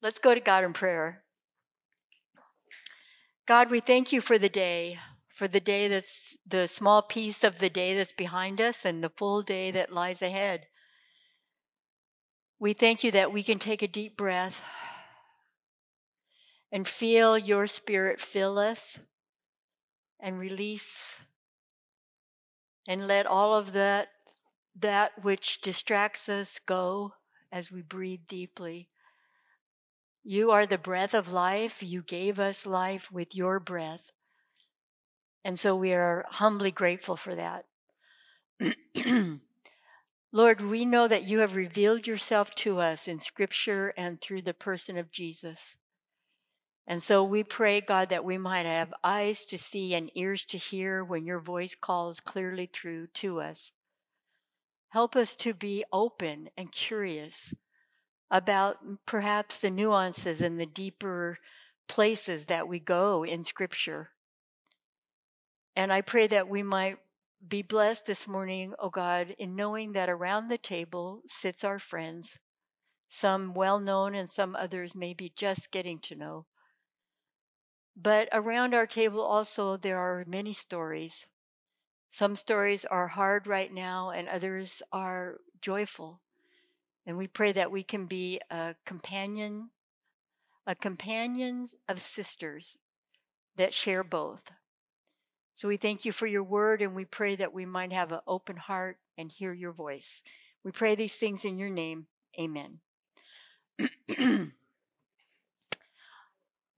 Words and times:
Let's 0.00 0.18
go 0.20 0.32
to 0.32 0.40
God 0.40 0.64
in 0.64 0.72
prayer. 0.72 1.22
God, 3.46 3.70
we 3.70 3.80
thank 3.80 4.12
you 4.12 4.20
for 4.20 4.38
the 4.38 4.48
day, 4.48 4.98
for 5.34 5.48
the 5.48 5.60
day 5.60 5.88
that's 5.88 6.36
the 6.46 6.68
small 6.68 7.02
piece 7.02 7.42
of 7.42 7.58
the 7.58 7.70
day 7.70 7.96
that's 7.96 8.12
behind 8.12 8.60
us 8.60 8.84
and 8.84 9.02
the 9.02 9.10
full 9.10 9.42
day 9.42 9.70
that 9.72 9.92
lies 9.92 10.22
ahead. 10.22 10.66
We 12.60 12.74
thank 12.74 13.02
you 13.02 13.10
that 13.12 13.32
we 13.32 13.42
can 13.42 13.58
take 13.58 13.82
a 13.82 13.88
deep 13.88 14.16
breath 14.16 14.62
and 16.70 16.86
feel 16.86 17.38
your 17.38 17.66
spirit 17.66 18.20
fill 18.20 18.58
us 18.58 18.98
and 20.20 20.38
release 20.38 21.16
and 22.86 23.06
let 23.06 23.26
all 23.26 23.54
of 23.54 23.72
that 23.72 24.08
that 24.78 25.24
which 25.24 25.60
distracts 25.60 26.28
us 26.28 26.60
go 26.66 27.14
as 27.50 27.72
we 27.72 27.82
breathe 27.82 28.20
deeply 28.28 28.88
you 30.24 30.50
are 30.50 30.66
the 30.66 30.78
breath 30.78 31.14
of 31.14 31.32
life. 31.32 31.82
You 31.82 32.02
gave 32.02 32.38
us 32.38 32.66
life 32.66 33.10
with 33.10 33.34
your 33.34 33.60
breath. 33.60 34.12
And 35.44 35.58
so 35.58 35.74
we 35.76 35.92
are 35.92 36.26
humbly 36.28 36.70
grateful 36.70 37.16
for 37.16 37.34
that. 37.34 37.64
Lord, 40.32 40.60
we 40.60 40.84
know 40.84 41.08
that 41.08 41.24
you 41.24 41.38
have 41.38 41.54
revealed 41.54 42.06
yourself 42.06 42.54
to 42.56 42.80
us 42.80 43.08
in 43.08 43.20
Scripture 43.20 43.94
and 43.96 44.20
through 44.20 44.42
the 44.42 44.52
person 44.52 44.98
of 44.98 45.10
Jesus. 45.10 45.76
And 46.86 47.02
so 47.02 47.22
we 47.22 47.44
pray, 47.44 47.80
God, 47.80 48.08
that 48.10 48.24
we 48.24 48.36
might 48.38 48.66
have 48.66 48.92
eyes 49.04 49.44
to 49.46 49.58
see 49.58 49.94
and 49.94 50.10
ears 50.14 50.44
to 50.46 50.58
hear 50.58 51.04
when 51.04 51.24
your 51.24 51.40
voice 51.40 51.74
calls 51.74 52.20
clearly 52.20 52.66
through 52.66 53.06
to 53.14 53.40
us. 53.40 53.72
Help 54.88 55.14
us 55.14 55.36
to 55.36 55.54
be 55.54 55.84
open 55.92 56.50
and 56.56 56.72
curious 56.72 57.54
about 58.30 58.78
perhaps 59.06 59.58
the 59.58 59.70
nuances 59.70 60.40
and 60.40 60.58
the 60.60 60.66
deeper 60.66 61.38
places 61.88 62.46
that 62.46 62.68
we 62.68 62.78
go 62.78 63.24
in 63.24 63.42
Scripture. 63.44 64.10
And 65.74 65.92
I 65.92 66.02
pray 66.02 66.26
that 66.26 66.48
we 66.48 66.62
might 66.62 66.98
be 67.46 67.62
blessed 67.62 68.06
this 68.06 68.26
morning, 68.26 68.72
O 68.74 68.86
oh 68.86 68.90
God, 68.90 69.34
in 69.38 69.54
knowing 69.54 69.92
that 69.92 70.10
around 70.10 70.48
the 70.48 70.58
table 70.58 71.22
sits 71.28 71.62
our 71.62 71.78
friends, 71.78 72.38
some 73.08 73.54
well 73.54 73.78
known 73.78 74.14
and 74.14 74.30
some 74.30 74.56
others 74.56 74.94
maybe 74.94 75.32
just 75.36 75.70
getting 75.70 76.00
to 76.00 76.16
know. 76.16 76.46
But 77.96 78.28
around 78.32 78.74
our 78.74 78.86
table 78.86 79.22
also 79.22 79.76
there 79.76 79.98
are 79.98 80.24
many 80.26 80.52
stories. 80.52 81.26
Some 82.10 82.36
stories 82.36 82.84
are 82.84 83.08
hard 83.08 83.46
right 83.46 83.72
now, 83.72 84.10
and 84.10 84.28
others 84.28 84.82
are 84.92 85.38
joyful. 85.60 86.20
And 87.08 87.16
we 87.16 87.26
pray 87.26 87.52
that 87.52 87.72
we 87.72 87.82
can 87.82 88.04
be 88.04 88.38
a 88.50 88.74
companion, 88.84 89.70
a 90.66 90.74
companion 90.74 91.66
of 91.88 92.02
sisters 92.02 92.76
that 93.56 93.72
share 93.72 94.04
both. 94.04 94.42
So 95.56 95.68
we 95.68 95.78
thank 95.78 96.04
you 96.04 96.12
for 96.12 96.26
your 96.26 96.42
word 96.42 96.82
and 96.82 96.94
we 96.94 97.06
pray 97.06 97.34
that 97.36 97.54
we 97.54 97.64
might 97.64 97.94
have 97.94 98.12
an 98.12 98.20
open 98.26 98.58
heart 98.58 98.98
and 99.16 99.32
hear 99.32 99.54
your 99.54 99.72
voice. 99.72 100.22
We 100.62 100.70
pray 100.70 100.96
these 100.96 101.14
things 101.14 101.46
in 101.46 101.56
your 101.56 101.70
name. 101.70 102.08
Amen. 102.38 102.80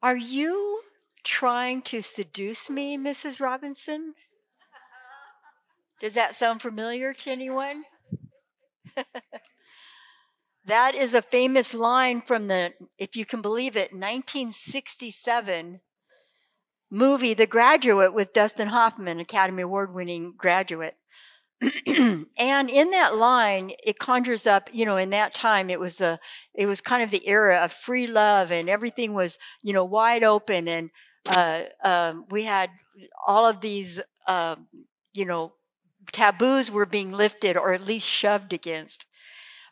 Are 0.01 0.17
you 0.17 0.83
trying 1.25 1.83
to 1.83 2.03
seduce 2.03 2.71
me, 2.71 2.97
Mrs. 2.97 3.41
Robinson? 3.41 4.15
Does 6.01 6.15
that 6.15 6.37
sound 6.37 6.63
familiar 6.63 7.13
to 7.15 7.31
anyone? 7.33 7.83
That 10.67 10.95
is 10.95 11.15
a 11.15 11.23
famous 11.23 11.73
line 11.73 12.21
from 12.21 12.49
the, 12.49 12.73
if 12.99 13.17
you 13.17 13.25
can 13.25 13.41
believe 13.41 13.77
it, 13.77 13.93
1967 13.93 15.81
movie, 16.91 17.35
The 17.35 17.47
Graduate, 17.47 18.13
with 18.13 18.33
Dustin 18.33 18.69
Hoffman, 18.69 19.21
Academy 19.21 19.63
Award 19.63 19.95
winning 19.95 20.35
graduate. 20.37 20.97
and 21.87 22.71
in 22.71 22.91
that 22.91 23.17
line, 23.17 23.73
it 23.85 23.99
conjures 23.99 24.47
up, 24.47 24.71
you 24.73 24.85
know, 24.85 24.97
in 24.97 25.11
that 25.11 25.35
time, 25.35 25.71
it 25.71 25.79
was 25.79 26.01
a, 26.01 26.19
it 26.55 26.67
was 26.67 26.81
kind 26.81 27.03
of 27.03 27.11
the 27.11 27.27
era 27.29 27.59
of 27.59 27.73
free 27.73 28.07
love 28.07 28.51
and 28.51 28.69
everything 28.69 29.13
was, 29.13 29.39
you 29.63 29.73
know, 29.73 29.85
wide 29.85 30.25
open. 30.25 30.69
And, 30.69 30.91
uh, 31.27 31.63
um, 31.85 32.25
we 32.31 32.45
had 32.45 32.71
all 33.27 33.47
of 33.47 33.61
these, 33.61 34.01
uh, 34.27 34.57
you 35.13 35.27
know, 35.27 35.53
taboos 36.13 36.71
were 36.71 36.87
being 36.87 37.13
lifted 37.13 37.57
or 37.57 37.73
at 37.73 37.87
least 37.87 38.09
shoved 38.09 38.53
against 38.53 39.07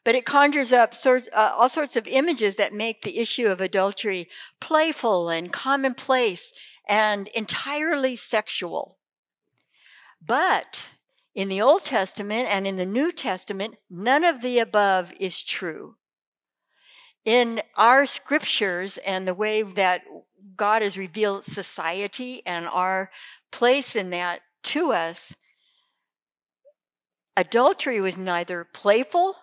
but 0.09 0.15
it 0.15 0.25
conjures 0.25 0.73
up 0.73 0.95
sorts, 0.95 1.29
uh, 1.35 1.53
all 1.55 1.69
sorts 1.69 1.95
of 1.95 2.07
images 2.07 2.57
that 2.57 2.73
make 2.73 3.03
the 3.03 3.19
issue 3.19 3.47
of 3.47 3.61
adultery 3.61 4.27
playful 4.59 5.29
and 5.29 5.53
commonplace 5.53 6.51
and 6.89 7.29
entirely 7.35 8.17
sexual. 8.17 8.97
But 10.27 10.89
in 11.35 11.51
the 11.51 11.61
Old 11.61 11.85
Testament 11.85 12.49
and 12.51 12.67
in 12.67 12.79
the 12.79 12.87
New 12.87 13.13
Testament, 13.13 13.75
none 13.91 14.25
of 14.25 14.41
the 14.41 14.61
above 14.61 15.13
is 15.21 15.43
true. 15.43 15.97
In 17.27 17.61
our 17.77 18.07
scriptures 18.07 18.99
and 19.05 19.29
the 19.29 19.35
way 19.35 19.61
that 19.61 20.05
God 20.57 20.81
has 20.81 20.97
revealed 20.97 21.45
society 21.45 22.41
and 22.47 22.67
our 22.67 23.11
place 23.53 23.95
in 23.95 24.09
that 24.09 24.41
to 24.63 24.91
us, 24.91 25.37
adultery 27.37 28.01
was 28.01 28.17
neither 28.17 28.65
playful 28.65 29.37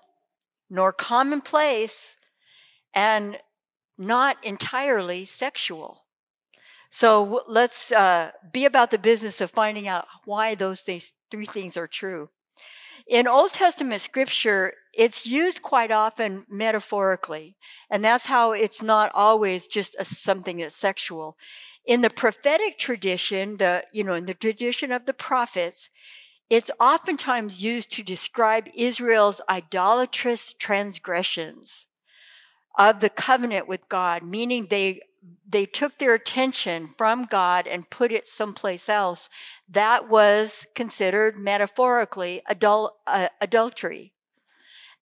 nor 0.69 0.91
commonplace 0.91 2.17
and 2.93 3.37
not 3.97 4.43
entirely 4.43 5.25
sexual. 5.25 6.05
So 6.89 7.41
let's 7.47 7.91
uh, 7.91 8.31
be 8.51 8.65
about 8.65 8.91
the 8.91 8.97
business 8.97 9.41
of 9.41 9.51
finding 9.51 9.87
out 9.87 10.07
why 10.25 10.55
those 10.55 10.81
things, 10.81 11.11
three 11.29 11.45
things 11.45 11.75
are 11.77 11.87
true. 11.87 12.29
In 13.07 13.27
Old 13.27 13.53
Testament 13.53 14.01
scripture, 14.01 14.73
it's 14.93 15.27
used 15.27 15.61
quite 15.61 15.91
often 15.91 16.45
metaphorically, 16.49 17.55
and 17.89 18.03
that's 18.03 18.25
how 18.25 18.53
it's 18.53 18.81
not 18.81 19.11
always 19.13 19.67
just 19.67 19.95
a, 19.99 20.05
something 20.05 20.57
that's 20.57 20.75
sexual. 20.75 21.37
In 21.85 22.01
the 22.01 22.09
prophetic 22.09 22.79
tradition, 22.79 23.57
the 23.57 23.83
you 23.91 24.03
know, 24.03 24.13
in 24.13 24.25
the 24.25 24.33
tradition 24.33 24.91
of 24.91 25.05
the 25.05 25.13
prophets, 25.13 25.89
it's 26.49 26.71
oftentimes 26.79 27.63
used 27.63 27.91
to 27.93 28.03
describe 28.03 28.67
Israel's 28.75 29.41
idolatrous 29.49 30.53
transgressions 30.53 31.87
of 32.77 32.99
the 32.99 33.09
covenant 33.09 33.67
with 33.67 33.87
God, 33.89 34.23
meaning 34.23 34.67
they 34.69 35.01
they 35.47 35.65
took 35.65 35.97
their 35.97 36.13
attention 36.13 36.93
from 36.97 37.25
God 37.25 37.65
and 37.65 37.89
put 37.89 38.11
it 38.11 38.27
someplace 38.27 38.87
else. 38.87 39.27
That 39.67 40.07
was 40.07 40.67
considered 40.75 41.37
metaphorically 41.37 42.43
adul- 42.47 42.91
uh, 43.07 43.29
adultery. 43.41 44.13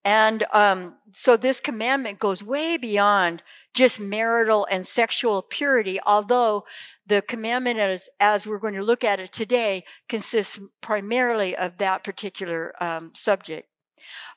And 0.05 0.45
um, 0.51 0.95
so 1.11 1.37
this 1.37 1.61
commandment 1.61 2.19
goes 2.19 2.43
way 2.43 2.75
beyond 2.75 3.41
just 3.73 3.99
marital 3.99 4.67
and 4.69 4.85
sexual 4.85 5.41
purity, 5.41 5.99
although 6.05 6.65
the 7.07 7.21
commandment, 7.21 7.79
as, 7.79 8.09
as 8.19 8.45
we're 8.45 8.59
going 8.59 8.73
to 8.73 8.83
look 8.83 9.03
at 9.03 9.19
it 9.19 9.31
today, 9.31 9.85
consists 10.09 10.59
primarily 10.81 11.55
of 11.55 11.77
that 11.77 12.03
particular 12.03 12.73
um, 12.83 13.11
subject. 13.15 13.67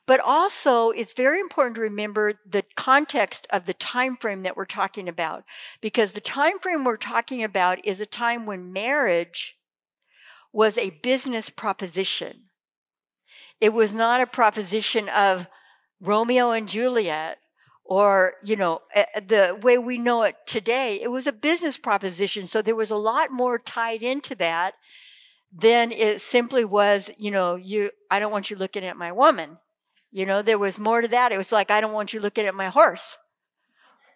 But 0.05 0.21
also, 0.21 0.91
it's 0.91 1.11
very 1.11 1.41
important 1.41 1.75
to 1.75 1.81
remember 1.81 2.33
the 2.49 2.63
context 2.77 3.45
of 3.49 3.65
the 3.65 3.73
time 3.73 4.15
frame 4.15 4.43
that 4.43 4.55
we're 4.55 4.63
talking 4.63 5.09
about, 5.09 5.43
because 5.81 6.13
the 6.13 6.21
time 6.21 6.59
frame 6.59 6.85
we're 6.85 6.95
talking 6.95 7.43
about 7.43 7.85
is 7.85 7.99
a 7.99 8.05
time 8.05 8.45
when 8.45 8.71
marriage 8.71 9.57
was 10.53 10.77
a 10.77 10.91
business 11.03 11.49
proposition. 11.49 12.43
It 13.59 13.73
was 13.73 13.93
not 13.93 14.21
a 14.21 14.27
proposition 14.27 15.09
of 15.09 15.47
Romeo 16.01 16.51
and 16.51 16.67
Juliet 16.67 17.37
or 17.87 18.33
you 18.43 18.55
know 18.55 18.81
eh, 18.93 19.05
eh, 19.15 19.21
the 19.25 19.59
way 19.61 19.77
we 19.77 19.97
know 19.97 20.23
it 20.23 20.35
today 20.45 20.99
it 21.01 21.09
was 21.09 21.25
a 21.25 21.31
business 21.31 21.77
proposition 21.77 22.45
so 22.45 22.61
there 22.61 22.75
was 22.75 22.91
a 22.91 22.95
lot 22.95 23.31
more 23.31 23.57
tied 23.57 24.03
into 24.03 24.35
that 24.35 24.73
than 25.51 25.91
it 25.91 26.21
simply 26.21 26.65
was 26.65 27.09
you 27.17 27.31
know 27.31 27.55
you 27.55 27.89
i 28.11 28.19
don't 28.19 28.31
want 28.31 28.49
you 28.49 28.57
looking 28.57 28.83
at 28.83 28.97
my 28.97 29.11
woman. 29.11 29.57
You 30.11 30.25
know 30.25 30.41
there 30.41 30.57
was 30.57 30.79
more 30.79 31.01
to 31.01 31.07
that. 31.09 31.31
It 31.31 31.37
was 31.37 31.51
like 31.51 31.71
i 31.71 31.81
don't 31.81 31.93
want 31.93 32.13
you 32.13 32.19
looking 32.19 32.45
at 32.45 32.55
my 32.55 32.69
horse 32.69 33.17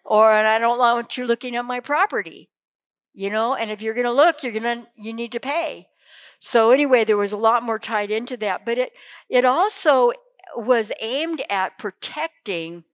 or 0.04 0.32
and 0.32 0.46
i 0.46 0.58
don't 0.58 0.78
want 0.78 1.16
you 1.16 1.26
looking 1.26 1.56
at 1.56 1.64
my 1.64 1.80
property. 1.80 2.50
You 3.14 3.30
know 3.30 3.54
and 3.54 3.70
if 3.70 3.80
you're 3.80 3.94
going 3.94 4.04
to 4.04 4.12
look 4.12 4.42
you're 4.42 4.52
going 4.52 4.82
to 4.82 4.86
you 4.96 5.12
need 5.12 5.32
to 5.32 5.40
pay. 5.40 5.88
So 6.38 6.72
anyway 6.72 7.04
there 7.04 7.16
was 7.16 7.32
a 7.32 7.38
lot 7.38 7.62
more 7.62 7.78
tied 7.78 8.10
into 8.10 8.36
that 8.38 8.66
but 8.66 8.76
it 8.76 8.92
it 9.30 9.46
also 9.46 10.12
was 10.56 10.92
aimed 11.00 11.42
at 11.50 11.78
protecting 11.78 12.84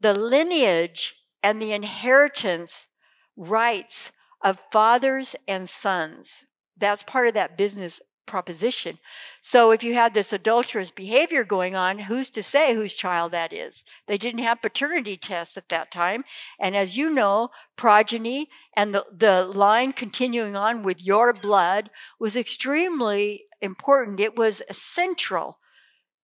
the 0.00 0.14
lineage 0.14 1.16
and 1.42 1.60
the 1.60 1.72
inheritance 1.72 2.88
rights 3.36 4.12
of 4.42 4.62
fathers 4.70 5.34
and 5.48 5.68
sons. 5.68 6.44
That's 6.76 7.02
part 7.02 7.28
of 7.28 7.34
that 7.34 7.56
business 7.56 8.00
proposition. 8.26 8.98
So 9.42 9.70
if 9.70 9.82
you 9.82 9.94
had 9.94 10.14
this 10.14 10.32
adulterous 10.32 10.90
behavior 10.90 11.44
going 11.44 11.74
on, 11.74 11.98
who's 11.98 12.30
to 12.30 12.42
say 12.42 12.74
whose 12.74 12.94
child 12.94 13.32
that 13.32 13.52
is? 13.52 13.84
They 14.06 14.18
didn't 14.18 14.42
have 14.42 14.62
paternity 14.62 15.16
tests 15.16 15.56
at 15.56 15.68
that 15.68 15.90
time. 15.90 16.24
And 16.58 16.74
as 16.74 16.96
you 16.96 17.10
know, 17.10 17.50
progeny 17.76 18.48
and 18.76 18.94
the, 18.94 19.04
the 19.12 19.44
line 19.44 19.92
continuing 19.92 20.56
on 20.56 20.82
with 20.82 21.02
your 21.02 21.32
blood 21.32 21.90
was 22.18 22.36
extremely 22.36 23.44
important. 23.60 24.20
It 24.20 24.36
was 24.36 24.62
central 24.70 25.58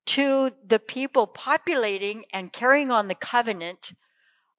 to 0.07 0.51
the 0.67 0.79
people 0.79 1.27
populating 1.27 2.25
and 2.33 2.53
carrying 2.53 2.91
on 2.91 3.09
the 3.09 3.15
covenant 3.15 3.93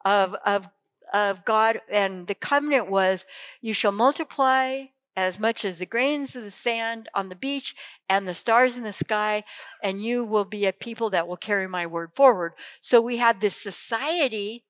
of, 0.05 0.35
of, 0.45 0.67
of 1.13 1.43
God. 1.45 1.81
And 1.91 2.27
the 2.27 2.35
covenant 2.35 2.89
was, 2.89 3.25
you 3.61 3.73
shall 3.73 3.91
multiply 3.91 4.85
as 5.15 5.39
much 5.39 5.65
as 5.65 5.77
the 5.77 5.85
grains 5.85 6.35
of 6.35 6.43
the 6.43 6.51
sand 6.51 7.09
on 7.13 7.27
the 7.27 7.35
beach 7.35 7.75
and 8.07 8.27
the 8.27 8.33
stars 8.33 8.77
in 8.77 8.83
the 8.83 8.93
sky, 8.93 9.43
and 9.83 10.01
you 10.01 10.23
will 10.23 10.45
be 10.45 10.65
a 10.65 10.73
people 10.73 11.09
that 11.09 11.27
will 11.27 11.37
carry 11.37 11.67
my 11.67 11.85
word 11.85 12.11
forward. 12.15 12.53
So 12.79 13.01
we 13.01 13.17
have 13.17 13.39
this 13.39 13.55
society 13.55 14.63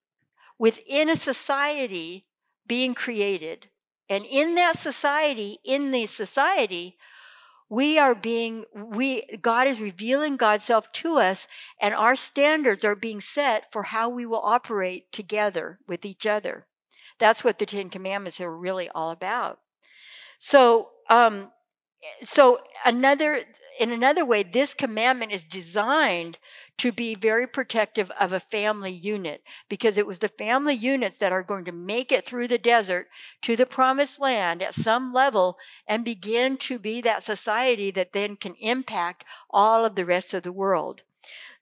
within 0.57 1.09
a 1.09 1.15
society 1.15 2.25
being 2.65 2.93
created. 2.95 3.67
And 4.09 4.25
in 4.25 4.55
that 4.55 4.77
society, 4.77 5.59
in 5.63 5.91
the 5.91 6.05
society, 6.05 6.97
we 7.71 7.97
are 7.97 8.13
being 8.13 8.65
we 8.75 9.23
god 9.41 9.65
is 9.65 9.79
revealing 9.79 10.35
god's 10.35 10.65
self 10.65 10.91
to 10.91 11.17
us 11.17 11.47
and 11.79 11.93
our 11.93 12.17
standards 12.17 12.83
are 12.83 12.95
being 12.95 13.21
set 13.21 13.71
for 13.71 13.83
how 13.83 14.09
we 14.09 14.25
will 14.25 14.41
operate 14.43 15.09
together 15.11 15.79
with 15.87 16.05
each 16.05 16.27
other. 16.27 16.67
That's 17.17 17.43
what 17.43 17.59
the 17.59 17.65
ten 17.65 17.89
commandments 17.89 18.41
are 18.41 18.55
really 18.55 18.89
all 18.89 19.09
about. 19.09 19.59
So, 20.37 20.89
um, 21.09 21.51
so 22.23 22.59
another 22.83 23.39
in 23.79 23.91
another 23.91 24.25
way, 24.25 24.43
this 24.43 24.73
commandment 24.73 25.31
is 25.31 25.45
designed 25.45 26.39
to 26.81 26.91
be 26.91 27.13
very 27.13 27.45
protective 27.45 28.09
of 28.19 28.33
a 28.33 28.39
family 28.39 28.91
unit 28.91 29.43
because 29.69 29.97
it 29.97 30.07
was 30.07 30.17
the 30.17 30.27
family 30.27 30.73
units 30.73 31.19
that 31.19 31.31
are 31.31 31.43
going 31.43 31.63
to 31.63 31.71
make 31.71 32.11
it 32.11 32.25
through 32.25 32.47
the 32.47 32.57
desert 32.57 33.07
to 33.39 33.55
the 33.55 33.67
promised 33.67 34.19
land 34.19 34.63
at 34.63 34.73
some 34.73 35.13
level 35.13 35.59
and 35.85 36.03
begin 36.03 36.57
to 36.57 36.79
be 36.79 36.99
that 36.99 37.21
society 37.21 37.91
that 37.91 38.13
then 38.13 38.35
can 38.35 38.55
impact 38.55 39.23
all 39.51 39.85
of 39.85 39.93
the 39.93 40.03
rest 40.03 40.33
of 40.33 40.41
the 40.41 40.51
world. 40.51 41.03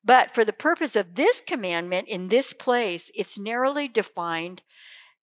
But 0.06 0.34
for 0.34 0.46
the 0.46 0.54
purpose 0.54 0.96
of 0.96 1.16
this 1.16 1.42
commandment 1.42 2.08
in 2.08 2.30
this 2.30 2.54
place, 2.54 3.12
it's 3.14 3.38
narrowly 3.38 3.90
defined 3.90 4.62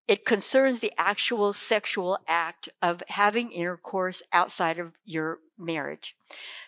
it 0.07 0.27
concerns 0.27 0.81
the 0.81 0.93
actual 0.99 1.55
sexual 1.55 2.19
act 2.29 2.69
of 2.83 3.03
having 3.09 3.51
intercourse 3.51 4.23
outside 4.31 4.79
of 4.79 4.93
your 5.07 5.39
marriage. 5.59 6.15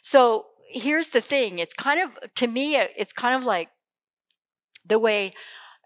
So 0.01 0.47
here's 0.69 1.09
the 1.09 1.21
thing 1.21 1.59
it's 1.59 1.75
kind 1.75 2.01
of, 2.01 2.35
to 2.35 2.47
me, 2.47 2.77
it's 2.77 3.13
kind 3.13 3.37
of 3.37 3.45
like 3.45 3.69
the 4.87 4.99
way, 4.99 5.33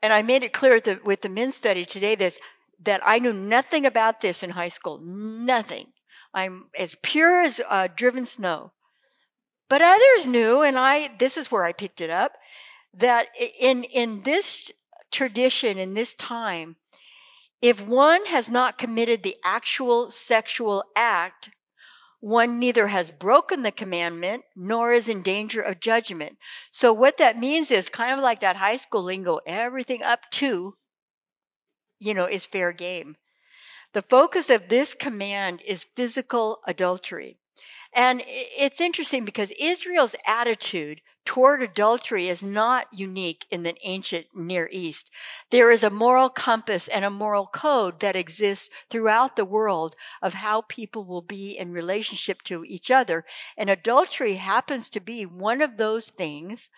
and 0.02 0.12
I 0.12 0.22
made 0.22 0.42
it 0.42 0.52
clear 0.52 0.80
the, 0.80 1.00
with 1.04 1.22
the 1.22 1.28
men's 1.28 1.56
study 1.56 1.84
today 1.84 2.14
this, 2.14 2.38
that 2.84 3.00
I 3.04 3.18
knew 3.18 3.32
nothing 3.32 3.86
about 3.86 4.20
this 4.20 4.42
in 4.42 4.50
high 4.50 4.68
school. 4.68 5.00
Nothing. 5.02 5.88
I'm 6.34 6.66
as 6.76 6.96
pure 7.02 7.42
as 7.42 7.60
uh, 7.68 7.88
driven 7.94 8.24
snow. 8.24 8.72
But 9.68 9.82
others 9.82 10.26
knew, 10.26 10.62
and 10.62 10.78
I, 10.78 11.10
this 11.18 11.36
is 11.36 11.50
where 11.50 11.64
I 11.64 11.72
picked 11.72 12.00
it 12.00 12.10
up, 12.10 12.32
that 12.94 13.28
in, 13.58 13.84
in 13.84 14.22
this 14.22 14.70
tradition, 15.10 15.78
in 15.78 15.94
this 15.94 16.14
time, 16.14 16.76
if 17.60 17.80
one 17.80 18.26
has 18.26 18.50
not 18.50 18.76
committed 18.76 19.22
the 19.22 19.36
actual 19.44 20.10
sexual 20.10 20.84
act, 20.96 21.50
one 22.22 22.60
neither 22.60 22.86
has 22.86 23.10
broken 23.10 23.64
the 23.64 23.72
commandment 23.72 24.44
nor 24.54 24.92
is 24.92 25.08
in 25.08 25.22
danger 25.22 25.60
of 25.60 25.80
judgment. 25.80 26.38
So, 26.70 26.92
what 26.92 27.16
that 27.18 27.36
means 27.36 27.72
is 27.72 27.88
kind 27.88 28.16
of 28.16 28.20
like 28.20 28.40
that 28.42 28.54
high 28.54 28.76
school 28.76 29.02
lingo 29.02 29.40
everything 29.44 30.04
up 30.04 30.20
to, 30.34 30.76
you 31.98 32.14
know, 32.14 32.26
is 32.26 32.46
fair 32.46 32.70
game. 32.70 33.16
The 33.92 34.02
focus 34.02 34.50
of 34.50 34.68
this 34.68 34.94
command 34.94 35.62
is 35.66 35.86
physical 35.96 36.60
adultery. 36.64 37.38
And 37.92 38.22
it's 38.24 38.80
interesting 38.80 39.24
because 39.24 39.50
Israel's 39.58 40.14
attitude 40.24 41.00
toward 41.24 41.62
adultery 41.62 42.28
is 42.28 42.42
not 42.42 42.86
unique 42.92 43.46
in 43.50 43.62
the 43.62 43.76
ancient 43.82 44.26
Near 44.34 44.68
East. 44.72 45.10
There 45.50 45.70
is 45.70 45.84
a 45.84 45.90
moral 45.90 46.28
compass 46.28 46.88
and 46.88 47.04
a 47.04 47.10
moral 47.10 47.46
code 47.46 48.00
that 48.00 48.16
exists 48.16 48.68
throughout 48.90 49.36
the 49.36 49.44
world 49.44 49.94
of 50.20 50.34
how 50.34 50.62
people 50.62 51.04
will 51.04 51.22
be 51.22 51.56
in 51.56 51.72
relationship 51.72 52.42
to 52.42 52.64
each 52.64 52.90
other. 52.90 53.24
And 53.56 53.70
adultery 53.70 54.34
happens 54.34 54.88
to 54.90 55.00
be 55.00 55.24
one 55.24 55.62
of 55.62 55.76
those 55.76 56.10
things 56.10 56.68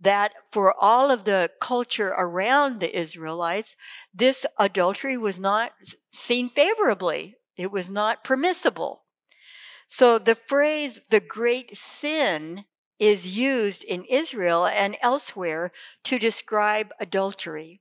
that 0.00 0.32
for 0.50 0.74
all 0.78 1.10
of 1.10 1.24
the 1.24 1.50
culture 1.60 2.08
around 2.08 2.80
the 2.80 2.98
Israelites, 2.98 3.76
this 4.12 4.44
adultery 4.58 5.16
was 5.16 5.38
not 5.38 5.72
seen 6.12 6.50
favorably. 6.50 7.36
It 7.56 7.70
was 7.70 7.90
not 7.90 8.24
permissible. 8.24 9.04
So 9.86 10.18
the 10.18 10.34
phrase 10.34 11.00
the 11.10 11.20
great 11.20 11.76
sin 11.76 12.64
is 13.02 13.26
used 13.26 13.82
in 13.82 14.04
Israel 14.04 14.64
and 14.64 14.96
elsewhere 15.02 15.72
to 16.04 16.20
describe 16.20 16.92
adultery. 17.00 17.80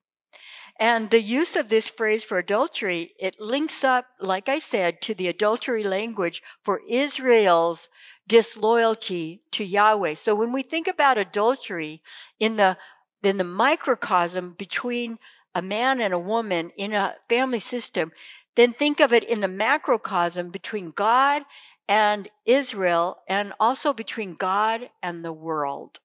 And 0.79 1.11
the 1.11 1.21
use 1.21 1.55
of 1.55 1.69
this 1.69 1.89
phrase 1.89 2.23
for 2.23 2.39
adultery, 2.39 3.13
it 3.19 3.39
links 3.39 3.83
up, 3.83 4.07
like 4.19 4.49
I 4.49 4.57
said, 4.57 4.99
to 5.03 5.13
the 5.13 5.27
adultery 5.27 5.83
language 5.83 6.41
for 6.63 6.81
Israel's 6.89 7.87
disloyalty 8.27 9.43
to 9.51 9.63
Yahweh. 9.63 10.15
So 10.15 10.33
when 10.33 10.51
we 10.51 10.63
think 10.63 10.87
about 10.87 11.19
adultery 11.19 12.01
in 12.39 12.55
the 12.55 12.77
in 13.21 13.37
the 13.37 13.43
microcosm 13.43 14.53
between 14.57 15.19
a 15.53 15.61
man 15.61 16.01
and 16.01 16.15
a 16.15 16.25
woman 16.33 16.71
in 16.77 16.93
a 16.93 17.13
family 17.29 17.59
system, 17.59 18.11
then 18.55 18.73
think 18.73 18.99
of 18.99 19.13
it 19.13 19.23
in 19.23 19.41
the 19.41 19.47
macrocosm 19.47 20.49
between 20.49 20.89
God 20.89 21.43
and 21.91 22.29
Israel, 22.45 23.17
and 23.27 23.51
also 23.59 23.91
between 23.91 24.35
God 24.35 24.89
and 25.03 25.25
the 25.25 25.33
world. 25.33 25.99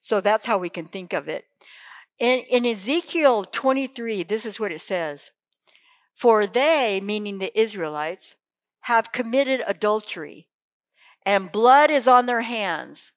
So 0.00 0.20
that's 0.20 0.46
how 0.46 0.58
we 0.58 0.68
can 0.68 0.86
think 0.86 1.12
of 1.12 1.28
it. 1.28 1.44
In, 2.18 2.40
in 2.50 2.66
Ezekiel 2.66 3.44
23, 3.44 4.24
this 4.24 4.44
is 4.44 4.58
what 4.58 4.72
it 4.72 4.80
says 4.80 5.30
For 6.16 6.48
they, 6.48 7.00
meaning 7.00 7.38
the 7.38 7.56
Israelites, 7.56 8.34
have 8.80 9.12
committed 9.12 9.62
adultery, 9.64 10.48
and 11.24 11.52
blood 11.52 11.92
is 11.92 12.08
on 12.08 12.26
their 12.26 12.42
hands. 12.42 13.12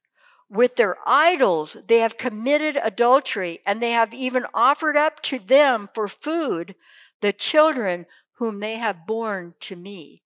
With 0.48 0.76
their 0.76 0.98
idols, 1.08 1.76
they 1.88 2.00
have 2.00 2.20
committed 2.20 2.78
adultery, 2.84 3.62
and 3.66 3.82
they 3.82 3.94
have 3.94 4.14
even 4.14 4.46
offered 4.54 4.96
up 4.96 5.24
to 5.24 5.40
them 5.40 5.90
for 5.96 6.08
food 6.08 6.75
the 7.22 7.34
children 7.34 8.06
whom 8.34 8.60
they 8.60 8.75
have 8.75 9.08
borne 9.08 9.56
to 9.62 9.75
me. 9.75 10.22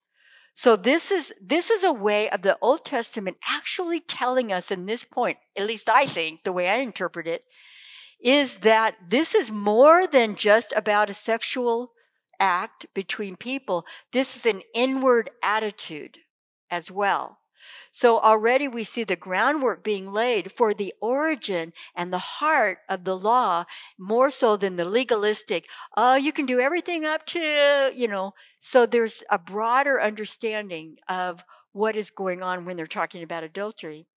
So 0.57 0.77
this 0.77 1.11
is 1.11 1.33
this 1.41 1.69
is 1.69 1.83
a 1.83 1.91
way 1.91 2.29
of 2.29 2.41
the 2.41 2.57
Old 2.61 2.85
Testament 2.85 3.37
actually 3.45 3.99
telling 3.99 4.53
us 4.53 4.71
in 4.71 4.85
this 4.85 5.03
point, 5.03 5.37
at 5.57 5.67
least 5.67 5.89
I 5.89 6.05
think, 6.05 6.43
the 6.43 6.53
way 6.53 6.69
I 6.69 6.77
interpret 6.77 7.27
it, 7.27 7.43
is 8.23 8.57
that 8.59 8.95
this 9.09 9.35
is 9.35 9.51
more 9.51 10.07
than 10.07 10.35
just 10.37 10.73
about 10.73 11.09
a 11.09 11.13
sexual 11.13 11.91
act 12.39 12.85
between 12.93 13.35
people. 13.35 13.85
This 14.13 14.37
is 14.37 14.45
an 14.45 14.61
inward 14.73 15.29
attitude 15.43 16.19
as 16.71 16.89
well. 16.89 17.37
So 17.95 18.19
already 18.19 18.67
we 18.67 18.83
see 18.83 19.05
the 19.05 19.15
groundwork 19.15 19.81
being 19.81 20.11
laid 20.11 20.51
for 20.51 20.73
the 20.73 20.93
origin 20.99 21.71
and 21.95 22.11
the 22.11 22.17
heart 22.17 22.79
of 22.89 23.05
the 23.05 23.17
law 23.17 23.63
more 23.97 24.29
so 24.29 24.57
than 24.57 24.75
the 24.75 24.83
legalistic, 24.83 25.65
oh, 25.95 26.15
you 26.15 26.33
can 26.33 26.45
do 26.45 26.59
everything 26.59 27.05
up 27.05 27.25
to, 27.27 27.93
you 27.95 28.09
know. 28.09 28.33
So 28.59 28.85
there's 28.85 29.23
a 29.29 29.37
broader 29.39 30.01
understanding 30.01 30.97
of 31.07 31.45
what 31.71 31.95
is 31.95 32.11
going 32.11 32.43
on 32.43 32.65
when 32.65 32.75
they're 32.75 32.85
talking 32.85 33.23
about 33.23 33.45
adultery. 33.45 34.07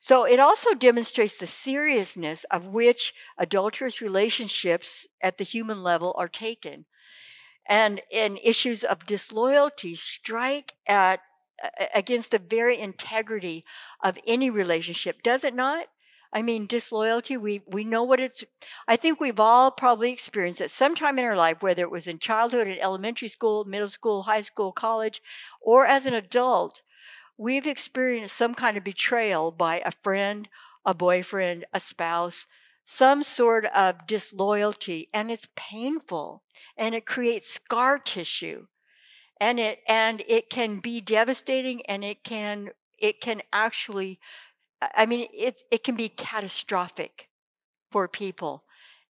So 0.00 0.24
it 0.24 0.40
also 0.40 0.74
demonstrates 0.74 1.38
the 1.38 1.46
seriousness 1.46 2.42
of 2.50 2.66
which 2.66 3.14
adulterous 3.38 4.00
relationships 4.00 5.06
at 5.22 5.38
the 5.38 5.44
human 5.44 5.84
level 5.84 6.12
are 6.18 6.26
taken. 6.26 6.86
And 7.68 8.02
in 8.10 8.38
issues 8.38 8.82
of 8.82 9.06
disloyalty 9.06 9.94
strike 9.94 10.72
at 10.88 11.20
against 11.94 12.30
the 12.30 12.38
very 12.38 12.78
integrity 12.78 13.64
of 14.02 14.18
any 14.26 14.50
relationship, 14.50 15.22
does 15.22 15.44
it 15.44 15.54
not? 15.54 15.86
I 16.32 16.40
mean, 16.40 16.66
disloyalty, 16.66 17.36
we, 17.36 17.62
we 17.66 17.84
know 17.84 18.02
what 18.02 18.18
it's, 18.18 18.42
I 18.88 18.96
think 18.96 19.20
we've 19.20 19.38
all 19.38 19.70
probably 19.70 20.12
experienced 20.12 20.62
at 20.62 20.70
some 20.70 20.94
time 20.94 21.18
in 21.18 21.26
our 21.26 21.36
life, 21.36 21.58
whether 21.60 21.82
it 21.82 21.90
was 21.90 22.06
in 22.06 22.18
childhood, 22.18 22.68
in 22.68 22.78
elementary 22.78 23.28
school, 23.28 23.64
middle 23.64 23.88
school, 23.88 24.22
high 24.22 24.40
school, 24.40 24.72
college, 24.72 25.20
or 25.60 25.86
as 25.86 26.06
an 26.06 26.14
adult, 26.14 26.80
we've 27.36 27.66
experienced 27.66 28.34
some 28.34 28.54
kind 28.54 28.78
of 28.78 28.84
betrayal 28.84 29.50
by 29.50 29.80
a 29.84 29.92
friend, 30.02 30.48
a 30.86 30.94
boyfriend, 30.94 31.66
a 31.72 31.78
spouse, 31.78 32.46
some 32.84 33.22
sort 33.22 33.66
of 33.66 34.06
disloyalty, 34.06 35.08
and 35.12 35.30
it's 35.30 35.48
painful 35.54 36.42
and 36.76 36.94
it 36.94 37.06
creates 37.06 37.52
scar 37.52 37.98
tissue 37.98 38.66
and 39.42 39.58
it 39.58 39.80
and 39.88 40.22
it 40.28 40.48
can 40.50 40.78
be 40.78 41.00
devastating 41.00 41.84
and 41.86 42.04
it 42.04 42.22
can 42.22 42.70
it 43.02 43.20
can 43.20 43.42
actually, 43.52 44.20
I 44.94 45.04
mean, 45.06 45.26
it, 45.34 45.60
it 45.72 45.82
can 45.82 45.96
be 45.96 46.08
catastrophic 46.08 47.28
for 47.90 48.06
people. 48.06 48.62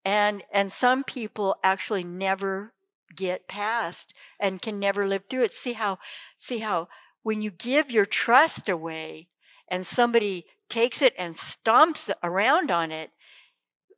And, 0.05 0.45
and 0.53 0.71
some 0.71 1.03
people 1.03 1.57
actually 1.65 2.05
never 2.05 2.73
get 3.17 3.49
past 3.49 4.15
and 4.39 4.63
can 4.63 4.79
never 4.79 5.09
live 5.09 5.25
through 5.29 5.43
it. 5.43 5.53
See 5.53 5.73
how, 5.73 5.99
see 6.39 6.59
how 6.59 6.87
when 7.25 7.43
you 7.43 7.51
give 7.51 7.91
your 7.91 8.07
trust 8.07 8.69
away 8.69 9.27
and 9.67 9.85
somebody 9.85 10.47
takes 10.69 11.03
it 11.03 11.15
and 11.19 11.35
stomps 11.35 12.09
around 12.23 12.71
on 12.71 12.93
it, 12.93 13.11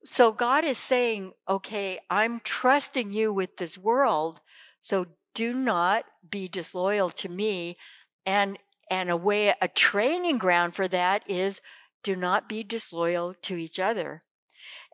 so 0.07 0.33
God 0.33 0.65
is 0.65 0.79
saying, 0.79 1.33
okay, 1.47 2.01
I'm 2.09 2.41
trusting 2.41 3.11
you 3.11 3.31
with 3.31 3.59
this 3.59 3.77
world, 3.77 4.41
so 4.81 5.07
do 5.35 5.55
not 5.55 6.05
be 6.29 6.49
disloyal 6.49 7.11
to 7.11 7.29
me. 7.29 7.77
And 8.27 8.59
and 8.91 9.11
a 9.11 9.17
way 9.17 9.55
a 9.61 9.69
training 9.69 10.39
ground 10.39 10.75
for 10.75 10.89
that 10.89 11.23
is 11.29 11.61
do 12.03 12.17
not 12.17 12.49
be 12.49 12.63
disloyal 12.63 13.35
to 13.43 13.57
each 13.57 13.79
other. 13.79 14.23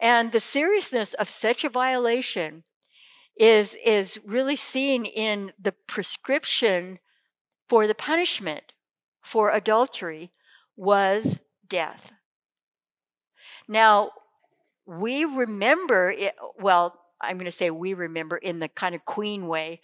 And 0.00 0.33
the 0.33 0.40
seriousness 0.40 1.14
of 1.14 1.28
such 1.28 1.64
a 1.64 1.68
violation 1.68 2.64
is 3.37 3.76
is 3.85 4.18
really 4.25 4.57
seen 4.57 5.04
in 5.04 5.52
the 5.59 5.73
prescription 5.87 6.99
for 7.68 7.87
the 7.87 7.95
punishment 7.95 8.73
for 9.23 9.50
adultery 9.50 10.33
was 10.76 11.38
death. 11.68 12.12
Now, 13.68 14.12
we 14.87 15.25
remember 15.26 16.11
it, 16.11 16.35
well, 16.59 16.99
I'm 17.21 17.37
going 17.37 17.45
to 17.45 17.52
say 17.52 17.71
we 17.71 17.92
remember 17.92 18.37
in 18.37 18.59
the 18.59 18.68
kind 18.68 18.95
of 18.95 19.04
queen 19.04 19.47
way, 19.47 19.80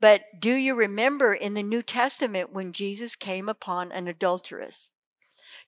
but 0.00 0.22
do 0.38 0.54
you 0.54 0.74
remember 0.74 1.34
in 1.34 1.54
the 1.54 1.62
New 1.62 1.82
Testament 1.82 2.52
when 2.52 2.72
Jesus 2.72 3.16
came 3.16 3.48
upon 3.48 3.90
an 3.92 4.06
adulteress? 4.06 4.90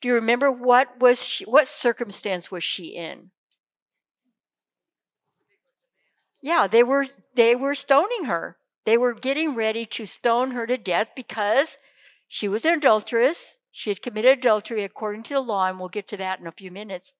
Do 0.01 0.09
you 0.09 0.15
remember 0.15 0.51
what 0.51 0.99
was 1.01 1.25
she, 1.25 1.45
what 1.45 1.67
circumstance 1.67 2.51
was 2.51 2.65
she 2.65 2.95
in? 2.95 3.31
Yeah, 6.43 6.67
they 6.67 6.83
were 6.83 7.07
they 7.35 7.55
were 7.55 7.75
stoning 7.75 8.25
her. 8.25 8.57
They 8.87 8.97
were 8.97 9.13
getting 9.13 9.55
ready 9.55 9.85
to 9.87 10.07
stone 10.07 10.53
her 10.53 10.67
to 10.67 10.79
death 10.79 11.09
because 11.15 11.77
she 12.29 12.49
was 12.49 12.65
an 12.65 12.75
adulteress. 12.75 13.57
She 13.73 13.91
had 13.91 14.03
committed 14.03 14.39
adultery 14.39 14.85
according 14.85 15.25
to 15.25 15.35
the 15.35 15.41
law, 15.41 15.69
and 15.69 15.79
we'll 15.79 15.89
get 15.89 16.09
to 16.09 16.17
that 16.17 16.41
in 16.41 16.47
a 16.47 16.53
few 16.53 16.71
minutes. 16.71 17.13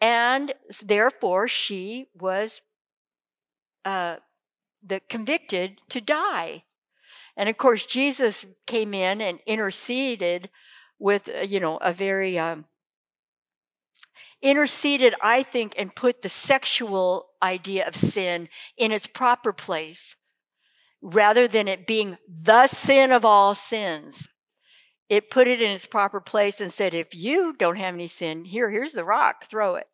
And 0.00 0.54
therefore, 0.82 1.48
she 1.48 2.08
was 2.18 2.62
uh, 3.84 4.16
the 4.84 5.00
convicted 5.08 5.80
to 5.90 6.00
die. 6.00 6.64
And 7.36 7.48
of 7.48 7.56
course, 7.56 7.86
Jesus 7.86 8.44
came 8.66 8.94
in 8.94 9.20
and 9.20 9.38
interceded 9.46 10.50
with, 10.98 11.28
uh, 11.28 11.40
you 11.40 11.60
know, 11.60 11.76
a 11.78 11.92
very 11.92 12.38
um, 12.38 12.66
interceded, 14.42 15.14
I 15.22 15.42
think, 15.42 15.74
and 15.78 15.94
put 15.94 16.22
the 16.22 16.28
sexual 16.28 17.26
idea 17.42 17.86
of 17.86 17.96
sin 17.96 18.48
in 18.76 18.92
its 18.92 19.06
proper 19.06 19.52
place 19.52 20.16
rather 21.02 21.48
than 21.48 21.68
it 21.68 21.86
being 21.86 22.18
the 22.28 22.66
sin 22.66 23.12
of 23.12 23.24
all 23.24 23.54
sins. 23.54 24.28
It 25.08 25.30
put 25.30 25.48
it 25.48 25.60
in 25.60 25.72
its 25.72 25.86
proper 25.86 26.20
place 26.20 26.60
and 26.60 26.72
said, 26.72 26.94
if 26.94 27.14
you 27.14 27.54
don't 27.58 27.76
have 27.76 27.94
any 27.94 28.06
sin, 28.06 28.44
here, 28.44 28.70
here's 28.70 28.92
the 28.92 29.04
rock, 29.04 29.46
throw 29.46 29.74
it. 29.74 29.88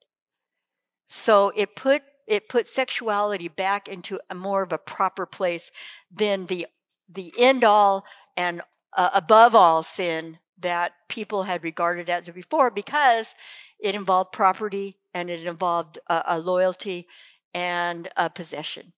So 1.07 1.53
it 1.57 1.77
put 1.77 2.03
it 2.27 2.49
put 2.49 2.67
sexuality 2.67 3.49
back 3.49 3.89
into 3.89 4.19
a 4.31 4.35
more 4.35 4.63
of 4.63 4.73
a 4.73 4.79
proper 4.79 5.27
place 5.27 5.71
than 6.11 6.47
the 6.47 6.67
the 7.09 7.33
end 7.39 7.63
all 7.65 8.05
and 8.37 8.63
uh, 8.97 9.11
above 9.15 9.55
all 9.55 9.83
sin 9.83 10.39
that 10.59 10.93
people 11.09 11.43
had 11.45 11.63
regarded 11.63 12.09
as 12.09 12.29
before 12.31 12.71
because 12.71 13.35
it 13.79 13.95
involved 13.95 14.33
property 14.33 14.97
and 15.15 15.31
it 15.31 15.47
involved 15.47 15.99
uh, 16.09 16.23
a 16.27 16.39
loyalty 16.39 17.07
and 17.55 18.09
a 18.17 18.29
possession. 18.29 18.93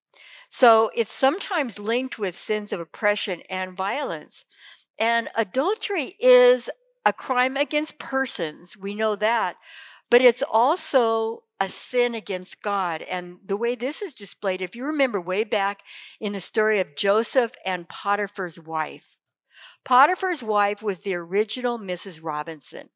So 0.48 0.90
it's 0.94 1.12
sometimes 1.12 1.78
linked 1.78 2.18
with 2.18 2.34
sins 2.34 2.72
of 2.72 2.80
oppression 2.80 3.42
and 3.50 3.76
violence. 3.76 4.44
And 4.98 5.28
adultery 5.34 6.16
is 6.18 6.70
a 7.04 7.12
crime 7.12 7.56
against 7.56 7.98
persons. 7.98 8.76
We 8.76 8.94
know 8.94 9.14
that. 9.16 9.56
But 10.10 10.22
it's 10.22 10.42
also 10.42 11.42
a 11.60 11.68
sin 11.68 12.14
against 12.14 12.62
God. 12.62 13.02
And 13.02 13.38
the 13.44 13.56
way 13.56 13.74
this 13.74 14.02
is 14.02 14.14
displayed, 14.14 14.62
if 14.62 14.76
you 14.76 14.84
remember 14.84 15.20
way 15.20 15.44
back 15.44 15.82
in 16.20 16.32
the 16.32 16.40
story 16.40 16.80
of 16.80 16.96
Joseph 16.96 17.52
and 17.64 17.88
Potiphar's 17.88 18.58
wife, 18.58 19.16
Potiphar's 19.84 20.42
wife 20.42 20.82
was 20.82 21.00
the 21.00 21.14
original 21.14 21.78
Mrs. 21.78 22.20
Robinson, 22.22 22.90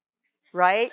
right? 0.52 0.92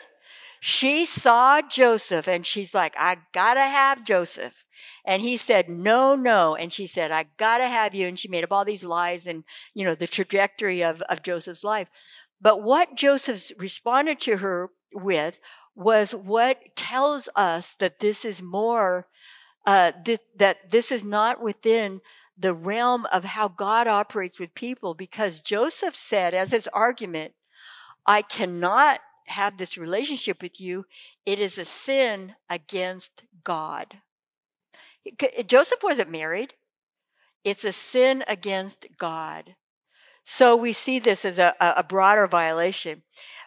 She 0.61 1.05
saw 1.05 1.61
Joseph 1.61 2.27
and 2.27 2.45
she's 2.45 2.73
like, 2.73 2.93
I 2.97 3.17
gotta 3.33 3.61
have 3.61 4.03
Joseph. 4.03 4.65
And 5.05 5.21
he 5.21 5.37
said, 5.37 5.69
no, 5.69 6.15
no. 6.15 6.55
And 6.55 6.71
she 6.73 6.85
said, 6.85 7.11
I 7.11 7.25
gotta 7.37 7.67
have 7.67 7.95
you. 7.95 8.07
And 8.07 8.19
she 8.19 8.27
made 8.27 8.43
up 8.43 8.51
all 8.51 8.65
these 8.65 8.83
lies 8.83 9.25
and, 9.25 9.43
you 9.73 9.85
know, 9.85 9.95
the 9.95 10.07
trajectory 10.07 10.83
of, 10.83 11.01
of 11.03 11.23
Joseph's 11.23 11.63
life. 11.63 11.89
But 12.41 12.61
what 12.61 12.95
Joseph 12.95 13.51
responded 13.57 14.19
to 14.21 14.37
her 14.37 14.69
with 14.93 15.39
was 15.75 16.13
what 16.13 16.75
tells 16.75 17.29
us 17.35 17.75
that 17.75 17.99
this 17.99 18.25
is 18.25 18.41
more, 18.41 19.07
uh, 19.65 19.91
th- 20.03 20.19
that 20.37 20.71
this 20.71 20.91
is 20.91 21.03
not 21.03 21.41
within 21.41 22.01
the 22.37 22.53
realm 22.53 23.05
of 23.07 23.23
how 23.23 23.47
God 23.47 23.87
operates 23.87 24.39
with 24.39 24.53
people, 24.53 24.93
because 24.93 25.41
Joseph 25.41 25.95
said, 25.95 26.33
as 26.33 26.51
his 26.51 26.67
argument, 26.69 27.33
I 28.05 28.21
cannot 28.21 29.01
have 29.25 29.57
this 29.57 29.77
relationship 29.77 30.41
with 30.41 30.59
you. 30.59 30.85
It 31.25 31.39
is 31.39 31.57
a 31.57 31.65
sin 31.65 32.33
against 32.49 33.23
God. 33.43 33.97
Joseph 35.45 35.83
wasn't 35.83 36.11
married. 36.11 36.53
It's 37.43 37.63
a 37.63 37.73
sin 37.73 38.23
against 38.27 38.87
God. 38.97 39.55
So 40.31 40.55
we 40.55 40.73
see 40.73 40.99
this 40.99 41.25
as 41.25 41.39
a, 41.39 41.55
a 41.59 41.81
broader 41.81 42.27
violation. 42.27 43.01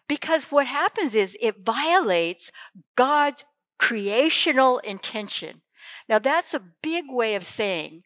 Because 0.08 0.50
what 0.50 0.66
happens 0.66 1.14
is 1.14 1.36
it 1.40 1.64
violates 1.64 2.50
God's 2.96 3.44
creational 3.78 4.78
intention. 4.80 5.62
Now, 6.08 6.18
that's 6.18 6.54
a 6.54 6.72
big 6.82 7.04
way 7.08 7.36
of 7.36 7.44
saying 7.44 8.02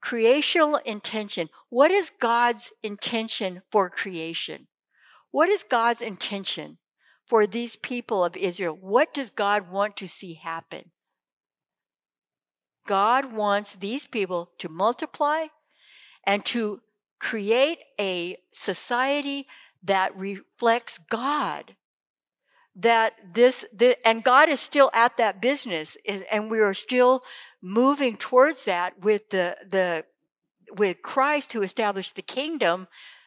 creational 0.00 0.74
intention. 0.84 1.50
What 1.68 1.92
is 1.92 2.10
God's 2.20 2.72
intention 2.82 3.62
for 3.70 3.88
creation? 3.88 4.66
What 5.30 5.48
is 5.48 5.62
God's 5.62 6.02
intention 6.02 6.78
for 7.28 7.46
these 7.46 7.76
people 7.76 8.24
of 8.24 8.36
Israel? 8.36 8.76
What 8.78 9.14
does 9.14 9.30
God 9.30 9.70
want 9.70 9.96
to 9.98 10.08
see 10.08 10.34
happen? 10.34 10.90
God 12.88 13.32
wants 13.32 13.76
these 13.76 14.04
people 14.04 14.50
to 14.58 14.68
multiply 14.68 15.46
and 16.24 16.44
to 16.46 16.80
create 17.18 17.78
a 18.00 18.36
society 18.52 19.46
that 19.84 20.16
reflects 20.16 20.98
God. 21.10 21.76
That 22.76 23.14
this, 23.32 23.64
the, 23.72 23.96
and 24.06 24.22
God 24.22 24.50
is 24.50 24.60
still 24.60 24.90
at 24.92 25.16
that 25.16 25.40
business, 25.40 25.96
and 26.30 26.50
we 26.50 26.60
are 26.60 26.74
still 26.74 27.22
moving 27.62 28.16
towards 28.16 28.64
that 28.66 29.00
with 29.02 29.30
the 29.30 29.56
the 29.68 30.04
with 30.76 31.00
Christ 31.02 31.52
who 31.52 31.62
established 31.62 32.16
the 32.16 32.22
kingdom, 32.22 32.86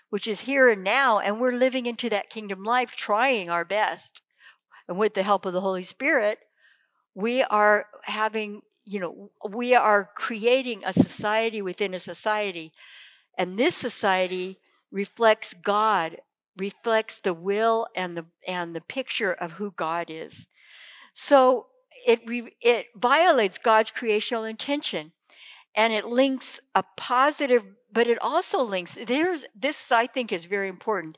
which 0.09 0.27
is 0.27 0.41
here 0.41 0.69
and 0.69 0.83
now, 0.83 1.19
and 1.19 1.39
we're 1.39 1.51
living 1.51 1.85
into 1.85 2.09
that 2.09 2.29
kingdom 2.29 2.63
life, 2.63 2.91
trying 2.95 3.49
our 3.49 3.65
best, 3.65 4.21
and 4.87 4.97
with 4.97 5.13
the 5.13 5.23
help 5.23 5.45
of 5.45 5.53
the 5.53 5.61
Holy 5.61 5.83
Spirit, 5.83 6.39
we 7.15 7.43
are 7.43 7.85
having, 8.03 8.61
you 8.85 8.99
know, 8.99 9.31
we 9.49 9.73
are 9.73 10.09
creating 10.15 10.83
a 10.85 10.93
society 10.93 11.61
within 11.61 11.93
a 11.93 11.99
society, 11.99 12.71
and 13.39 13.57
this 13.57 13.75
society 13.75 14.59
reflects 14.91 15.53
God 15.53 16.17
reflects 16.57 17.19
the 17.19 17.33
will 17.33 17.87
and 17.95 18.17
the 18.17 18.25
and 18.45 18.75
the 18.75 18.81
picture 18.81 19.31
of 19.31 19.53
who 19.53 19.71
God 19.71 20.07
is. 20.09 20.45
So 21.13 21.67
it 22.05 22.21
it 22.61 22.87
violates 22.95 23.57
God's 23.57 23.91
creational 23.91 24.43
intention 24.43 25.13
and 25.73 25.93
it 25.93 26.05
links 26.05 26.59
a 26.75 26.83
positive 26.97 27.63
but 27.91 28.07
it 28.07 28.19
also 28.21 28.61
links 28.61 28.97
there's 29.07 29.45
this 29.55 29.91
I 29.91 30.05
think 30.05 30.33
is 30.33 30.45
very 30.45 30.67
important. 30.67 31.17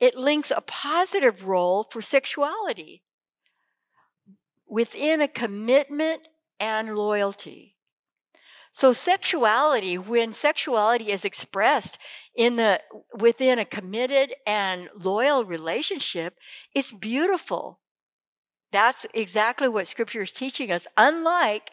It 0.00 0.16
links 0.16 0.50
a 0.50 0.62
positive 0.62 1.46
role 1.46 1.86
for 1.90 2.00
sexuality 2.00 3.02
within 4.66 5.20
a 5.20 5.28
commitment 5.28 6.26
and 6.58 6.96
loyalty. 6.96 7.76
So 8.72 8.92
sexuality, 8.92 9.98
when 9.98 10.32
sexuality 10.32 11.10
is 11.10 11.24
expressed 11.24 11.98
in 12.36 12.56
the 12.56 12.80
within 13.12 13.58
a 13.58 13.64
committed 13.64 14.34
and 14.46 14.88
loyal 14.94 15.44
relationship, 15.44 16.36
it's 16.74 16.92
beautiful. 16.92 17.80
That's 18.72 19.06
exactly 19.12 19.68
what 19.68 19.88
scripture 19.88 20.22
is 20.22 20.32
teaching 20.32 20.70
us, 20.70 20.86
unlike 20.96 21.72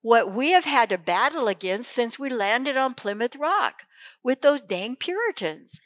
what 0.00 0.32
we 0.32 0.52
have 0.52 0.64
had 0.64 0.90
to 0.90 0.98
battle 0.98 1.48
against 1.48 1.90
since 1.90 2.18
we 2.18 2.30
landed 2.30 2.76
on 2.76 2.94
Plymouth 2.94 3.34
Rock 3.34 3.82
with 4.22 4.40
those 4.40 4.60
dang 4.60 4.94
Puritans. 4.94 5.80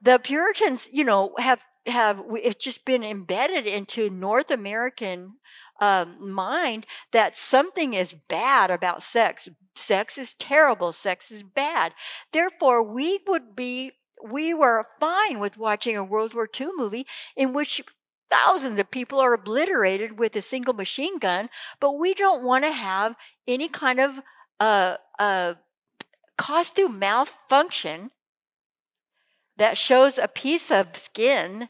The 0.00 0.20
Puritans, 0.20 0.88
you 0.92 1.02
know, 1.02 1.34
have 1.38 1.60
have 1.86 2.22
it's 2.34 2.62
just 2.62 2.84
been 2.84 3.02
embedded 3.02 3.66
into 3.66 4.10
North 4.10 4.50
American 4.50 5.34
um, 5.80 6.30
mind 6.32 6.86
that 7.12 7.36
something 7.36 7.94
is 7.94 8.14
bad 8.28 8.70
about 8.70 9.02
sex. 9.02 9.48
Sex 9.74 10.16
is 10.16 10.34
terrible. 10.34 10.92
Sex 10.92 11.30
is 11.30 11.42
bad. 11.42 11.92
Therefore, 12.32 12.82
we 12.82 13.20
would 13.26 13.56
be 13.56 13.92
we 14.24 14.54
were 14.54 14.86
fine 15.00 15.40
with 15.40 15.58
watching 15.58 15.96
a 15.96 16.04
World 16.04 16.34
War 16.34 16.48
II 16.60 16.68
movie 16.76 17.06
in 17.36 17.52
which 17.52 17.82
thousands 18.30 18.78
of 18.78 18.90
people 18.90 19.20
are 19.20 19.34
obliterated 19.34 20.18
with 20.18 20.36
a 20.36 20.42
single 20.42 20.74
machine 20.74 21.18
gun, 21.18 21.48
but 21.80 21.98
we 21.98 22.14
don't 22.14 22.44
want 22.44 22.64
to 22.64 22.70
have 22.70 23.14
any 23.46 23.68
kind 23.68 23.98
of 23.98 24.20
uh, 24.60 24.96
uh, 25.18 25.54
costume 26.38 26.98
malfunction 26.98 28.10
that 29.56 29.76
shows 29.76 30.18
a 30.18 30.28
piece 30.28 30.70
of 30.70 30.96
skin 30.96 31.68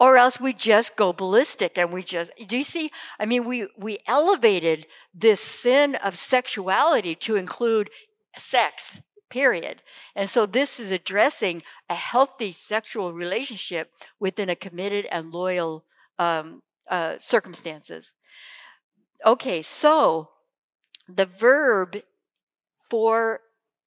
or 0.00 0.16
else 0.16 0.40
we 0.40 0.52
just 0.52 0.96
go 0.96 1.12
ballistic 1.12 1.78
and 1.78 1.92
we 1.92 2.02
just 2.02 2.30
do 2.46 2.58
you 2.58 2.64
see? 2.64 2.90
I 3.18 3.26
mean 3.26 3.44
we 3.44 3.68
we 3.78 3.98
elevated 4.06 4.86
this 5.14 5.40
sin 5.40 5.94
of 5.96 6.18
sexuality 6.18 7.14
to 7.16 7.36
include 7.36 7.90
sex 8.38 8.98
period. 9.30 9.82
And 10.14 10.28
so 10.28 10.46
this 10.46 10.78
is 10.78 10.90
addressing 10.90 11.62
a 11.88 11.94
healthy 11.94 12.52
sexual 12.52 13.12
relationship 13.12 13.90
within 14.20 14.48
a 14.48 14.56
committed 14.56 15.06
and 15.06 15.32
loyal 15.32 15.84
um, 16.18 16.62
uh, 16.90 17.14
circumstances. 17.18 18.12
Okay 19.24 19.62
so 19.62 20.30
the 21.08 21.26
verb 21.26 22.02
for 22.90 23.40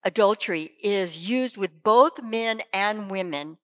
adultery 0.08 0.72
is 0.82 1.18
used 1.18 1.58
with 1.58 1.84
both 1.84 2.24
men 2.24 2.62
and 2.72 3.12
women 3.12 3.58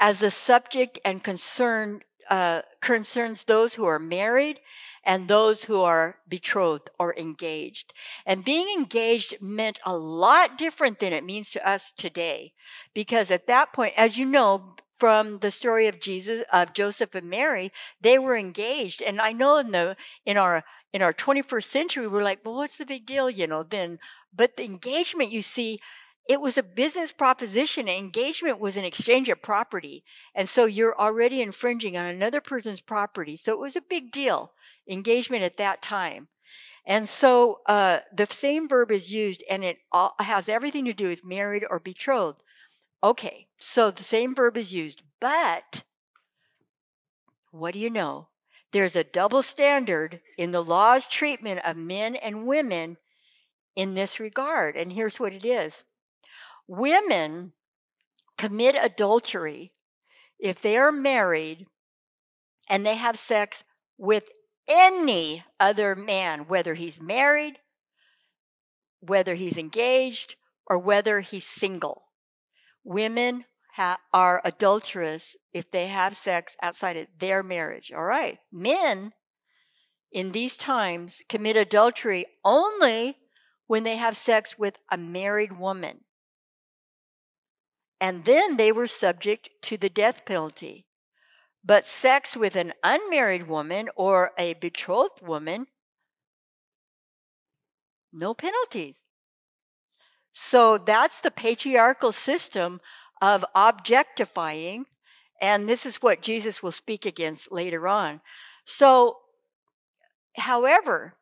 as 0.00 0.20
a 0.20 0.30
subject 0.30 0.98
and 1.04 1.22
concern 1.22 2.02
uh, 2.28 2.62
concerns 2.80 3.44
those 3.44 3.74
who 3.74 3.84
are 3.84 3.98
married 3.98 4.58
and 5.04 5.28
those 5.28 5.64
who 5.64 5.80
are 5.82 6.16
betrothed 6.28 6.88
or 6.98 7.14
engaged. 7.16 7.92
And 8.26 8.44
being 8.44 8.68
engaged 8.76 9.40
meant 9.40 9.78
a 9.84 9.96
lot 9.96 10.58
different 10.58 10.98
than 10.98 11.12
it 11.12 11.24
means 11.24 11.50
to 11.50 11.68
us 11.68 11.92
today, 11.92 12.52
because 12.94 13.30
at 13.30 13.46
that 13.46 13.72
point, 13.72 13.94
as 13.96 14.18
you 14.18 14.24
know, 14.24 14.74
from 14.98 15.38
the 15.40 15.50
story 15.50 15.88
of 15.88 16.00
Jesus, 16.00 16.44
of 16.52 16.72
Joseph 16.72 17.14
and 17.14 17.28
Mary, 17.28 17.72
they 18.00 18.18
were 18.18 18.36
engaged. 18.36 19.02
And 19.02 19.20
I 19.20 19.32
know 19.32 19.58
in 19.58 19.72
the 19.72 19.96
in 20.24 20.36
our 20.36 20.64
in 20.92 21.02
our 21.02 21.12
21st 21.12 21.64
century, 21.64 22.06
we're 22.06 22.22
like, 22.22 22.40
well, 22.44 22.54
what's 22.54 22.78
the 22.78 22.86
big 22.86 23.06
deal, 23.06 23.30
you 23.30 23.46
know? 23.46 23.62
Then, 23.62 23.98
but 24.32 24.56
the 24.56 24.64
engagement, 24.64 25.30
you 25.30 25.42
see, 25.42 25.80
it 26.28 26.40
was 26.40 26.56
a 26.56 26.62
business 26.62 27.12
proposition. 27.12 27.88
Engagement 27.88 28.60
was 28.60 28.76
an 28.76 28.84
exchange 28.84 29.28
of 29.28 29.42
property. 29.42 30.04
And 30.34 30.48
so 30.48 30.64
you're 30.64 30.98
already 30.98 31.42
infringing 31.42 31.96
on 31.96 32.06
another 32.06 32.40
person's 32.40 32.80
property. 32.80 33.36
So 33.36 33.52
it 33.52 33.58
was 33.58 33.76
a 33.76 33.82
big 33.82 34.10
deal, 34.12 34.52
engagement 34.88 35.42
at 35.42 35.56
that 35.56 35.82
time. 35.82 36.28
And 36.86 37.08
so 37.08 37.60
uh, 37.66 38.00
the 38.12 38.26
same 38.30 38.68
verb 38.68 38.90
is 38.90 39.12
used 39.12 39.42
and 39.48 39.64
it 39.64 39.78
all, 39.90 40.14
has 40.18 40.48
everything 40.48 40.84
to 40.86 40.92
do 40.92 41.08
with 41.08 41.24
married 41.24 41.64
or 41.68 41.78
betrothed. 41.78 42.42
Okay, 43.04 43.48
so 43.58 43.90
the 43.90 44.04
same 44.04 44.34
verb 44.34 44.56
is 44.56 44.72
used, 44.72 45.02
but 45.20 45.82
what 47.50 47.74
do 47.74 47.80
you 47.80 47.90
know? 47.90 48.28
There's 48.72 48.96
a 48.96 49.04
double 49.04 49.42
standard 49.42 50.20
in 50.38 50.52
the 50.52 50.64
law's 50.64 51.06
treatment 51.06 51.60
of 51.64 51.76
men 51.76 52.16
and 52.16 52.46
women 52.46 52.96
in 53.76 53.94
this 53.94 54.20
regard. 54.20 54.76
And 54.76 54.92
here's 54.92 55.18
what 55.20 55.32
it 55.32 55.44
is 55.44 55.84
women 56.66 57.52
commit 58.38 58.76
adultery 58.78 59.72
if 60.38 60.60
they 60.60 60.76
are 60.76 60.92
married 60.92 61.66
and 62.68 62.84
they 62.84 62.96
have 62.96 63.18
sex 63.18 63.64
with 63.98 64.24
any 64.68 65.44
other 65.60 65.94
man, 65.94 66.46
whether 66.48 66.74
he's 66.74 67.00
married, 67.00 67.58
whether 69.00 69.34
he's 69.34 69.58
engaged, 69.58 70.36
or 70.66 70.78
whether 70.78 71.20
he's 71.20 71.46
single. 71.46 72.04
Women 72.84 73.44
ha- 73.74 73.98
are 74.12 74.40
adulterous 74.44 75.36
if 75.52 75.70
they 75.70 75.88
have 75.88 76.16
sex 76.16 76.56
outside 76.62 76.96
of 76.96 77.06
their 77.18 77.42
marriage. 77.42 77.92
All 77.92 78.04
right. 78.04 78.38
Men 78.50 79.12
in 80.12 80.32
these 80.32 80.56
times 80.56 81.22
commit 81.28 81.56
adultery 81.56 82.26
only 82.44 83.16
when 83.72 83.84
they 83.84 83.96
have 83.96 84.18
sex 84.18 84.58
with 84.58 84.74
a 84.90 84.98
married 84.98 85.58
woman. 85.58 86.04
And 88.02 88.26
then 88.26 88.58
they 88.58 88.70
were 88.70 88.86
subject 88.86 89.48
to 89.62 89.78
the 89.78 89.88
death 89.88 90.26
penalty. 90.26 90.84
But 91.64 91.86
sex 91.86 92.36
with 92.36 92.54
an 92.54 92.74
unmarried 92.84 93.48
woman 93.48 93.88
or 93.96 94.32
a 94.36 94.52
betrothed 94.52 95.22
woman, 95.22 95.68
no 98.12 98.34
penalties. 98.34 98.96
So 100.34 100.76
that's 100.76 101.22
the 101.22 101.30
patriarchal 101.30 102.12
system 102.12 102.78
of 103.22 103.42
objectifying. 103.54 104.84
And 105.40 105.66
this 105.66 105.86
is 105.86 106.02
what 106.02 106.20
Jesus 106.20 106.62
will 106.62 106.72
speak 106.72 107.06
against 107.06 107.50
later 107.50 107.88
on. 107.88 108.20
So, 108.66 109.16
however, 110.36 111.14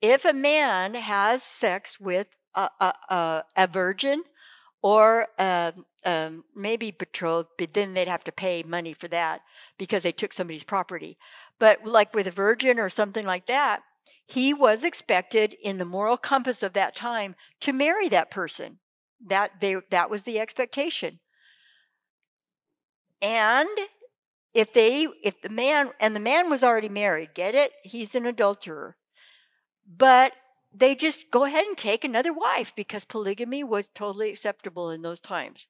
if 0.00 0.24
a 0.24 0.32
man 0.32 0.94
has 0.94 1.42
sex 1.42 1.98
with 2.00 2.26
a, 2.54 2.68
a, 2.80 2.94
a, 3.08 3.44
a 3.56 3.66
virgin 3.66 4.22
or 4.82 5.26
um, 5.38 5.84
um, 6.04 6.44
maybe 6.54 6.90
betrothed, 6.90 7.48
but 7.58 7.74
then 7.74 7.94
they'd 7.94 8.08
have 8.08 8.24
to 8.24 8.32
pay 8.32 8.62
money 8.62 8.92
for 8.92 9.08
that 9.08 9.40
because 9.76 10.02
they 10.02 10.12
took 10.12 10.32
somebody's 10.32 10.64
property. 10.64 11.18
But 11.58 11.84
like 11.84 12.14
with 12.14 12.26
a 12.26 12.32
virgin 12.32 12.78
or 12.78 12.88
something 12.88 13.26
like 13.26 13.46
that, 13.46 13.82
he 14.26 14.54
was 14.54 14.84
expected 14.84 15.56
in 15.62 15.78
the 15.78 15.84
moral 15.84 16.16
compass 16.16 16.62
of 16.62 16.74
that 16.74 16.94
time 16.94 17.34
to 17.60 17.72
marry 17.72 18.08
that 18.10 18.30
person. 18.30 18.78
That 19.26 19.60
they 19.60 19.74
that 19.90 20.10
was 20.10 20.22
the 20.22 20.38
expectation. 20.38 21.18
And 23.20 23.68
if 24.54 24.72
they 24.72 25.08
if 25.24 25.40
the 25.42 25.48
man 25.48 25.90
and 25.98 26.14
the 26.14 26.20
man 26.20 26.50
was 26.50 26.62
already 26.62 26.88
married, 26.88 27.34
get 27.34 27.56
it? 27.56 27.72
He's 27.82 28.14
an 28.14 28.26
adulterer. 28.26 28.96
But 29.88 30.34
they 30.72 30.94
just 30.94 31.30
go 31.30 31.44
ahead 31.44 31.64
and 31.64 31.76
take 31.76 32.04
another 32.04 32.32
wife 32.32 32.74
because 32.76 33.04
polygamy 33.04 33.64
was 33.64 33.88
totally 33.88 34.30
acceptable 34.30 34.90
in 34.90 35.02
those 35.02 35.20
times. 35.20 35.66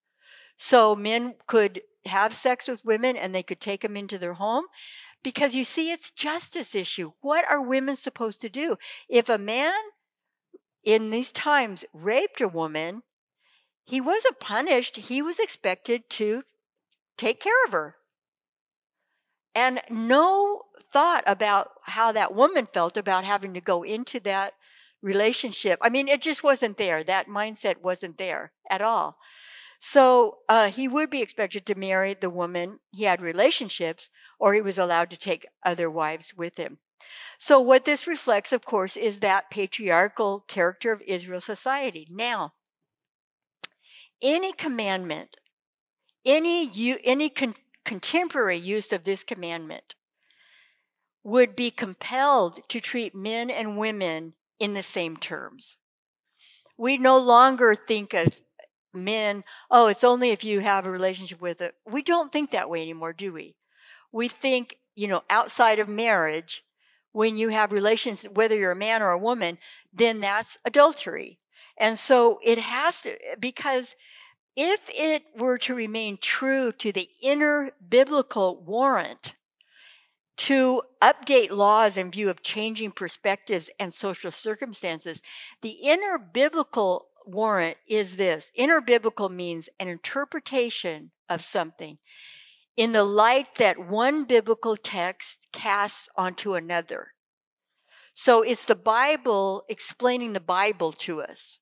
So 0.57 0.97
men 0.97 1.37
could 1.47 1.83
have 2.05 2.35
sex 2.35 2.67
with 2.67 2.85
women 2.85 3.17
and 3.17 3.33
they 3.33 3.45
could 3.45 3.61
take 3.61 3.83
them 3.83 3.97
into 3.97 4.19
their 4.19 4.35
home 4.35 4.65
because 5.23 5.55
you 5.55 5.65
see, 5.65 5.93
it's 5.93 6.11
justice 6.11 6.75
issue. 6.75 7.13
What 7.21 7.45
are 7.49 7.61
women 7.61 7.97
supposed 7.97 8.41
to 8.41 8.49
do? 8.49 8.77
If 9.09 9.29
a 9.29 9.39
man 9.39 9.75
in 10.83 11.11
these 11.11 11.33
times 11.33 11.85
raped 11.93 12.41
a 12.41 12.49
woman, 12.49 13.03
he 13.85 14.01
wasn't 14.01 14.41
punished. 14.41 14.97
He 14.97 15.23
was 15.23 15.39
expected 15.39 16.09
to 16.11 16.43
take 17.17 17.41
care 17.41 17.65
of 17.67 17.73
her. 17.73 17.97
And 19.55 19.81
no 19.91 20.63
thought 20.93 21.25
about 21.27 21.71
how 21.83 22.13
that 22.13 22.35
woman 22.35 22.67
felt 22.67 22.97
about 22.97 23.25
having 23.25 23.55
to 23.55 23.61
go 23.61 23.83
into 23.83 24.21
that 24.21 24.55
relationship. 25.03 25.79
I 25.83 25.89
mean, 25.89 26.09
it 26.09 26.23
just 26.23 26.43
wasn't 26.43 26.79
there. 26.79 27.05
That 27.05 27.29
mindset 27.29 27.81
wasn't 27.81 28.19
there 28.19 28.53
at 28.71 28.83
all. 28.83 29.19
So 29.81 30.39
uh, 30.49 30.71
he 30.71 30.89
would 30.89 31.09
be 31.09 31.23
expected 31.23 31.65
to 31.67 31.75
marry 31.77 32.15
the 32.15 32.31
woman 32.31 32.81
he 32.91 33.05
had 33.05 33.21
relationships, 33.21 34.11
or 34.39 34.55
he 34.55 34.61
was 34.61 34.77
allowed 34.77 35.11
to 35.11 35.17
take 35.17 35.47
other 35.65 35.89
wives 35.89 36.35
with 36.35 36.57
him. 36.57 36.79
So, 37.39 37.61
what 37.61 37.85
this 37.85 38.09
reflects, 38.09 38.53
of 38.53 38.65
course, 38.65 38.97
is 38.97 39.21
that 39.21 39.51
patriarchal 39.51 40.41
character 40.49 40.91
of 40.91 41.01
Israel 41.03 41.41
society. 41.41 42.09
Now, 42.11 42.55
any 44.21 44.53
commandment, 44.53 45.37
any, 46.25 46.99
any 47.05 47.31
con- 47.31 47.55
contemporary 47.85 48.59
use 48.59 48.93
of 48.93 49.05
this 49.05 49.23
commandment 49.23 49.95
would 51.29 51.55
be 51.55 51.71
compelled 51.71 52.67
to 52.69 52.81
treat 52.81 53.15
men 53.15 53.51
and 53.51 53.77
women 53.77 54.33
in 54.59 54.73
the 54.75 54.83
same 54.83 55.17
terms. 55.17 55.77
We 56.79 56.97
no 56.97 57.19
longer 57.19 57.75
think 57.75 58.15
of 58.15 58.41
men, 58.95 59.45
oh, 59.71 59.89
it's 59.89 60.05
only 60.05 60.31
if 60.31 60.43
you 60.43 60.61
have 60.61 60.87
a 60.87 60.91
relationship 60.91 61.41
with 61.41 61.61
it. 61.61 61.75
We 61.87 62.03
don't 62.03 62.33
think 62.33 62.51
that 62.51 62.71
way 62.71 62.81
anymore, 62.81 63.13
do 63.13 63.33
we? 63.33 63.57
We 64.11 64.29
think, 64.29 64.79
you 64.95 65.07
know, 65.07 65.23
outside 65.29 65.79
of 65.79 65.89
marriage, 65.89 66.65
when 67.13 67.37
you 67.37 67.51
have 67.51 67.73
relations, 67.73 68.23
whether 68.23 68.57
you're 68.57 68.73
a 68.73 68.77
man 68.77 69.03
or 69.03 69.11
a 69.11 69.19
woman, 69.19 69.59
then 69.93 70.21
that's 70.21 70.57
adultery. 70.65 71.39
And 71.77 71.99
so 71.99 72.41
it 72.43 72.59
has 72.59 73.03
to, 73.03 73.17
because 73.39 73.95
if 74.57 74.81
it 74.89 75.25
were 75.37 75.59
to 75.59 75.75
remain 75.75 76.19
true 76.21 76.73
to 76.73 76.91
the 76.91 77.09
inner 77.23 77.71
biblical 77.87 78.63
warrant 78.65 79.35
to 80.39 80.83
update 81.03 81.51
laws 81.51 81.97
in 81.97 82.11
view 82.11 82.31
of 82.31 82.43
changing 82.43 82.93
perspectives 82.93 83.71
and 83.79 83.93
social 83.93 84.31
circumstances, 84.31 85.21
the 85.63 85.71
inner 85.83 86.19
biblical 86.19 87.09
warrant 87.27 87.77
is 87.87 88.17
this 88.17 88.51
inner 88.55 88.81
biblical 88.81 89.29
means 89.29 89.69
an 89.79 89.89
interpretation 89.89 91.11
of 91.29 91.45
something 91.45 91.99
in 92.77 92.93
the 92.93 93.05
light 93.05 93.57
that 93.57 93.79
one 93.79 94.25
biblical 94.25 94.77
text 94.77 95.39
casts 95.53 96.09
onto 96.17 96.55
another. 96.55 97.13
So 98.15 98.43
it's 98.43 98.65
the 98.65 98.77
Bible 98.77 99.65
explaining 99.69 100.33
the 100.33 100.41
Bible 100.41 100.93
to 100.93 101.21
us. 101.21 101.59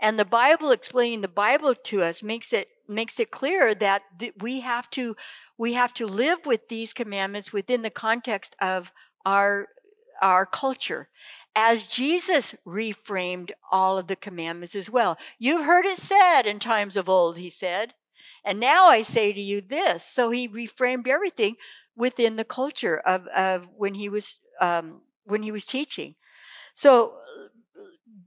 And 0.00 0.18
the 0.18 0.24
Bible 0.24 0.70
explaining 0.70 1.22
the 1.22 1.28
Bible 1.28 1.74
to 1.74 2.02
us 2.02 2.22
makes 2.22 2.52
it 2.52 2.68
makes 2.88 3.20
it 3.20 3.30
clear 3.30 3.74
that 3.74 4.02
th- 4.18 4.34
we 4.40 4.60
have 4.60 4.88
to 4.90 5.14
we 5.58 5.74
have 5.74 5.92
to 5.94 6.06
live 6.06 6.46
with 6.46 6.68
these 6.68 6.92
commandments 6.92 7.52
within 7.52 7.82
the 7.82 7.90
context 7.90 8.56
of 8.60 8.92
our 9.26 9.68
our 10.20 10.46
culture 10.46 11.08
as 11.54 11.86
Jesus 11.86 12.54
reframed 12.66 13.50
all 13.70 13.98
of 13.98 14.08
the 14.08 14.16
commandments 14.16 14.74
as 14.74 14.90
well. 14.90 15.16
You've 15.38 15.64
heard 15.64 15.86
it 15.86 15.98
said 15.98 16.42
in 16.42 16.58
times 16.58 16.96
of 16.96 17.08
old, 17.08 17.38
he 17.38 17.50
said, 17.50 17.94
and 18.44 18.58
now 18.58 18.86
I 18.86 19.02
say 19.02 19.32
to 19.32 19.40
you 19.40 19.60
this. 19.60 20.04
So 20.04 20.30
he 20.30 20.48
reframed 20.48 21.06
everything 21.06 21.56
within 21.96 22.36
the 22.36 22.44
culture 22.44 22.98
of, 22.98 23.26
of 23.28 23.68
when 23.76 23.94
he 23.94 24.08
was 24.08 24.40
um, 24.60 25.02
when 25.24 25.42
he 25.42 25.52
was 25.52 25.64
teaching. 25.64 26.14
So 26.74 27.14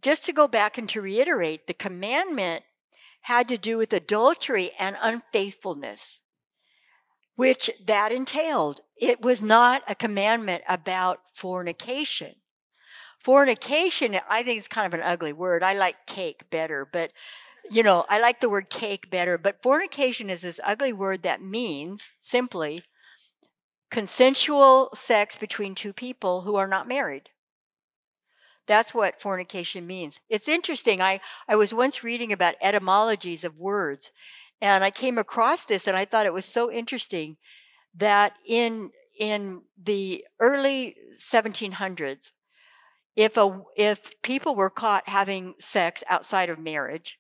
just 0.01 0.25
to 0.25 0.33
go 0.33 0.47
back 0.47 0.77
and 0.77 0.87
to 0.89 1.01
reiterate, 1.01 1.67
the 1.67 1.73
commandment 1.73 2.63
had 3.21 3.47
to 3.49 3.57
do 3.57 3.77
with 3.77 3.93
adultery 3.93 4.71
and 4.79 4.97
unfaithfulness, 4.99 6.21
which 7.35 7.71
that 7.85 8.11
entailed. 8.11 8.81
It 8.97 9.21
was 9.21 9.41
not 9.41 9.83
a 9.87 9.95
commandment 9.95 10.63
about 10.67 11.19
fornication. 11.33 12.35
Fornication, 13.19 14.19
I 14.29 14.43
think, 14.43 14.59
is 14.59 14.67
kind 14.67 14.87
of 14.87 14.99
an 14.99 15.05
ugly 15.05 15.33
word. 15.33 15.63
I 15.63 15.73
like 15.73 16.05
cake 16.07 16.49
better, 16.49 16.87
but 16.91 17.11
you 17.69 17.83
know, 17.83 18.05
I 18.09 18.19
like 18.19 18.41
the 18.41 18.49
word 18.49 18.69
cake 18.69 19.09
better. 19.09 19.37
But 19.37 19.61
fornication 19.61 20.29
is 20.29 20.41
this 20.41 20.59
ugly 20.63 20.93
word 20.93 21.23
that 21.23 21.41
means 21.41 22.13
simply 22.19 22.83
consensual 23.91 24.89
sex 24.93 25.35
between 25.35 25.75
two 25.75 25.93
people 25.93 26.41
who 26.41 26.55
are 26.55 26.67
not 26.67 26.87
married. 26.87 27.29
That's 28.67 28.93
what 28.93 29.19
fornication 29.19 29.85
means. 29.85 30.19
It's 30.29 30.47
interesting. 30.47 31.01
I, 31.01 31.19
I 31.47 31.55
was 31.55 31.73
once 31.73 32.03
reading 32.03 32.31
about 32.31 32.55
etymologies 32.61 33.43
of 33.43 33.57
words, 33.57 34.11
and 34.61 34.83
I 34.83 34.91
came 34.91 35.17
across 35.17 35.65
this, 35.65 35.87
and 35.87 35.97
I 35.97 36.05
thought 36.05 36.25
it 36.25 36.33
was 36.33 36.45
so 36.45 36.71
interesting 36.71 37.37
that 37.95 38.33
in 38.47 38.91
in 39.19 39.61
the 39.83 40.25
early 40.39 40.95
1700s, 41.19 42.31
if 43.15 43.37
a 43.37 43.61
if 43.75 44.21
people 44.21 44.55
were 44.55 44.69
caught 44.69 45.07
having 45.07 45.55
sex 45.59 46.03
outside 46.09 46.49
of 46.49 46.59
marriage, 46.59 47.19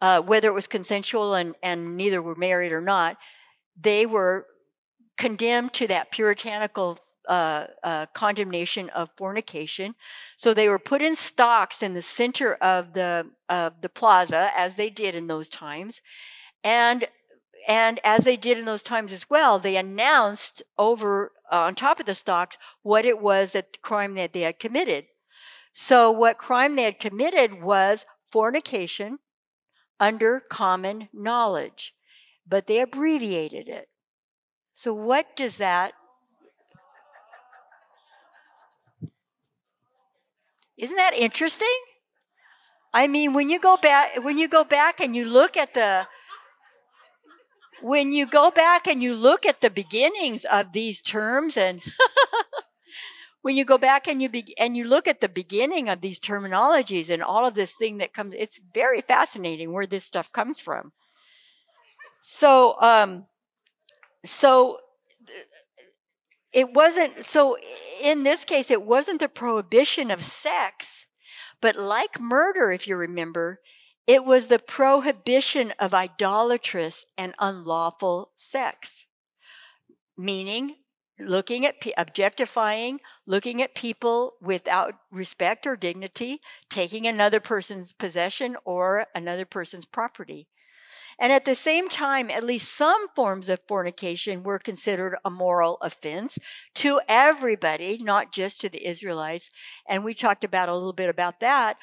uh, 0.00 0.20
whether 0.20 0.48
it 0.48 0.54
was 0.54 0.66
consensual 0.66 1.34
and 1.34 1.54
and 1.62 1.96
neither 1.96 2.20
were 2.20 2.34
married 2.34 2.72
or 2.72 2.80
not, 2.80 3.16
they 3.80 4.06
were 4.06 4.46
condemned 5.16 5.72
to 5.74 5.86
that 5.86 6.10
puritanical 6.10 6.98
uh, 7.28 7.66
uh, 7.84 8.06
condemnation 8.14 8.88
of 8.90 9.10
fornication. 9.16 9.94
So 10.36 10.52
they 10.52 10.68
were 10.68 10.78
put 10.78 11.02
in 11.02 11.14
stocks 11.14 11.82
in 11.82 11.94
the 11.94 12.02
center 12.02 12.54
of 12.54 12.92
the 12.92 13.30
of 13.48 13.74
the 13.80 13.88
plaza, 13.88 14.50
as 14.56 14.76
they 14.76 14.90
did 14.90 15.14
in 15.14 15.26
those 15.26 15.48
times, 15.48 16.00
and 16.64 17.08
and 17.68 18.00
as 18.04 18.24
they 18.24 18.36
did 18.36 18.58
in 18.58 18.64
those 18.64 18.82
times 18.82 19.12
as 19.12 19.28
well, 19.30 19.58
they 19.58 19.76
announced 19.76 20.62
over 20.78 21.32
uh, 21.52 21.56
on 21.60 21.74
top 21.74 22.00
of 22.00 22.06
the 22.06 22.14
stocks 22.14 22.56
what 22.82 23.04
it 23.04 23.18
was 23.20 23.52
that 23.52 23.82
crime 23.82 24.14
that 24.14 24.32
they 24.32 24.40
had 24.42 24.58
committed. 24.58 25.06
So 25.74 26.10
what 26.10 26.38
crime 26.38 26.76
they 26.76 26.84
had 26.84 26.98
committed 27.00 27.62
was 27.62 28.06
fornication 28.32 29.18
under 30.00 30.40
common 30.40 31.08
knowledge, 31.12 31.94
but 32.46 32.66
they 32.66 32.80
abbreviated 32.80 33.68
it. 33.68 33.88
So 34.74 34.94
what 34.94 35.36
does 35.36 35.58
that 35.58 35.94
Isn't 40.76 40.96
that 40.96 41.14
interesting? 41.14 41.68
I 42.94 43.08
mean, 43.08 43.32
when 43.32 43.50
you 43.50 43.58
go 43.58 43.76
back 43.76 44.22
when 44.22 44.38
you 44.38 44.46
go 44.46 44.62
back 44.62 45.00
and 45.00 45.16
you 45.16 45.24
look 45.24 45.56
at 45.56 45.74
the 45.74 46.06
when 47.82 48.12
you 48.12 48.26
go 48.26 48.50
back 48.50 48.86
and 48.86 49.02
you 49.02 49.14
look 49.14 49.46
at 49.46 49.60
the 49.60 49.70
beginnings 49.70 50.44
of 50.44 50.72
these 50.72 51.00
terms 51.00 51.56
and 51.56 51.80
when 53.42 53.56
you 53.56 53.64
go 53.64 53.78
back 53.78 54.06
and 54.06 54.20
you 54.20 54.28
be, 54.28 54.54
and 54.58 54.76
you 54.76 54.84
look 54.84 55.08
at 55.08 55.20
the 55.20 55.28
beginning 55.28 55.88
of 55.88 56.00
these 56.00 56.20
terminologies 56.20 57.10
and 57.10 57.22
all 57.22 57.46
of 57.46 57.54
this 57.54 57.74
thing 57.74 57.98
that 57.98 58.12
comes 58.12 58.34
it's 58.36 58.60
very 58.74 59.00
fascinating 59.00 59.72
where 59.72 59.86
this 59.86 60.04
stuff 60.04 60.32
comes 60.32 60.60
from. 60.60 60.92
So 62.22 62.80
um 62.80 63.26
so 64.24 64.78
it 66.52 66.72
wasn't 66.72 67.24
so 67.24 67.56
in 68.02 68.24
this 68.24 68.44
case 68.44 68.70
it 68.70 68.82
wasn't 68.82 69.20
the 69.20 69.28
prohibition 69.28 70.10
of 70.10 70.22
sex 70.22 71.06
but 71.60 71.76
like 71.76 72.20
murder 72.20 72.72
if 72.72 72.86
you 72.86 72.96
remember 72.96 73.60
it 74.10 74.24
was 74.24 74.48
the 74.48 74.58
prohibition 74.58 75.72
of 75.78 75.94
idolatrous 75.94 77.06
and 77.16 77.32
unlawful 77.38 78.32
sex, 78.34 79.06
meaning 80.18 80.74
looking 81.20 81.64
at 81.64 81.76
objectifying, 81.96 82.98
looking 83.24 83.62
at 83.62 83.76
people 83.76 84.32
without 84.42 84.94
respect 85.12 85.64
or 85.64 85.76
dignity, 85.76 86.40
taking 86.68 87.06
another 87.06 87.38
person's 87.38 87.92
possession 87.92 88.56
or 88.64 89.06
another 89.14 89.44
person's 89.44 89.86
property. 89.86 90.48
And 91.20 91.32
at 91.32 91.44
the 91.44 91.54
same 91.54 91.88
time, 91.88 92.30
at 92.30 92.42
least 92.42 92.74
some 92.74 93.08
forms 93.14 93.48
of 93.50 93.60
fornication 93.68 94.42
were 94.42 94.58
considered 94.58 95.18
a 95.24 95.30
moral 95.30 95.76
offense 95.82 96.38
to 96.76 97.00
everybody, 97.06 97.98
not 97.98 98.32
just 98.32 98.62
to 98.62 98.70
the 98.70 98.88
Israelites. 98.88 99.50
And 99.86 100.02
we 100.02 100.14
talked 100.14 100.44
about 100.44 100.70
a 100.70 100.74
little 100.74 100.94
bit 100.94 101.10
about 101.10 101.40
that 101.40 101.76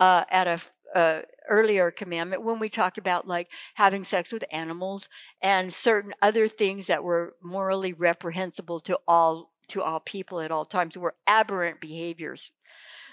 uh, 0.00 0.24
at 0.30 0.48
a 0.48 0.58
uh, 0.94 1.22
earlier 1.48 1.90
commandment 1.90 2.42
when 2.42 2.58
we 2.58 2.68
talked 2.68 2.98
about 2.98 3.26
like 3.26 3.48
having 3.74 4.04
sex 4.04 4.32
with 4.32 4.44
animals 4.50 5.08
and 5.42 5.72
certain 5.72 6.14
other 6.22 6.48
things 6.48 6.86
that 6.86 7.04
were 7.04 7.34
morally 7.42 7.92
reprehensible 7.92 8.80
to 8.80 8.98
all 9.06 9.52
to 9.68 9.82
all 9.82 10.00
people 10.00 10.40
at 10.40 10.50
all 10.50 10.64
times 10.64 10.96
were 10.96 11.14
aberrant 11.26 11.80
behaviors. 11.80 12.52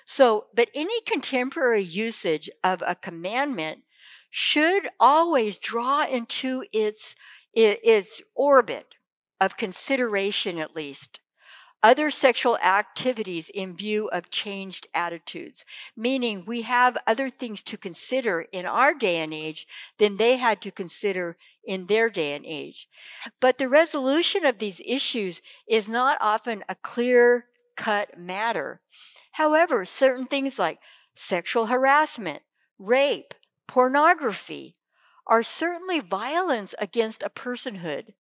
So, 0.06 0.46
but 0.54 0.70
any 0.74 1.02
contemporary 1.02 1.82
usage 1.82 2.50
of 2.64 2.82
a 2.86 2.96
commandment 2.96 3.82
should 4.30 4.90
always 5.00 5.58
draw 5.58 6.06
into 6.06 6.64
its 6.72 7.16
its 7.54 8.22
orbit 8.36 8.96
of 9.40 9.58
consideration 9.58 10.58
at 10.58 10.76
least 10.76 11.20
other 11.84 12.10
sexual 12.10 12.58
activities 12.58 13.50
in 13.50 13.76
view 13.76 14.08
of 14.08 14.30
changed 14.30 14.88
attitudes, 14.94 15.66
meaning 15.96 16.44
we 16.46 16.64
have 16.64 16.98
other 17.06 17.30
things 17.30 17.62
to 17.64 17.78
consider 17.78 18.42
in 18.52 18.66
our 18.66 18.94
day 18.94 19.18
and 19.18 19.34
age 19.34 19.68
than 19.98 20.18
they 20.18 20.38
had 20.38 20.62
to 20.62 20.72
consider 20.72 21.38
in 21.64 21.86
their 21.86 22.10
day 22.10 22.34
and 22.34 22.46
age. 22.46 22.88
But 23.40 23.58
the 23.58 23.70
resolution 23.70 24.46
of 24.46 24.60
these 24.60 24.82
issues 24.86 25.42
is 25.68 25.88
not 25.88 26.18
often 26.22 26.64
a 26.68 26.76
clear 26.76 27.46
cut 27.76 28.18
matter. 28.18 28.82
However, 29.32 29.86
certain 29.86 30.26
things 30.26 30.58
like 30.58 30.80
sexual 31.16 31.68
harassment, 31.68 32.42
rape, 32.80 33.34
pornography 33.68 34.76
are 35.28 35.44
certainly 35.44 36.00
violence 36.00 36.74
against 36.80 37.24
a 37.24 37.30
personhood 37.30 38.14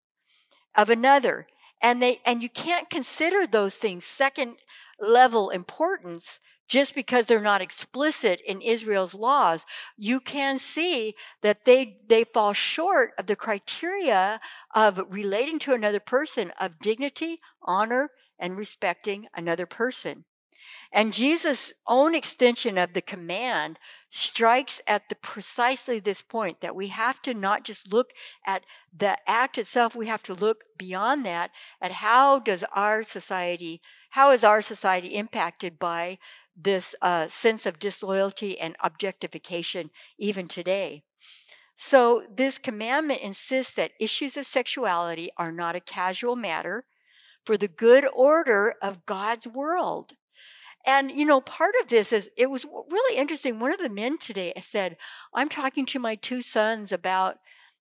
of 0.74 0.90
another 0.90 1.46
and 1.84 2.02
they 2.02 2.18
and 2.24 2.42
you 2.42 2.48
can't 2.48 2.88
consider 2.88 3.46
those 3.46 3.76
things 3.76 4.04
second 4.04 4.56
level 4.98 5.50
importance 5.50 6.40
just 6.66 6.94
because 6.94 7.26
they're 7.26 7.42
not 7.42 7.60
explicit 7.60 8.40
in 8.46 8.62
Israel's 8.62 9.12
laws. 9.14 9.66
You 9.98 10.18
can 10.18 10.58
see 10.58 11.14
that 11.42 11.66
they 11.66 11.98
they 12.08 12.24
fall 12.24 12.54
short 12.54 13.12
of 13.18 13.26
the 13.26 13.36
criteria 13.36 14.40
of 14.74 14.98
relating 15.10 15.58
to 15.60 15.74
another 15.74 16.00
person 16.00 16.52
of 16.58 16.78
dignity 16.78 17.40
honor 17.62 18.10
and 18.38 18.56
respecting 18.56 19.28
another 19.34 19.66
person 19.66 20.24
and 20.92 21.12
Jesus' 21.12 21.72
own 21.86 22.14
extension 22.14 22.78
of 22.78 22.94
the 22.94 23.02
command 23.02 23.78
strikes 24.10 24.80
at 24.86 25.08
the 25.08 25.14
precisely 25.14 25.98
this 25.98 26.22
point 26.22 26.60
that 26.60 26.76
we 26.76 26.88
have 26.88 27.20
to 27.22 27.34
not 27.34 27.64
just 27.64 27.92
look 27.92 28.12
at 28.46 28.64
the 28.96 29.18
act 29.28 29.58
itself, 29.58 29.94
we 29.94 30.06
have 30.06 30.22
to 30.22 30.34
look 30.34 30.64
beyond 30.78 31.26
that 31.26 31.50
at 31.80 31.90
how 31.90 32.38
does 32.38 32.64
our 32.72 33.02
society, 33.02 33.82
how 34.10 34.30
is 34.30 34.44
our 34.44 34.62
society 34.62 35.16
impacted 35.16 35.78
by 35.78 36.18
this 36.56 36.94
uh, 37.02 37.28
sense 37.28 37.66
of 37.66 37.78
disloyalty 37.78 38.58
and 38.58 38.76
objectification 38.80 39.90
even 40.18 40.46
today. 40.46 41.02
So, 41.76 42.24
this 42.30 42.58
commandment 42.58 43.20
insists 43.20 43.74
that 43.74 43.92
issues 43.98 44.36
of 44.36 44.46
sexuality 44.46 45.30
are 45.36 45.50
not 45.50 45.74
a 45.74 45.80
casual 45.80 46.36
matter 46.36 46.84
for 47.44 47.56
the 47.56 47.68
good 47.68 48.06
order 48.14 48.76
of 48.80 49.04
God's 49.06 49.46
world. 49.46 50.14
And, 50.86 51.10
you 51.10 51.24
know, 51.24 51.40
part 51.40 51.74
of 51.82 51.88
this 51.88 52.12
is 52.12 52.28
it 52.36 52.50
was 52.50 52.64
really 52.64 53.16
interesting. 53.16 53.58
One 53.58 53.72
of 53.72 53.80
the 53.80 53.88
men 53.88 54.18
today 54.18 54.52
said, 54.62 54.96
I'm 55.34 55.48
talking 55.48 55.86
to 55.86 55.98
my 55.98 56.16
two 56.16 56.42
sons 56.42 56.92
about, 56.92 57.36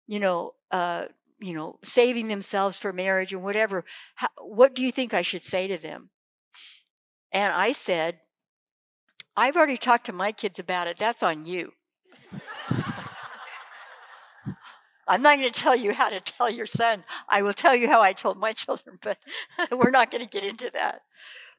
you 0.08 0.20
know, 0.20 0.54
uh, 0.70 1.06
you 1.40 1.54
know, 1.54 1.80
saving 1.84 2.28
themselves 2.28 2.78
for 2.78 2.94
marriage 2.94 3.34
and 3.34 3.44
whatever. 3.44 3.84
How, 4.16 4.30
what 4.38 4.76
do 4.76 4.84
you 4.84 4.92
think 4.92 5.14
I 5.14 5.24
should 5.24 5.42
say 5.42 5.68
to 5.68 5.78
them? 5.78 6.10
And 7.32 7.52
I 7.52 7.72
said, 7.72 8.20
I've 9.36 9.56
already 9.56 9.78
talked 9.78 10.06
to 10.06 10.14
my 10.14 10.32
kids 10.32 10.60
about 10.60 10.88
it. 10.88 10.98
That's 11.00 11.24
on 11.24 11.46
you. 11.46 11.72
I'm 15.08 15.22
not 15.22 15.38
going 15.40 15.52
to 15.52 15.60
tell 15.60 15.76
you 15.76 15.94
how 15.94 16.10
to 16.10 16.20
tell 16.20 16.50
your 16.50 16.66
sons. 16.66 17.04
I 17.28 17.42
will 17.42 17.54
tell 17.54 17.76
you 17.76 17.88
how 17.88 18.02
I 18.02 18.14
told 18.14 18.38
my 18.38 18.54
children, 18.64 19.00
but 19.02 19.18
we're 19.72 19.92
not 19.92 20.12
going 20.12 20.26
to 20.26 20.30
get 20.30 20.48
into 20.48 20.70
that. 20.74 21.02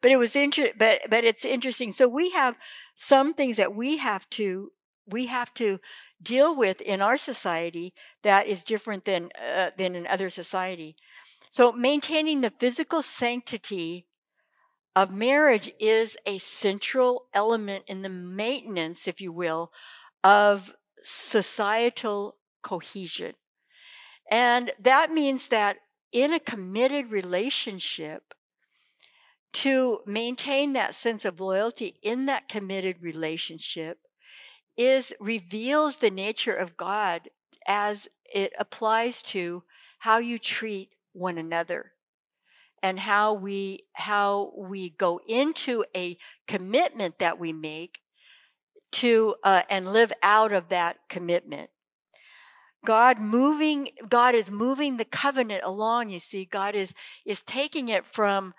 But 0.02 0.10
it 0.10 0.16
was. 0.16 0.36
But 0.78 1.00
but 1.08 1.24
it's 1.24 1.44
interesting. 1.44 1.92
So 1.92 2.08
we 2.08 2.30
have 2.30 2.56
some 2.96 3.32
things 3.32 3.56
that 3.56 3.74
we 3.74 3.96
have 3.98 4.28
to 4.30 4.72
we 5.06 5.26
have 5.26 5.54
to 5.54 5.78
deal 6.20 6.56
with 6.56 6.80
in 6.80 7.00
our 7.00 7.16
society 7.16 7.94
that 8.22 8.46
is 8.46 8.64
different 8.64 9.04
than 9.04 9.30
uh, 9.40 9.70
than 9.78 9.94
in 9.94 10.06
other 10.06 10.28
society. 10.28 10.96
So 11.50 11.72
maintaining 11.72 12.40
the 12.40 12.52
physical 12.58 13.02
sanctity 13.02 14.06
of 14.94 15.10
marriage 15.10 15.72
is 15.78 16.16
a 16.26 16.38
central 16.38 17.26
element 17.34 17.84
in 17.86 18.02
the 18.02 18.08
maintenance, 18.08 19.08
if 19.08 19.20
you 19.20 19.32
will, 19.32 19.72
of 20.22 20.74
societal 21.02 22.36
cohesion. 22.62 23.34
And 24.30 24.72
that 24.80 25.12
means 25.12 25.48
that 25.48 25.76
in 26.12 26.32
a 26.32 26.40
committed 26.40 27.10
relationship, 27.10 28.34
to 29.52 30.00
maintain 30.06 30.72
that 30.72 30.94
sense 30.94 31.24
of 31.24 31.40
loyalty 31.40 31.96
in 32.02 32.26
that 32.26 32.48
committed 32.48 32.96
relationship 33.02 33.98
is 34.76 35.12
reveals 35.20 35.98
the 35.98 36.10
nature 36.10 36.54
of 36.54 36.76
God 36.76 37.28
as 37.66 38.08
it 38.32 38.52
applies 38.58 39.22
to 39.22 39.62
how 39.98 40.18
you 40.18 40.38
treat 40.38 40.90
one 41.12 41.38
another 41.38 41.92
and 42.82 42.98
how 42.98 43.34
we 43.34 43.84
how 43.92 44.52
we 44.56 44.90
go 44.90 45.20
into 45.28 45.84
a 45.94 46.16
commitment 46.48 47.18
that 47.18 47.38
we 47.38 47.52
make 47.52 48.00
to 48.90 49.34
uh, 49.44 49.62
and 49.70 49.92
live 49.92 50.12
out 50.22 50.52
of 50.52 50.68
that 50.68 50.96
commitment. 51.08 51.70
God 52.84 53.20
moving 53.20 53.90
god 54.08 54.34
is 54.34 54.50
moving 54.50 54.96
the 54.96 55.04
covenant 55.04 55.62
along 55.64 56.08
you 56.08 56.18
see. 56.18 56.44
God 56.44 56.74
is 56.74 56.94
is 57.24 57.42
taking 57.42 57.88
it 57.88 58.04
from 58.04 58.54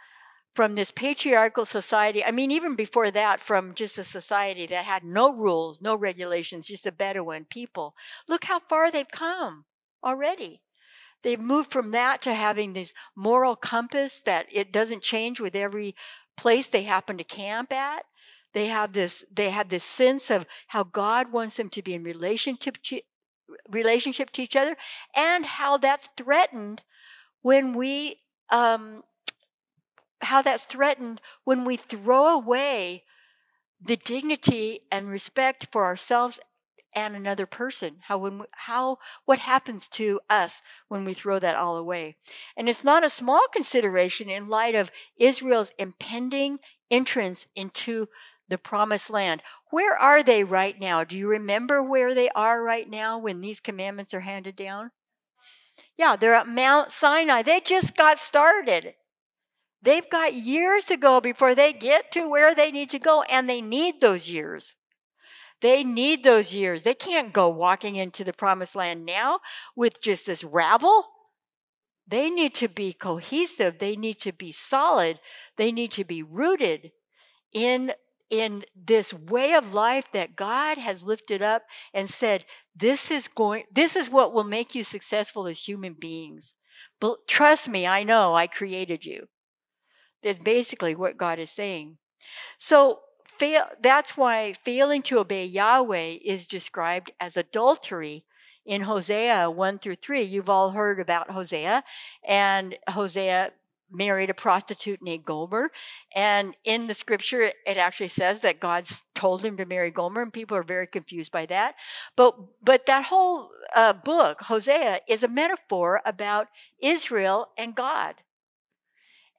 from 0.56 0.76
this 0.76 0.92
patriarchal 0.92 1.66
society 1.66 2.24
i 2.24 2.32
mean 2.32 2.52
even 2.52 2.76
before 2.76 3.12
that 3.12 3.42
from 3.42 3.74
just 3.74 3.98
a 3.98 4.04
society 4.04 4.66
that 4.66 4.86
had 4.86 5.04
no 5.04 5.32
rules 5.32 5.82
no 5.82 5.96
regulations 5.96 6.68
just 6.68 6.86
a 6.86 6.92
bedouin 6.92 7.46
people 7.46 7.96
look 8.28 8.44
how 8.46 8.60
far 8.60 8.92
they've 8.92 9.12
come 9.12 9.66
already 10.04 10.62
They've 11.24 11.40
moved 11.40 11.72
from 11.72 11.92
that 11.92 12.22
to 12.24 12.34
having 12.34 12.74
this 12.74 12.94
moral 13.16 13.56
compass 13.56 14.20
that 14.26 14.46
it 14.52 14.74
doesn't 14.74 15.04
change 15.04 15.40
with 15.40 15.56
every 15.56 15.96
place 16.36 16.68
they 16.68 16.84
happen 16.84 17.18
to 17.18 17.24
camp 17.24 17.72
at. 17.72 18.06
They 18.52 18.68
have 18.68 18.92
this 18.92 19.24
they 19.32 19.50
have 19.50 19.70
this 19.70 19.86
sense 19.86 20.30
of 20.30 20.46
how 20.68 20.84
God 20.84 21.32
wants 21.32 21.56
them 21.56 21.70
to 21.70 21.82
be 21.82 21.94
in 21.94 22.04
relationship 22.04 22.78
to, 22.84 23.02
relationship 23.70 24.32
to 24.32 24.44
each 24.44 24.56
other 24.56 24.76
and 25.16 25.46
how 25.46 25.78
that's 25.78 26.10
threatened 26.18 26.84
when 27.42 27.74
we 27.74 28.22
um, 28.50 29.04
how 30.24 30.42
that's 30.42 30.66
threatened 30.66 31.22
when 31.44 31.66
we 31.66 31.78
throw 31.78 32.28
away 32.28 33.04
the 33.82 33.98
dignity 33.98 34.82
and 34.92 35.10
respect 35.10 35.68
for 35.72 35.86
ourselves 35.86 36.40
and 36.96 37.16
another 37.16 37.46
person. 37.46 37.98
How 38.02 38.18
when 38.18 38.40
we, 38.40 38.46
how 38.52 39.00
what 39.26 39.40
happens 39.40 39.88
to 39.90 40.20
us 40.30 40.62
when 40.88 41.06
we 41.06 41.14
throw 41.14 41.40
that 41.40 41.56
all 41.56 41.78
away. 41.78 42.18
And 42.56 42.70
it's 42.70 42.84
not 42.84 43.04
a 43.04 43.10
small 43.10 43.42
consideration 43.52 44.30
in 44.30 44.48
light 44.48 44.76
of 44.76 44.92
Israel's 45.18 45.72
impending 45.78 46.60
entrance 46.92 47.48
into 47.56 48.08
the 48.48 48.58
promised 48.58 49.10
land. 49.10 49.42
Where 49.72 49.98
are 49.98 50.22
they 50.22 50.44
right 50.44 50.80
now? 50.80 51.04
Do 51.04 51.18
you 51.18 51.28
remember 51.28 51.82
where 51.82 52.14
they 52.14 52.30
are 52.30 52.62
right 52.62 52.90
now 52.90 53.18
when 53.18 53.42
these 53.42 53.60
commandments 53.60 54.14
are 54.14 54.22
handed 54.22 54.56
down? 54.56 54.92
Yeah 55.98 56.16
they're 56.16 56.36
at 56.36 56.48
Mount 56.48 56.92
Sinai. 56.92 57.42
They 57.42 57.60
just 57.60 57.98
got 57.98 58.20
started 58.20 58.94
They've 59.84 60.10
got 60.10 60.34
years 60.34 60.86
to 60.86 60.98
go 60.98 61.20
before 61.20 61.56
they 61.56 61.74
get 61.74 62.12
to 62.14 62.30
where 62.30 62.56
they 62.56 62.72
need 62.72 62.90
to 62.92 63.00
go, 63.00 63.22
and 63.24 63.50
they 63.50 63.62
need 63.62 64.00
those 64.00 64.30
years. 64.30 64.76
They 65.60 65.84
need 65.84 66.24
those 66.24 66.54
years. 66.54 66.84
They 66.84 66.94
can't 66.94 67.34
go 67.34 67.50
walking 67.50 67.98
into 67.98 68.24
the 68.24 68.34
promised 68.34 68.76
land 68.76 69.06
now 69.06 69.40
with 69.76 70.02
just 70.02 70.26
this 70.26 70.44
rabble. 70.44 71.06
They 72.08 72.30
need 72.30 72.56
to 72.56 72.68
be 72.68 72.94
cohesive. 72.94 73.80
They 73.80 73.96
need 73.96 74.20
to 74.22 74.32
be 74.32 74.52
solid. 74.52 75.20
They 75.58 75.72
need 75.72 75.92
to 75.94 76.04
be 76.04 76.24
rooted 76.24 76.92
in 77.54 77.94
in 78.30 78.66
this 78.76 79.14
way 79.14 79.54
of 79.54 79.74
life 79.74 80.06
that 80.12 80.36
God 80.36 80.78
has 80.80 81.04
lifted 81.04 81.44
up 81.44 81.62
and 81.94 82.10
said, 82.10 82.46
this 82.76 83.12
is 83.12 83.28
going 83.28 83.66
this 83.72 83.96
is 83.96 84.10
what 84.10 84.34
will 84.34 84.44
make 84.44 84.74
you 84.74 84.84
successful 84.84 85.46
as 85.46 85.60
human 85.60 85.94
beings. 85.94 86.56
But 87.00 87.28
trust 87.28 87.70
me, 87.70 87.86
I 87.86 88.04
know 88.04 88.34
I 88.34 88.48
created 88.48 89.06
you. 89.06 89.28
That's 90.24 90.40
basically 90.40 90.96
what 90.96 91.18
God 91.18 91.40
is 91.40 91.50
saying. 91.50 91.98
So 92.58 93.00
fail, 93.26 93.66
that's 93.82 94.16
why 94.16 94.54
failing 94.64 95.02
to 95.04 95.20
obey 95.20 95.46
Yahweh 95.46 96.18
is 96.24 96.48
described 96.48 97.12
as 97.20 97.38
adultery 97.38 98.24
in 98.66 98.82
Hosea 98.82 99.50
1 99.50 99.80
through 99.80 99.96
3. 99.96 100.22
You've 100.22 100.50
all 100.50 100.72
heard 100.72 101.00
about 101.00 101.30
Hosea, 101.30 101.84
and 102.26 102.76
Hosea 102.88 103.52
married 103.92 104.30
a 104.30 104.34
prostitute 104.34 105.02
named 105.02 105.26
Gomer. 105.26 105.70
And 106.16 106.56
in 106.64 106.88
the 106.88 106.94
scripture, 106.94 107.52
it 107.66 107.78
actually 107.78 108.08
says 108.08 108.40
that 108.40 108.60
God 108.60 108.88
told 109.14 109.44
him 109.44 109.58
to 109.58 109.66
marry 109.66 109.92
Gomer, 109.92 110.22
and 110.22 110.34
people 110.34 110.58
are 110.58 110.64
very 110.64 110.88
confused 110.88 111.32
by 111.32 111.46
that. 111.48 111.76
But 112.16 112.36
but 112.64 112.86
that 112.88 113.06
whole 113.06 113.52
uh, 113.76 113.94
book, 113.94 114.42
Hosea, 114.42 115.02
is 115.08 115.24
a 115.24 115.28
metaphor 115.28 116.02
about 116.06 116.48
Israel 116.82 117.50
and 117.58 117.76
God 117.76 118.16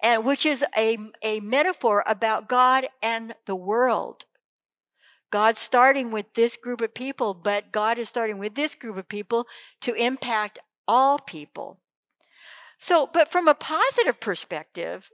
and 0.05 0.23
which 0.23 0.45
is 0.45 0.63
a, 0.77 0.99
a 1.23 1.41
metaphor 1.41 2.05
about 2.07 2.47
God 2.47 2.87
and 3.03 3.35
the 3.47 3.57
world. 3.57 4.27
God's 5.33 5.59
starting 5.59 6.11
with 6.11 6.27
this 6.35 6.57
group 6.57 6.83
of 6.83 6.93
people, 6.93 7.33
but 7.33 7.73
God 7.73 7.99
is 7.99 8.09
starting 8.09 8.39
with 8.39 8.55
this 8.55 8.75
group 8.75 8.99
of 8.99 9.09
people 9.09 9.47
to 9.81 9.95
impact 9.95 10.59
all 10.87 11.19
people. 11.19 11.81
So, 12.77 13.09
but 13.11 13.33
from 13.33 13.49
a 13.49 13.55
positive 13.55 14.21
perspective, 14.21 15.11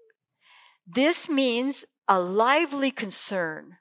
this 0.86 1.28
means 1.28 1.84
a 2.08 2.18
lively 2.18 2.90
concern 2.90 3.76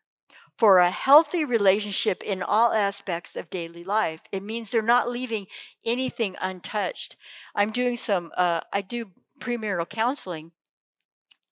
for 0.59 0.77
a 0.77 0.91
healthy 0.91 1.43
relationship 1.43 2.21
in 2.21 2.43
all 2.43 2.71
aspects 2.71 3.35
of 3.35 3.49
daily 3.49 3.83
life. 3.83 4.21
It 4.31 4.43
means 4.43 4.69
they're 4.69 4.81
not 4.83 5.09
leaving 5.09 5.47
anything 5.83 6.35
untouched. 6.39 7.15
I'm 7.55 7.71
doing 7.71 7.97
some, 7.97 8.31
uh, 8.37 8.59
I 8.71 8.81
do 8.81 9.09
premarital 9.39 9.89
counseling, 9.89 10.51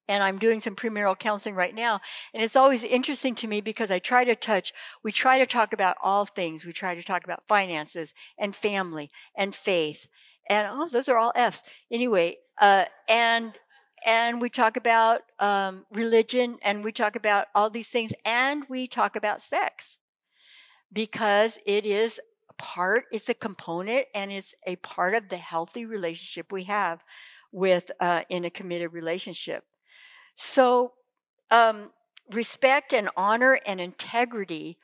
and 0.08 0.24
I'm 0.24 0.38
doing 0.38 0.60
some 0.60 0.76
premarital 0.76 1.20
counseling 1.20 1.56
right 1.56 1.74
now. 1.74 2.00
And 2.34 2.44
it's 2.44 2.56
always 2.56 2.84
interesting 2.84 3.36
to 3.36 3.48
me 3.48 3.62
because 3.62 3.92
I 3.92 4.00
try 4.00 4.24
to 4.24 4.36
touch, 4.36 4.74
we 5.04 5.12
try 5.12 5.40
to 5.40 5.46
talk 5.46 5.74
about 5.74 5.98
all 6.02 6.26
things. 6.26 6.66
We 6.66 6.74
try 6.74 6.96
to 6.96 7.04
talk 7.04 7.24
about 7.24 7.48
finances 7.48 8.14
and 8.38 8.56
family 8.56 9.12
and 9.36 9.56
faith. 9.56 10.08
And 10.50 10.68
oh, 10.70 10.90
those 10.90 11.10
are 11.10 11.18
all 11.18 11.34
F's. 11.36 11.64
Anyway, 11.92 12.38
uh, 12.60 12.86
and 13.10 13.54
and 14.06 14.40
we 14.40 14.50
talk 14.50 14.78
about 14.78 15.22
um, 15.40 15.86
religion 15.92 16.58
and 16.62 16.84
we 16.84 16.92
talk 16.92 17.16
about 17.16 17.48
all 17.56 17.70
these 17.70 17.90
things 17.90 18.14
and 18.24 18.64
we 18.70 18.88
talk 18.88 19.16
about 19.16 19.42
sex 19.42 19.98
because 20.94 21.58
it 21.66 21.86
is 21.86 22.20
part, 22.58 23.06
it's 23.12 23.30
a 23.30 23.34
component, 23.34 24.06
and 24.14 24.32
it's 24.32 24.54
a 24.66 24.76
part 24.78 25.14
of 25.16 25.30
the 25.30 25.38
healthy 25.38 25.86
relationship 25.86 26.52
we 26.52 26.64
have 26.66 27.04
with 27.52 27.92
uh, 28.00 28.22
in 28.30 28.46
a 28.46 28.50
committed 28.50 28.94
relationship. 28.94 29.64
So, 30.38 30.94
um, 31.50 31.90
respect 32.32 32.94
and 32.94 33.10
honor 33.18 33.60
and 33.66 33.82
integrity 33.82 34.78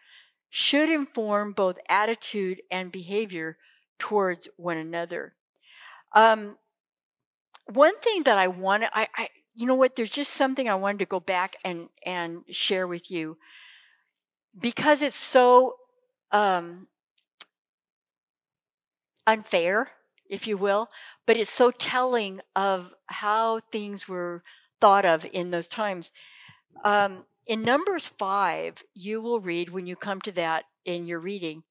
should 0.50 0.90
inform 0.90 1.54
both 1.54 1.78
attitude 1.88 2.62
and 2.72 2.92
behavior 2.92 3.58
towards 4.00 4.50
one 4.58 4.78
another. 4.78 5.36
Um, 6.14 6.58
one 7.72 7.98
thing 8.00 8.24
that 8.24 8.38
I 8.38 8.48
want 8.48 8.84
I, 8.94 9.08
I, 9.16 9.30
you 9.54 9.68
know 9.68 9.76
what, 9.76 9.96
there's 9.96 10.10
just 10.10 10.34
something 10.34 10.68
I 10.68 10.76
wanted 10.76 11.00
to 11.00 11.06
go 11.06 11.20
back 11.20 11.56
and, 11.64 11.88
and 12.04 12.44
share 12.50 12.88
with 12.88 13.12
you 13.12 13.38
because 14.60 15.04
it's 15.04 15.16
so 15.16 15.76
um, 16.32 16.88
unfair, 19.28 19.92
if 20.30 20.48
you 20.48 20.58
will, 20.58 20.90
but 21.28 21.38
it's 21.38 21.52
so 21.52 21.70
telling 21.70 22.42
of 22.56 22.92
how 23.06 23.60
things 23.72 24.08
were 24.08 24.44
thought 24.84 25.06
of 25.06 25.26
in 25.32 25.50
those 25.50 25.70
times. 25.70 26.12
Um, 26.84 27.24
in 27.46 27.62
Numbers 27.62 28.06
5, 28.06 28.84
you 28.94 29.22
will 29.22 29.40
read, 29.40 29.70
when 29.70 29.88
you 29.88 29.96
come 29.96 30.20
to 30.22 30.32
that 30.34 30.66
in 30.84 31.08
your 31.08 31.20
reading, 31.20 31.64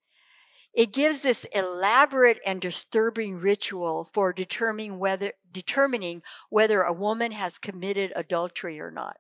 it 0.73 0.95
gives 0.95 1.21
this 1.21 1.45
elaborate 1.53 2.41
and 2.47 2.59
disturbing 2.59 3.39
ritual 3.39 4.09
for 4.15 4.33
determining 4.33 4.99
whether 4.99 5.35
determining 5.53 6.23
whether 6.49 6.81
a 6.81 6.93
woman 6.95 7.33
has 7.33 7.59
committed 7.59 8.15
adultery 8.17 8.81
or 8.81 8.91
not. 8.91 9.19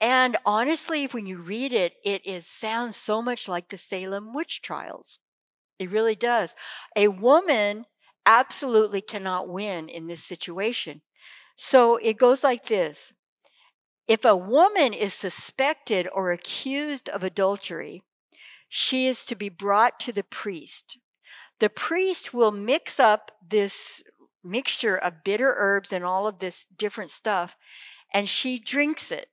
And 0.00 0.36
honestly, 0.46 1.06
when 1.06 1.26
you 1.26 1.38
read 1.38 1.72
it, 1.72 1.94
it 2.04 2.24
is 2.24 2.46
sounds 2.46 2.96
so 2.96 3.20
much 3.22 3.48
like 3.48 3.70
the 3.70 3.78
Salem 3.78 4.32
witch 4.32 4.62
trials. 4.62 5.18
It 5.80 5.90
really 5.90 6.14
does. 6.14 6.54
A 6.94 7.08
woman 7.08 7.86
absolutely 8.24 9.00
cannot 9.00 9.48
win 9.48 9.88
in 9.88 10.06
this 10.06 10.22
situation. 10.22 11.02
So 11.56 11.96
it 11.96 12.18
goes 12.18 12.44
like 12.44 12.68
this. 12.68 13.12
If 14.06 14.24
a 14.24 14.36
woman 14.36 14.92
is 14.92 15.14
suspected 15.14 16.06
or 16.12 16.30
accused 16.30 17.08
of 17.08 17.24
adultery, 17.24 18.04
she 18.68 19.06
is 19.06 19.24
to 19.24 19.34
be 19.34 19.48
brought 19.48 19.98
to 20.00 20.12
the 20.12 20.22
priest. 20.22 20.98
The 21.58 21.70
priest 21.70 22.34
will 22.34 22.52
mix 22.52 23.00
up 23.00 23.32
this 23.48 24.02
mixture 24.44 24.96
of 24.96 25.24
bitter 25.24 25.54
herbs 25.56 25.92
and 25.92 26.04
all 26.04 26.28
of 26.28 26.38
this 26.38 26.66
different 26.76 27.10
stuff, 27.10 27.56
and 28.12 28.28
she 28.28 28.58
drinks 28.58 29.10
it. 29.10 29.28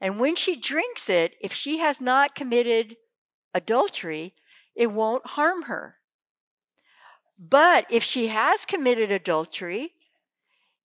And 0.00 0.20
when 0.20 0.36
she 0.36 0.56
drinks 0.56 1.08
it, 1.08 1.34
if 1.40 1.52
she 1.52 1.78
has 1.78 2.00
not 2.00 2.34
committed 2.34 2.96
adultery, 3.54 4.34
it 4.74 4.88
won't 4.88 5.26
harm 5.26 5.62
her. 5.62 5.96
But 7.38 7.86
if 7.90 8.04
she 8.04 8.28
has 8.28 8.66
committed 8.66 9.10
adultery, 9.10 9.94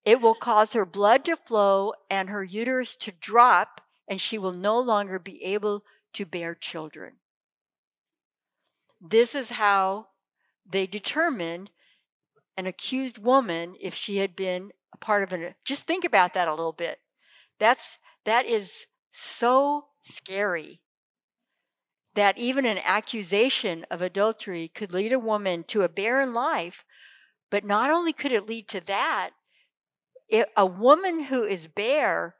it 0.06 0.20
will 0.22 0.36
cause 0.36 0.74
her 0.74 0.86
blood 0.86 1.26
to 1.26 1.36
flow 1.36 1.94
and 2.10 2.30
her 2.30 2.44
uterus 2.44 2.96
to 2.96 3.12
drop, 3.12 3.82
and 4.08 4.20
she 4.20 4.38
will 4.38 4.54
no 4.54 4.80
longer 4.80 5.20
be 5.20 5.44
able 5.44 5.84
to 6.14 6.26
bear 6.26 6.56
children. 6.56 7.18
This 9.00 9.36
is 9.36 9.50
how 9.50 10.08
they 10.66 10.88
determined 10.88 11.72
an 12.58 12.68
accused 12.68 13.18
woman 13.18 13.76
if 13.80 13.96
she 13.96 14.18
had 14.18 14.36
been 14.36 14.72
a 14.94 14.98
part 14.98 15.24
of 15.24 15.32
an 15.32 15.56
just 15.64 15.88
think 15.88 16.04
about 16.04 16.34
that 16.34 16.48
a 16.48 16.54
little 16.54 16.74
bit. 16.74 17.00
That's 17.60 17.98
that 18.26 18.46
is 18.46 18.86
so 19.12 19.86
scary 20.04 20.82
that 22.16 22.38
even 22.38 22.66
an 22.66 22.80
accusation 22.84 23.86
of 23.90 24.02
adultery 24.02 24.68
could 24.68 24.94
lead 24.94 25.14
a 25.14 25.20
woman 25.20 25.64
to 25.64 25.84
a 25.84 25.90
barren 25.90 26.34
life, 26.34 26.84
but 27.50 27.64
not 27.64 27.90
only 27.90 28.12
could 28.12 28.32
it 28.32 28.48
lead 28.48 28.68
to 28.68 28.82
that, 28.82 29.32
it, 30.32 30.50
a 30.58 30.66
woman 30.66 31.24
who 31.24 31.44
is 31.44 31.68
bare 31.68 32.36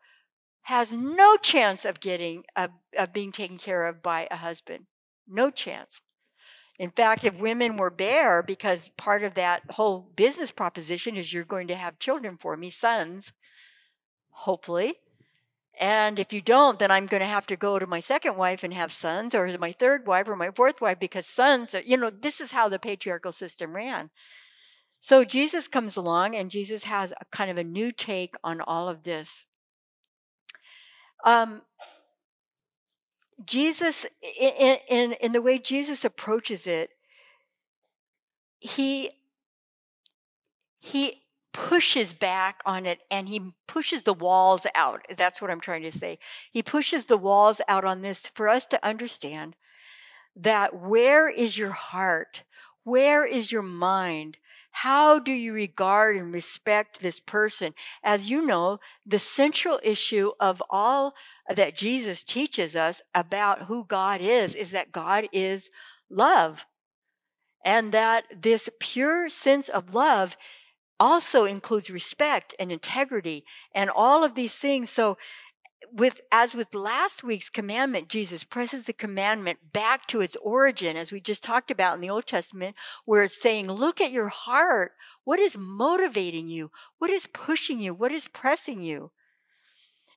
has 0.64 0.92
no 0.92 1.38
chance 1.38 1.86
of 1.86 2.00
getting 2.00 2.44
of, 2.56 2.72
of 2.98 3.14
being 3.14 3.32
taken 3.32 3.58
care 3.58 3.86
of 3.86 4.02
by 4.02 4.28
a 4.32 4.38
husband. 4.38 4.86
No 5.28 5.52
chance. 5.52 6.02
In 6.80 6.90
fact, 6.90 7.26
if 7.26 7.36
women 7.36 7.78
were 7.78 7.92
bare, 7.92 8.42
because 8.42 8.90
part 8.98 9.24
of 9.24 9.36
that 9.36 9.62
whole 9.70 10.00
business 10.16 10.52
proposition 10.52 11.16
is 11.16 11.32
you're 11.32 11.44
going 11.44 11.68
to 11.68 11.76
have 11.76 12.00
children 12.00 12.38
for 12.42 12.58
me, 12.58 12.72
sons, 12.72 13.34
hopefully. 14.32 14.96
And 15.80 16.18
if 16.18 16.34
you 16.34 16.42
don't, 16.42 16.80
then 16.80 16.92
I'm 16.92 17.06
going 17.06 17.22
to 17.22 17.28
have 17.28 17.48
to 17.48 17.56
go 17.56 17.78
to 17.78 17.86
my 17.86 18.00
second 18.00 18.36
wife 18.38 18.64
and 18.64 18.74
have 18.74 18.92
sons, 18.92 19.36
or 19.36 19.48
my 19.58 19.74
third 19.74 20.08
wife, 20.08 20.28
or 20.28 20.36
my 20.36 20.52
fourth 20.52 20.82
wife, 20.82 21.00
because 21.00 21.28
sons, 21.28 21.76
you 21.86 21.98
know, 21.98 22.10
this 22.10 22.42
is 22.42 22.52
how 22.52 22.70
the 22.70 22.80
patriarchal 22.80 23.32
system 23.32 23.76
ran. 23.76 24.10
So 25.02 25.26
Jesus 25.26 25.68
comes 25.68 25.98
along, 25.98 26.36
and 26.36 26.52
Jesus 26.52 26.84
has 26.86 27.12
a 27.12 27.26
kind 27.36 27.50
of 27.50 27.58
a 27.58 27.64
new 27.64 27.92
take 27.92 28.36
on 28.44 28.62
all 28.62 28.88
of 28.88 29.04
this. 29.04 29.46
Um, 31.26 31.64
Jesus, 33.46 34.06
in, 34.40 34.78
in, 34.88 35.12
in 35.14 35.32
the 35.32 35.42
way 35.42 35.58
Jesus 35.58 36.06
approaches 36.06 36.68
it, 36.68 36.92
he 38.60 39.10
he 40.80 41.22
pushes 41.54 42.14
back 42.14 42.62
on 42.66 42.86
it 42.86 43.00
and 43.10 43.28
he 43.28 43.54
pushes 43.68 44.04
the 44.04 44.14
walls 44.14 44.66
out. 44.74 45.06
That's 45.18 45.42
what 45.42 45.52
I'm 45.52 45.60
trying 45.60 45.84
to 45.84 45.92
say. 45.92 46.20
He 46.52 46.64
pushes 46.64 47.06
the 47.06 47.18
walls 47.18 47.60
out 47.68 47.86
on 47.86 48.02
this 48.02 48.22
for 48.36 48.48
us 48.48 48.66
to 48.68 48.86
understand 48.86 49.56
that 50.36 50.76
where 50.76 51.28
is 51.28 51.58
your 51.58 51.72
heart? 51.72 52.44
Where 52.84 53.26
is 53.26 53.52
your 53.52 53.62
mind? 53.62 54.38
How 54.72 55.20
do 55.20 55.32
you 55.32 55.54
regard 55.54 56.16
and 56.16 56.34
respect 56.34 57.02
this 57.02 57.20
person? 57.20 57.74
As 58.04 58.30
you 58.30 58.46
know, 58.46 58.80
the 59.06 59.20
central 59.20 59.80
issue 59.84 60.32
of 60.40 60.64
all 60.70 61.14
that 61.54 61.76
Jesus 61.76 62.24
teaches 62.24 62.76
us 62.76 63.02
about 63.14 63.64
who 63.64 63.86
God 63.86 64.22
is 64.22 64.56
is 64.56 64.72
that 64.72 64.92
God 64.92 65.28
is 65.32 65.70
love. 66.10 66.66
And 67.64 67.92
that 67.92 68.24
this 68.42 68.70
pure 68.80 69.30
sense 69.30 69.70
of 69.70 69.94
love 69.94 70.36
also 71.00 71.46
includes 71.46 71.90
respect 71.90 72.56
and 72.60 72.72
integrity 72.72 73.44
and 73.76 73.90
all 73.90 74.24
of 74.24 74.36
these 74.36 74.56
things. 74.56 74.90
So 74.90 75.18
with 75.94 76.22
as 76.32 76.54
with 76.54 76.74
last 76.74 77.24
week's 77.24 77.50
commandment 77.50 78.08
jesus 78.08 78.44
presses 78.44 78.86
the 78.86 78.94
commandment 78.94 79.60
back 79.74 80.08
to 80.08 80.22
its 80.22 80.38
origin 80.42 80.96
as 80.96 81.12
we 81.12 81.20
just 81.20 81.44
talked 81.44 81.70
about 81.70 81.96
in 81.96 82.02
the 82.02 82.10
old 82.10 82.26
testament 82.26 82.76
where 83.06 83.24
it's 83.24 83.42
saying 83.42 83.68
look 83.68 84.00
at 84.00 84.12
your 84.12 84.30
heart. 84.30 84.94
What 85.24 85.40
is 85.40 85.58
motivating 85.58 86.48
you? 86.48 86.72
What 86.98 87.10
is 87.10 87.28
pushing 87.28 87.80
you? 87.80 87.94
What 87.94 88.12
is 88.12 88.28
pressing 88.28 88.82
you? 88.82 89.12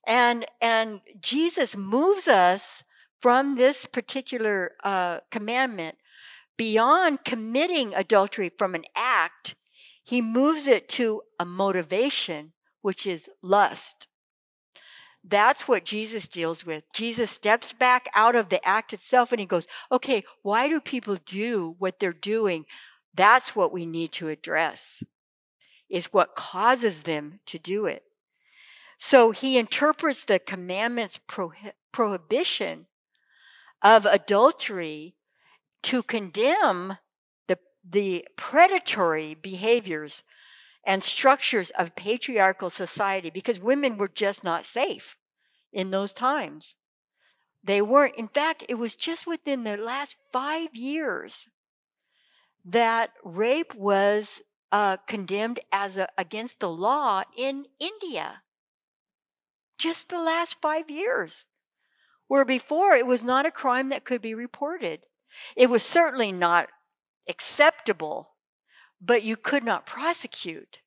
And 0.06 0.46
and 0.60 1.00
jesus 1.20 1.76
moves 1.76 2.28
us 2.28 2.84
from 3.20 3.56
this 3.56 3.86
particular 3.86 4.72
uh, 4.84 5.20
commandment 5.30 5.96
beyond 6.56 7.24
committing 7.24 7.94
adultery 7.94 8.50
from 8.56 8.74
an 8.74 8.84
act. 8.94 9.54
He 10.02 10.20
moves 10.20 10.66
it 10.66 10.88
to 10.90 11.22
a 11.40 11.44
motivation 11.44 12.52
which 12.82 13.06
is 13.06 13.30
lust 13.40 14.08
that's 15.26 15.66
what 15.66 15.84
Jesus 15.84 16.28
deals 16.28 16.66
with. 16.66 16.84
Jesus 16.92 17.30
steps 17.30 17.72
back 17.72 18.08
out 18.14 18.36
of 18.36 18.50
the 18.50 18.66
act 18.66 18.92
itself 18.92 19.32
and 19.32 19.40
he 19.40 19.46
goes, 19.46 19.66
okay, 19.90 20.22
why 20.42 20.68
do 20.68 20.80
people 20.80 21.16
do 21.24 21.74
what 21.78 21.98
they're 21.98 22.12
doing? 22.12 22.66
That's 23.14 23.56
what 23.56 23.72
we 23.72 23.86
need 23.86 24.12
to 24.12 24.28
address, 24.28 25.02
is 25.88 26.12
what 26.12 26.36
causes 26.36 27.02
them 27.02 27.40
to 27.46 27.58
do 27.58 27.86
it. 27.86 28.02
So 28.98 29.30
he 29.30 29.58
interprets 29.58 30.24
the 30.24 30.38
commandment's 30.38 31.18
prohibition 31.92 32.86
of 33.82 34.06
adultery 34.06 35.14
to 35.84 36.02
condemn 36.02 36.98
the, 37.46 37.58
the 37.88 38.26
predatory 38.36 39.34
behaviors 39.34 40.22
and 40.86 41.02
structures 41.02 41.70
of 41.70 41.96
patriarchal 41.96 42.70
society 42.70 43.30
because 43.30 43.58
women 43.58 43.96
were 43.96 44.08
just 44.08 44.44
not 44.44 44.66
safe 44.66 45.16
in 45.72 45.90
those 45.90 46.12
times. 46.12 46.76
They 47.62 47.80
weren't. 47.80 48.16
In 48.16 48.28
fact, 48.28 48.64
it 48.68 48.74
was 48.74 48.94
just 48.94 49.26
within 49.26 49.64
the 49.64 49.76
last 49.76 50.16
five 50.32 50.74
years 50.74 51.48
that 52.64 53.10
rape 53.22 53.74
was 53.74 54.42
uh, 54.70 54.98
condemned 55.06 55.60
as 55.72 55.96
a, 55.96 56.08
against 56.18 56.60
the 56.60 56.68
law 56.68 57.22
in 57.36 57.66
India. 57.78 58.42
Just 59.78 60.08
the 60.08 60.18
last 60.18 60.60
five 60.60 60.90
years, 60.90 61.46
where 62.28 62.44
before 62.44 62.94
it 62.94 63.06
was 63.06 63.24
not 63.24 63.46
a 63.46 63.50
crime 63.50 63.88
that 63.88 64.04
could 64.04 64.22
be 64.22 64.34
reported. 64.34 65.00
It 65.56 65.68
was 65.68 65.82
certainly 65.82 66.30
not 66.30 66.68
acceptable 67.28 68.33
but 69.00 69.22
you 69.22 69.36
could 69.36 69.64
not 69.64 69.86
prosecute 69.86 70.80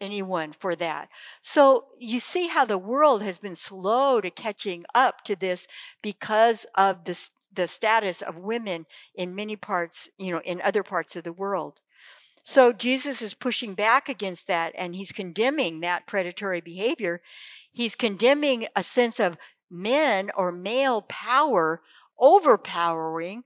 anyone 0.00 0.52
for 0.58 0.74
that. 0.76 1.08
So 1.42 1.86
you 1.98 2.20
see 2.20 2.48
how 2.48 2.64
the 2.64 2.78
world 2.78 3.22
has 3.22 3.38
been 3.38 3.54
slow 3.54 4.20
to 4.20 4.30
catching 4.30 4.84
up 4.94 5.22
to 5.24 5.36
this 5.36 5.66
because 6.02 6.66
of 6.74 7.04
the, 7.04 7.66
status 7.66 8.22
of 8.22 8.38
women 8.38 8.86
in 9.14 9.34
many 9.34 9.56
parts, 9.56 10.08
you 10.16 10.32
know, 10.32 10.40
in 10.44 10.60
other 10.62 10.82
parts 10.82 11.16
of 11.16 11.24
the 11.24 11.32
world. 11.32 11.80
So 12.42 12.72
Jesus 12.72 13.20
is 13.20 13.34
pushing 13.34 13.74
back 13.74 14.08
against 14.08 14.46
that 14.46 14.72
and 14.76 14.94
he's 14.94 15.12
condemning 15.12 15.80
that 15.80 16.06
predatory 16.06 16.62
behavior. 16.62 17.20
He's 17.70 17.94
condemning 17.94 18.66
a 18.74 18.82
sense 18.82 19.20
of 19.20 19.36
men 19.70 20.30
or 20.34 20.50
male 20.50 21.02
power 21.02 21.82
overpowering 22.18 23.44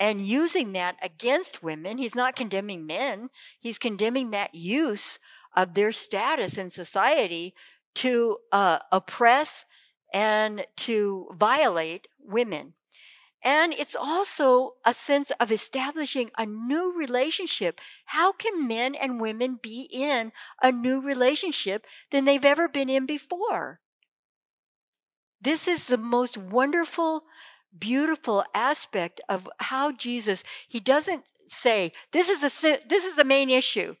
and 0.00 0.22
using 0.22 0.72
that 0.72 0.96
against 1.02 1.62
women. 1.62 1.98
He's 1.98 2.14
not 2.14 2.34
condemning 2.34 2.86
men, 2.86 3.28
he's 3.60 3.78
condemning 3.78 4.30
that 4.30 4.54
use 4.54 5.18
of 5.54 5.74
their 5.74 5.92
status 5.92 6.56
in 6.56 6.70
society 6.70 7.54
to 7.96 8.38
uh, 8.50 8.78
oppress 8.90 9.66
and 10.12 10.66
to 10.76 11.28
violate 11.38 12.08
women. 12.18 12.74
And 13.42 13.72
it's 13.72 13.96
also 13.96 14.74
a 14.84 14.92
sense 14.92 15.30
of 15.40 15.50
establishing 15.50 16.30
a 16.36 16.44
new 16.44 16.92
relationship. 16.92 17.80
How 18.04 18.32
can 18.32 18.68
men 18.68 18.94
and 18.94 19.20
women 19.20 19.58
be 19.62 19.88
in 19.90 20.32
a 20.62 20.70
new 20.70 21.00
relationship 21.00 21.86
than 22.10 22.24
they've 22.26 22.44
ever 22.44 22.68
been 22.68 22.90
in 22.90 23.06
before? 23.06 23.80
This 25.40 25.66
is 25.66 25.86
the 25.86 25.96
most 25.96 26.36
wonderful 26.36 27.24
beautiful 27.78 28.44
aspect 28.54 29.20
of 29.28 29.48
how 29.58 29.92
Jesus, 29.92 30.42
he 30.68 30.80
doesn't 30.80 31.24
say, 31.48 31.92
this 32.12 32.28
is 32.28 32.42
a, 32.42 32.78
this 32.88 33.04
is 33.04 33.16
the 33.16 33.24
main 33.24 33.50
issue, 33.50 33.96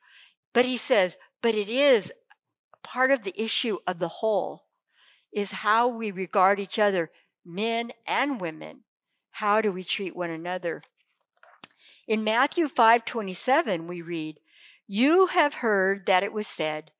but 0.52 0.64
he 0.64 0.76
says, 0.76 1.16
but 1.42 1.54
it 1.54 1.68
is 1.68 2.12
part 2.82 3.10
of 3.10 3.22
the 3.22 3.40
issue 3.40 3.78
of 3.86 3.98
the 3.98 4.08
whole 4.08 4.64
is 5.32 5.50
how 5.50 5.88
we 5.88 6.10
regard 6.10 6.58
each 6.58 6.78
other, 6.78 7.10
men 7.44 7.92
and 8.06 8.40
women. 8.40 8.80
How 9.30 9.60
do 9.60 9.70
we 9.70 9.84
treat 9.84 10.16
one 10.16 10.30
another? 10.30 10.82
In 12.06 12.24
Matthew 12.24 12.68
5:27 12.68 13.86
we 13.86 14.02
read, 14.02 14.40
"You 14.86 15.26
have 15.26 15.54
heard 15.54 16.06
that 16.06 16.22
it 16.22 16.32
was 16.32 16.46
said, 16.46 16.90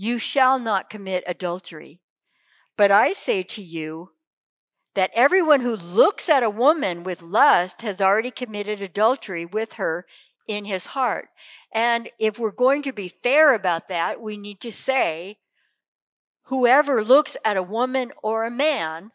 you 0.00 0.20
shall 0.20 0.60
not 0.60 0.88
commit 0.88 1.24
adultery. 1.26 2.00
But 2.76 2.92
I 2.92 3.12
say 3.12 3.42
to 3.42 3.62
you 3.62 4.12
that 4.98 5.12
everyone 5.14 5.60
who 5.60 5.76
looks 5.76 6.28
at 6.28 6.42
a 6.42 6.50
woman 6.50 7.04
with 7.04 7.22
lust 7.22 7.82
has 7.82 8.00
already 8.00 8.32
committed 8.32 8.82
adultery 8.82 9.46
with 9.46 9.74
her 9.74 10.04
in 10.48 10.64
his 10.64 10.86
heart. 10.86 11.28
And 11.72 12.10
if 12.18 12.36
we're 12.36 12.50
going 12.50 12.82
to 12.82 12.92
be 12.92 13.14
fair 13.22 13.54
about 13.54 13.86
that, 13.90 14.20
we 14.20 14.36
need 14.36 14.58
to 14.62 14.72
say 14.72 15.38
whoever 16.46 17.04
looks 17.04 17.36
at 17.44 17.56
a 17.56 17.62
woman 17.62 18.10
or 18.24 18.44
a 18.44 18.50
man, 18.50 19.12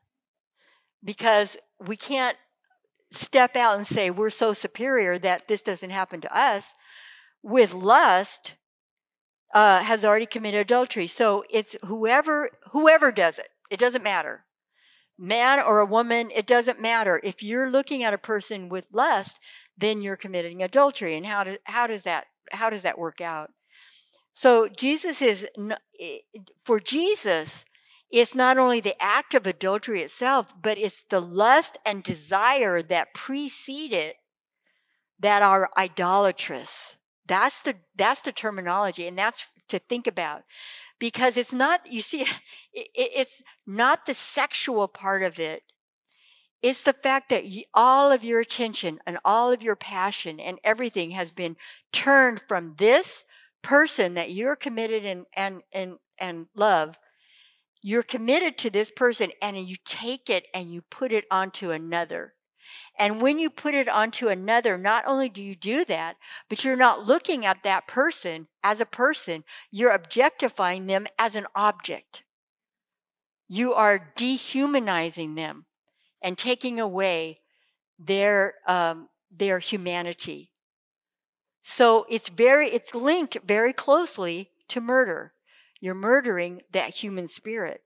because 1.03 1.57
we 1.85 1.97
can't 1.97 2.37
step 3.11 3.57
out 3.57 3.75
and 3.75 3.85
say 3.85 4.09
we're 4.09 4.29
so 4.29 4.53
superior 4.53 5.19
that 5.19 5.49
this 5.49 5.61
doesn't 5.61 5.89
happen 5.89 6.21
to 6.21 6.33
us, 6.33 6.73
with 7.41 7.73
lust, 7.73 8.55
uh, 9.53 9.81
has 9.81 10.05
already 10.05 10.27
committed 10.27 10.61
adultery. 10.61 11.07
So 11.07 11.43
it's 11.49 11.75
whoever 11.83 12.51
whoever 12.71 13.11
does 13.11 13.37
it. 13.37 13.49
It 13.69 13.81
doesn't 13.81 14.01
matter, 14.01 14.45
man 15.17 15.59
or 15.59 15.79
a 15.79 15.85
woman. 15.85 16.31
It 16.31 16.47
doesn't 16.47 16.81
matter. 16.81 17.19
If 17.23 17.43
you're 17.43 17.69
looking 17.69 18.03
at 18.03 18.13
a 18.13 18.17
person 18.17 18.69
with 18.69 18.85
lust, 18.91 19.39
then 19.77 20.01
you're 20.01 20.17
committing 20.17 20.63
adultery. 20.63 21.15
And 21.17 21.25
how 21.25 21.43
does 21.43 21.57
how 21.63 21.87
does 21.87 22.03
that 22.03 22.25
how 22.51 22.69
does 22.69 22.83
that 22.83 22.97
work 22.97 23.21
out? 23.21 23.51
So 24.31 24.67
Jesus 24.67 25.21
is 25.21 25.47
for 26.65 26.79
Jesus. 26.79 27.65
It's 28.11 28.35
not 28.35 28.59
only 28.59 28.79
the 28.79 29.01
act 29.01 29.33
of 29.33 29.47
adultery 29.47 30.03
itself, 30.03 30.53
but 30.61 30.77
it's 30.77 31.03
the 31.09 31.19
lust 31.19 31.79
and 31.83 32.03
desire 32.03 32.83
that 32.83 33.13
precede 33.15 33.91
it 33.91 34.17
that 35.19 35.41
are 35.41 35.69
idolatrous. 35.77 36.97
That's 37.25 37.61
the 37.61 37.75
that's 37.95 38.21
the 38.21 38.31
terminology, 38.31 39.07
and 39.07 39.17
that's 39.17 39.47
to 39.69 39.79
think 39.79 40.07
about 40.07 40.43
because 41.03 41.35
it's 41.35 41.51
not 41.51 41.81
you 41.85 42.01
see 42.01 42.21
it, 42.73 42.87
it's 42.95 43.43
not 43.67 44.05
the 44.05 44.13
sexual 44.13 44.87
part 44.87 45.21
of 45.21 45.37
it. 45.37 45.61
It's 46.61 46.83
the 46.83 46.93
fact 46.93 47.27
that 47.27 47.43
all 47.73 48.09
of 48.13 48.23
your 48.23 48.39
attention 48.39 48.99
and 49.05 49.17
all 49.25 49.51
of 49.51 49.61
your 49.61 49.75
passion 49.75 50.39
and 50.39 50.59
everything 50.63 51.11
has 51.11 51.29
been 51.29 51.57
turned 51.91 52.41
from 52.47 52.75
this 52.77 53.25
person 53.61 54.13
that 54.13 54.31
you're 54.31 54.55
committed 54.55 55.03
and 55.03 55.25
and 55.35 55.61
and 55.73 55.97
and 56.19 56.47
love. 56.55 56.95
You're 57.81 58.03
committed 58.03 58.57
to 58.59 58.69
this 58.69 58.89
person 58.89 59.29
and 59.41 59.57
you 59.57 59.75
take 59.83 60.29
it 60.29 60.45
and 60.53 60.71
you 60.71 60.83
put 60.89 61.11
it 61.11 61.25
onto 61.29 61.71
another 61.71 62.33
and 62.97 63.21
when 63.21 63.39
you 63.39 63.49
put 63.49 63.73
it 63.73 63.89
onto 63.89 64.27
another, 64.27 64.77
not 64.77 65.05
only 65.07 65.27
do 65.27 65.41
you 65.41 65.55
do 65.55 65.83
that, 65.85 66.15
but 66.47 66.63
you're 66.63 66.75
not 66.75 67.05
looking 67.05 67.45
at 67.45 67.63
that 67.63 67.87
person 67.87 68.47
as 68.63 68.79
a 68.79 68.85
person, 68.85 69.43
you're 69.71 69.91
objectifying 69.91 70.85
them 70.85 71.07
as 71.17 71.35
an 71.35 71.47
object. 71.55 72.23
You 73.47 73.73
are 73.73 74.11
dehumanizing 74.15 75.35
them 75.35 75.65
and 76.21 76.37
taking 76.37 76.79
away 76.79 77.41
their, 77.97 78.55
um, 78.67 79.09
their 79.31 79.59
humanity. 79.59 80.51
So 81.63 82.05
it's 82.09 82.29
very, 82.29 82.69
it's 82.69 82.93
linked 82.93 83.37
very 83.43 83.73
closely 83.73 84.51
to 84.69 84.81
murder. 84.81 85.33
You're 85.81 85.95
murdering 85.95 86.61
that 86.71 86.93
human 86.93 87.27
spirit. 87.27 87.81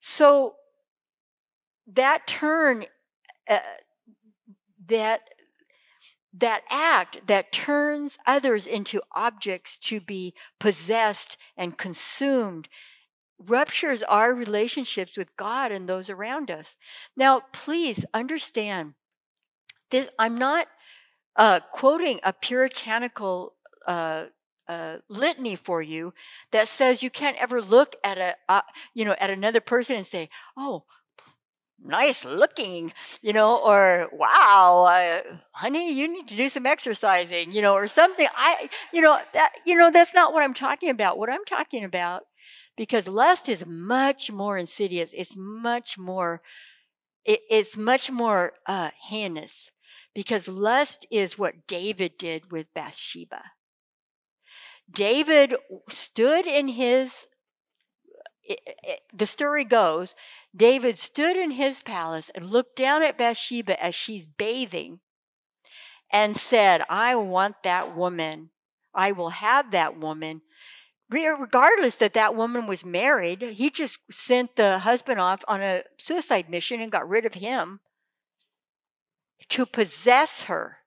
So 0.00 0.56
that 1.86 2.26
turn 2.26 2.86
uh, 3.48 3.58
that 4.90 5.22
that 6.32 6.62
act 6.70 7.26
that 7.26 7.50
turns 7.50 8.16
others 8.26 8.66
into 8.66 9.02
objects 9.12 9.78
to 9.78 10.00
be 10.00 10.32
possessed 10.60 11.36
and 11.56 11.76
consumed 11.76 12.68
ruptures 13.46 14.02
our 14.02 14.32
relationships 14.32 15.16
with 15.16 15.36
God 15.36 15.72
and 15.72 15.88
those 15.88 16.10
around 16.10 16.50
us. 16.50 16.76
Now, 17.16 17.42
please 17.52 18.04
understand 18.14 18.94
this. 19.90 20.08
I'm 20.18 20.38
not 20.38 20.68
uh, 21.36 21.60
quoting 21.72 22.20
a 22.22 22.32
puritanical 22.32 23.54
uh, 23.86 24.26
uh, 24.68 24.98
litany 25.08 25.56
for 25.56 25.82
you 25.82 26.14
that 26.52 26.68
says 26.68 27.02
you 27.02 27.10
can't 27.10 27.36
ever 27.38 27.60
look 27.60 27.96
at 28.04 28.18
a 28.18 28.36
uh, 28.48 28.62
you 28.94 29.04
know 29.04 29.16
at 29.18 29.30
another 29.30 29.60
person 29.60 29.96
and 29.96 30.06
say, 30.06 30.28
"Oh, 30.56 30.84
nice 31.84 32.24
looking, 32.24 32.92
you 33.22 33.32
know, 33.32 33.56
or 33.56 34.08
wow, 34.12 34.84
uh, 34.88 35.22
honey, 35.52 35.92
you 35.92 36.08
need 36.08 36.28
to 36.28 36.36
do 36.36 36.48
some 36.48 36.66
exercising, 36.66 37.52
you 37.52 37.62
know, 37.62 37.74
or 37.74 37.88
something. 37.88 38.26
I, 38.34 38.68
you 38.92 39.00
know, 39.00 39.18
that, 39.32 39.52
you 39.64 39.76
know, 39.76 39.90
that's 39.90 40.14
not 40.14 40.32
what 40.32 40.42
I'm 40.42 40.54
talking 40.54 40.90
about. 40.90 41.18
What 41.18 41.30
I'm 41.30 41.44
talking 41.44 41.84
about, 41.84 42.22
because 42.76 43.08
lust 43.08 43.48
is 43.48 43.64
much 43.66 44.30
more 44.30 44.56
insidious. 44.58 45.12
It's 45.12 45.34
much 45.36 45.98
more, 45.98 46.42
it, 47.24 47.40
it's 47.50 47.76
much 47.76 48.10
more 48.10 48.52
uh, 48.66 48.90
heinous 49.08 49.70
because 50.14 50.48
lust 50.48 51.06
is 51.10 51.38
what 51.38 51.66
David 51.66 52.18
did 52.18 52.50
with 52.52 52.72
Bathsheba. 52.74 53.42
David 54.90 55.54
stood 55.88 56.46
in 56.46 56.66
his 56.66 57.26
the 59.12 59.26
story 59.26 59.64
goes 59.64 60.14
David 60.54 60.98
stood 60.98 61.36
in 61.36 61.52
his 61.52 61.82
palace 61.82 62.30
and 62.34 62.50
looked 62.50 62.76
down 62.76 63.02
at 63.02 63.18
Bathsheba 63.18 63.82
as 63.82 63.94
she's 63.94 64.26
bathing 64.26 65.00
and 66.12 66.36
said, 66.36 66.82
I 66.88 67.14
want 67.14 67.62
that 67.62 67.96
woman. 67.96 68.50
I 68.94 69.12
will 69.12 69.30
have 69.30 69.70
that 69.70 69.96
woman. 69.96 70.42
Regardless 71.08 71.96
that 71.96 72.14
that 72.14 72.36
woman 72.36 72.66
was 72.66 72.84
married, 72.84 73.42
he 73.42 73.70
just 73.70 73.98
sent 74.10 74.56
the 74.56 74.80
husband 74.80 75.20
off 75.20 75.44
on 75.48 75.60
a 75.60 75.82
suicide 75.98 76.48
mission 76.48 76.80
and 76.80 76.92
got 76.92 77.08
rid 77.08 77.26
of 77.26 77.34
him 77.34 77.80
to 79.48 79.66
possess 79.66 80.42
her. 80.42 80.78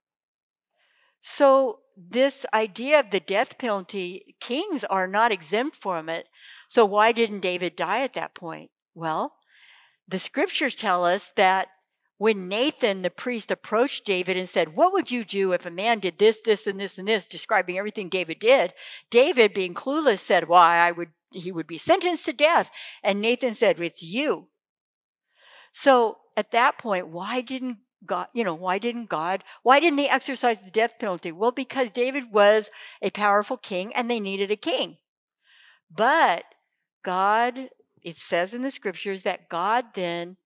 So, 1.22 1.80
this 1.96 2.46
idea 2.54 3.00
of 3.00 3.12
the 3.12 3.20
death 3.20 3.58
penalty, 3.58 4.36
kings 4.40 4.84
are 4.84 5.08
not 5.08 5.32
exempt 5.32 5.76
from 5.76 6.10
it. 6.10 6.28
So, 6.74 6.86
why 6.86 7.12
didn't 7.12 7.42
David 7.42 7.76
die 7.76 8.02
at 8.02 8.16
that 8.16 8.34
point? 8.34 8.72
Well, 8.96 9.36
the 10.08 10.18
scriptures 10.18 10.74
tell 10.74 11.06
us 11.06 11.32
that 11.36 11.68
when 12.18 12.48
Nathan 12.48 13.04
the 13.04 13.12
priest 13.12 13.52
approached 13.52 14.06
David 14.06 14.38
and 14.38 14.50
said, 14.50 14.76
What 14.76 14.92
would 14.92 15.12
you 15.12 15.24
do 15.24 15.52
if 15.54 15.68
a 15.68 15.70
man 15.70 16.00
did 16.00 16.18
this, 16.18 16.40
this, 16.44 16.66
and 16.66 16.80
this, 16.80 16.98
and 16.98 17.08
this, 17.08 17.28
describing 17.28 17.78
everything 17.78 18.10
David 18.10 18.40
did? 18.40 18.74
David, 19.12 19.54
being 19.54 19.76
clueless, 19.76 20.18
said, 20.18 20.48
Why, 20.48 20.78
I 20.78 20.90
would 20.90 21.10
he 21.30 21.52
would 21.52 21.68
be 21.68 21.78
sentenced 21.78 22.26
to 22.26 22.34
death. 22.34 22.72
And 23.04 23.22
Nathan 23.22 23.54
said, 23.54 23.80
It's 23.80 24.02
you. 24.02 24.48
So 25.74 26.18
at 26.36 26.50
that 26.54 26.80
point, 26.80 27.08
why 27.08 27.42
didn't 27.42 27.78
God, 28.04 28.30
you 28.34 28.44
know, 28.44 28.56
why 28.56 28.80
didn't 28.80 29.10
God, 29.10 29.44
why 29.62 29.80
didn't 29.80 29.98
they 29.98 30.10
exercise 30.10 30.64
the 30.64 30.72
death 30.72 30.94
penalty? 30.98 31.32
Well, 31.32 31.52
because 31.52 31.92
David 31.92 32.32
was 32.32 32.72
a 33.00 33.12
powerful 33.12 33.58
king 33.58 33.94
and 33.94 34.10
they 34.10 34.20
needed 34.20 34.50
a 34.50 34.56
king. 34.56 34.98
But 35.96 36.46
God 37.04 37.70
it 38.04 38.18
says 38.18 38.54
in 38.54 38.62
the 38.62 38.72
scriptures 38.72 39.24
that 39.24 39.50
God 39.50 39.86
then 39.96 40.38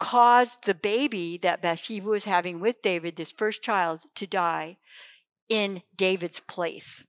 caused 0.00 0.64
the 0.64 0.74
baby 0.74 1.38
that 1.38 1.62
Bathsheba 1.62 2.08
was 2.08 2.24
having 2.24 2.60
with 2.60 2.82
David, 2.82 3.16
this 3.16 3.32
first 3.32 3.62
child, 3.62 4.00
to 4.16 4.26
die 4.26 4.78
in 5.48 5.82
David's 5.96 6.40
place. 6.40 7.04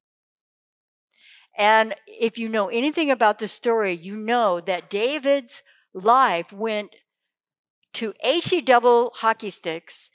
And 1.58 1.96
if 2.06 2.38
you 2.38 2.50
know 2.50 2.68
anything 2.68 3.10
about 3.10 3.40
the 3.40 3.48
story, 3.48 3.94
you 3.94 4.18
know 4.18 4.60
that 4.60 4.90
David's 4.90 5.64
life 5.94 6.52
went 6.52 6.94
to 7.94 8.14
HE 8.22 8.62
double 8.62 9.12
hockey 9.16 9.52
sticks. 9.52 10.10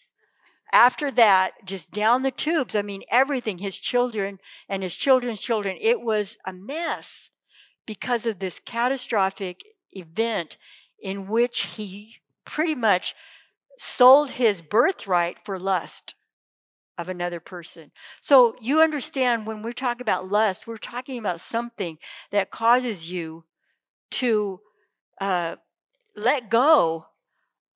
After 0.70 1.10
that, 1.12 1.52
just 1.64 1.90
down 1.90 2.22
the 2.22 2.30
tubes. 2.30 2.76
I 2.76 2.82
mean, 2.82 3.02
everything, 3.10 3.58
his 3.58 3.78
children 3.78 4.38
and 4.68 4.82
his 4.82 4.94
children's 4.94 5.40
children, 5.40 5.78
it 5.80 6.02
was 6.02 6.36
a 6.46 6.52
mess 6.52 7.30
because 7.90 8.24
of 8.24 8.38
this 8.38 8.60
catastrophic 8.60 9.64
event 9.90 10.56
in 11.02 11.26
which 11.26 11.62
he 11.62 12.14
pretty 12.44 12.76
much 12.76 13.16
sold 13.78 14.30
his 14.30 14.62
birthright 14.62 15.36
for 15.44 15.58
lust 15.58 16.14
of 16.98 17.08
another 17.08 17.40
person. 17.40 17.90
So 18.20 18.54
you 18.60 18.80
understand 18.80 19.44
when 19.44 19.64
we're 19.64 19.72
talking 19.72 20.02
about 20.02 20.30
lust, 20.30 20.68
we're 20.68 20.76
talking 20.76 21.18
about 21.18 21.40
something 21.40 21.98
that 22.30 22.52
causes 22.52 23.10
you 23.10 23.42
to 24.12 24.60
uh, 25.20 25.56
let 26.14 26.48
go 26.48 27.06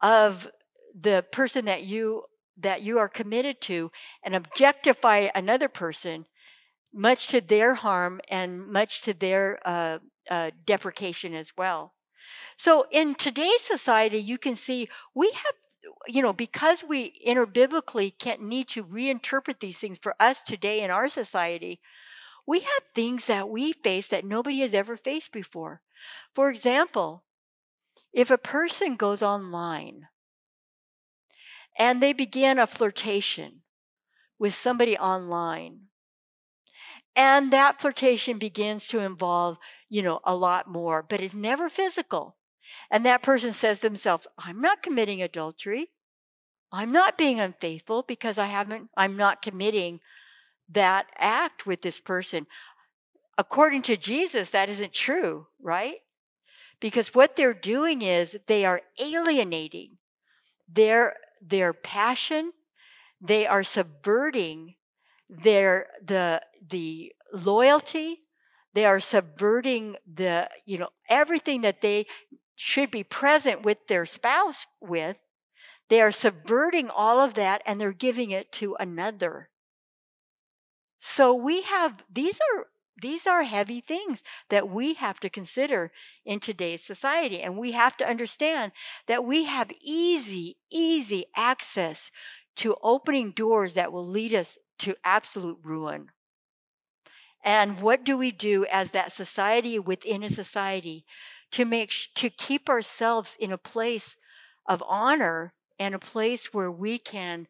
of 0.00 0.48
the 0.94 1.24
person 1.32 1.64
that 1.64 1.82
you 1.82 2.22
that 2.58 2.82
you 2.82 2.98
are 2.98 3.08
committed 3.08 3.60
to 3.62 3.90
and 4.22 4.36
objectify 4.36 5.26
another 5.34 5.68
person 5.68 6.24
much 6.94 7.28
to 7.28 7.40
their 7.40 7.74
harm 7.74 8.20
and 8.28 8.68
much 8.68 9.02
to 9.02 9.12
their 9.12 9.58
uh, 9.66 9.98
uh, 10.30 10.50
deprecation 10.64 11.34
as 11.34 11.52
well. 11.56 11.92
So 12.56 12.86
in 12.90 13.14
today's 13.14 13.60
society, 13.60 14.18
you 14.18 14.38
can 14.38 14.56
see 14.56 14.88
we 15.14 15.30
have, 15.30 15.54
you 16.06 16.22
know, 16.22 16.32
because 16.32 16.84
we 16.84 17.20
interbiblically 17.26 18.16
can't 18.18 18.42
need 18.42 18.68
to 18.68 18.84
reinterpret 18.84 19.60
these 19.60 19.78
things 19.78 19.98
for 19.98 20.14
us 20.20 20.42
today 20.42 20.80
in 20.80 20.90
our 20.90 21.08
society, 21.08 21.80
we 22.46 22.60
have 22.60 22.82
things 22.94 23.26
that 23.26 23.48
we 23.48 23.72
face 23.72 24.08
that 24.08 24.24
nobody 24.24 24.60
has 24.60 24.74
ever 24.74 24.96
faced 24.96 25.32
before. 25.32 25.80
For 26.34 26.48
example, 26.50 27.24
if 28.12 28.30
a 28.30 28.38
person 28.38 28.96
goes 28.96 29.22
online 29.22 30.08
and 31.76 32.02
they 32.02 32.12
begin 32.12 32.58
a 32.58 32.66
flirtation 32.66 33.62
with 34.38 34.54
somebody 34.54 34.96
online, 34.96 35.88
and 37.16 37.52
that 37.52 37.80
flirtation 37.80 38.38
begins 38.38 38.86
to 38.88 38.98
involve, 39.00 39.58
you 39.88 40.02
know, 40.02 40.20
a 40.24 40.34
lot 40.34 40.68
more, 40.68 41.02
but 41.02 41.20
it's 41.20 41.34
never 41.34 41.68
physical. 41.68 42.36
And 42.90 43.06
that 43.06 43.22
person 43.22 43.52
says 43.52 43.80
to 43.80 43.88
themselves, 43.88 44.26
I'm 44.38 44.60
not 44.60 44.82
committing 44.82 45.22
adultery. 45.22 45.90
I'm 46.72 46.90
not 46.90 47.16
being 47.16 47.38
unfaithful 47.38 48.02
because 48.02 48.36
I 48.36 48.46
haven't, 48.46 48.90
I'm 48.96 49.16
not 49.16 49.42
committing 49.42 50.00
that 50.70 51.06
act 51.16 51.66
with 51.66 51.82
this 51.82 52.00
person. 52.00 52.46
According 53.38 53.82
to 53.82 53.96
Jesus, 53.96 54.50
that 54.50 54.68
isn't 54.68 54.92
true, 54.92 55.46
right? 55.62 55.98
Because 56.80 57.14
what 57.14 57.36
they're 57.36 57.54
doing 57.54 58.02
is 58.02 58.36
they 58.46 58.64
are 58.64 58.82
alienating 58.98 59.98
their, 60.68 61.14
their 61.40 61.72
passion, 61.72 62.52
they 63.20 63.46
are 63.46 63.62
subverting 63.62 64.74
their 65.28 65.86
the 66.04 66.40
the 66.68 67.12
loyalty 67.32 68.20
they 68.74 68.84
are 68.84 69.00
subverting 69.00 69.96
the 70.12 70.48
you 70.66 70.78
know 70.78 70.90
everything 71.08 71.62
that 71.62 71.80
they 71.80 72.06
should 72.56 72.90
be 72.90 73.04
present 73.04 73.62
with 73.62 73.78
their 73.86 74.06
spouse 74.06 74.66
with. 74.80 75.16
They 75.88 76.00
are 76.00 76.12
subverting 76.12 76.90
all 76.90 77.20
of 77.20 77.34
that 77.34 77.62
and 77.66 77.80
they're 77.80 77.92
giving 77.92 78.30
it 78.30 78.50
to 78.52 78.76
another. 78.78 79.50
So 80.98 81.34
we 81.34 81.62
have 81.62 82.02
these 82.12 82.40
are 82.40 82.66
these 83.00 83.26
are 83.26 83.42
heavy 83.42 83.80
things 83.80 84.22
that 84.50 84.68
we 84.68 84.94
have 84.94 85.20
to 85.20 85.28
consider 85.28 85.92
in 86.24 86.40
today's 86.40 86.82
society 86.82 87.42
and 87.42 87.58
we 87.58 87.72
have 87.72 87.96
to 87.98 88.08
understand 88.08 88.72
that 89.06 89.24
we 89.24 89.44
have 89.44 89.70
easy 89.82 90.56
easy 90.70 91.26
access 91.36 92.10
to 92.56 92.76
opening 92.82 93.32
doors 93.32 93.74
that 93.74 93.92
will 93.92 94.06
lead 94.06 94.32
us 94.32 94.58
to 94.78 94.96
absolute 95.04 95.58
ruin. 95.62 96.10
And 97.44 97.80
what 97.80 98.04
do 98.04 98.16
we 98.16 98.30
do 98.30 98.64
as 98.66 98.90
that 98.92 99.12
society 99.12 99.78
within 99.78 100.22
a 100.22 100.30
society 100.30 101.04
to 101.52 101.64
make 101.64 101.92
to 102.14 102.30
keep 102.30 102.68
ourselves 102.68 103.36
in 103.38 103.52
a 103.52 103.58
place 103.58 104.16
of 104.66 104.82
honor 104.88 105.52
and 105.78 105.94
a 105.94 105.98
place 105.98 106.54
where 106.54 106.70
we 106.70 106.98
can 106.98 107.46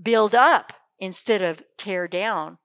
build 0.00 0.34
up 0.34 0.72
instead 0.98 1.42
of 1.42 1.62
tear 1.76 2.08
down? 2.08 2.58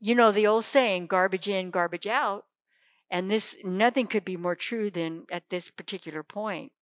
You 0.00 0.14
know 0.14 0.32
the 0.32 0.46
old 0.46 0.64
saying 0.64 1.08
garbage 1.08 1.48
in 1.48 1.70
garbage 1.70 2.06
out 2.06 2.46
and 3.12 3.30
this 3.30 3.56
nothing 3.62 4.06
could 4.06 4.24
be 4.24 4.38
more 4.38 4.56
true 4.56 4.90
than 4.90 5.26
at 5.30 5.50
this 5.50 5.70
particular 5.70 6.22
point. 6.22 6.72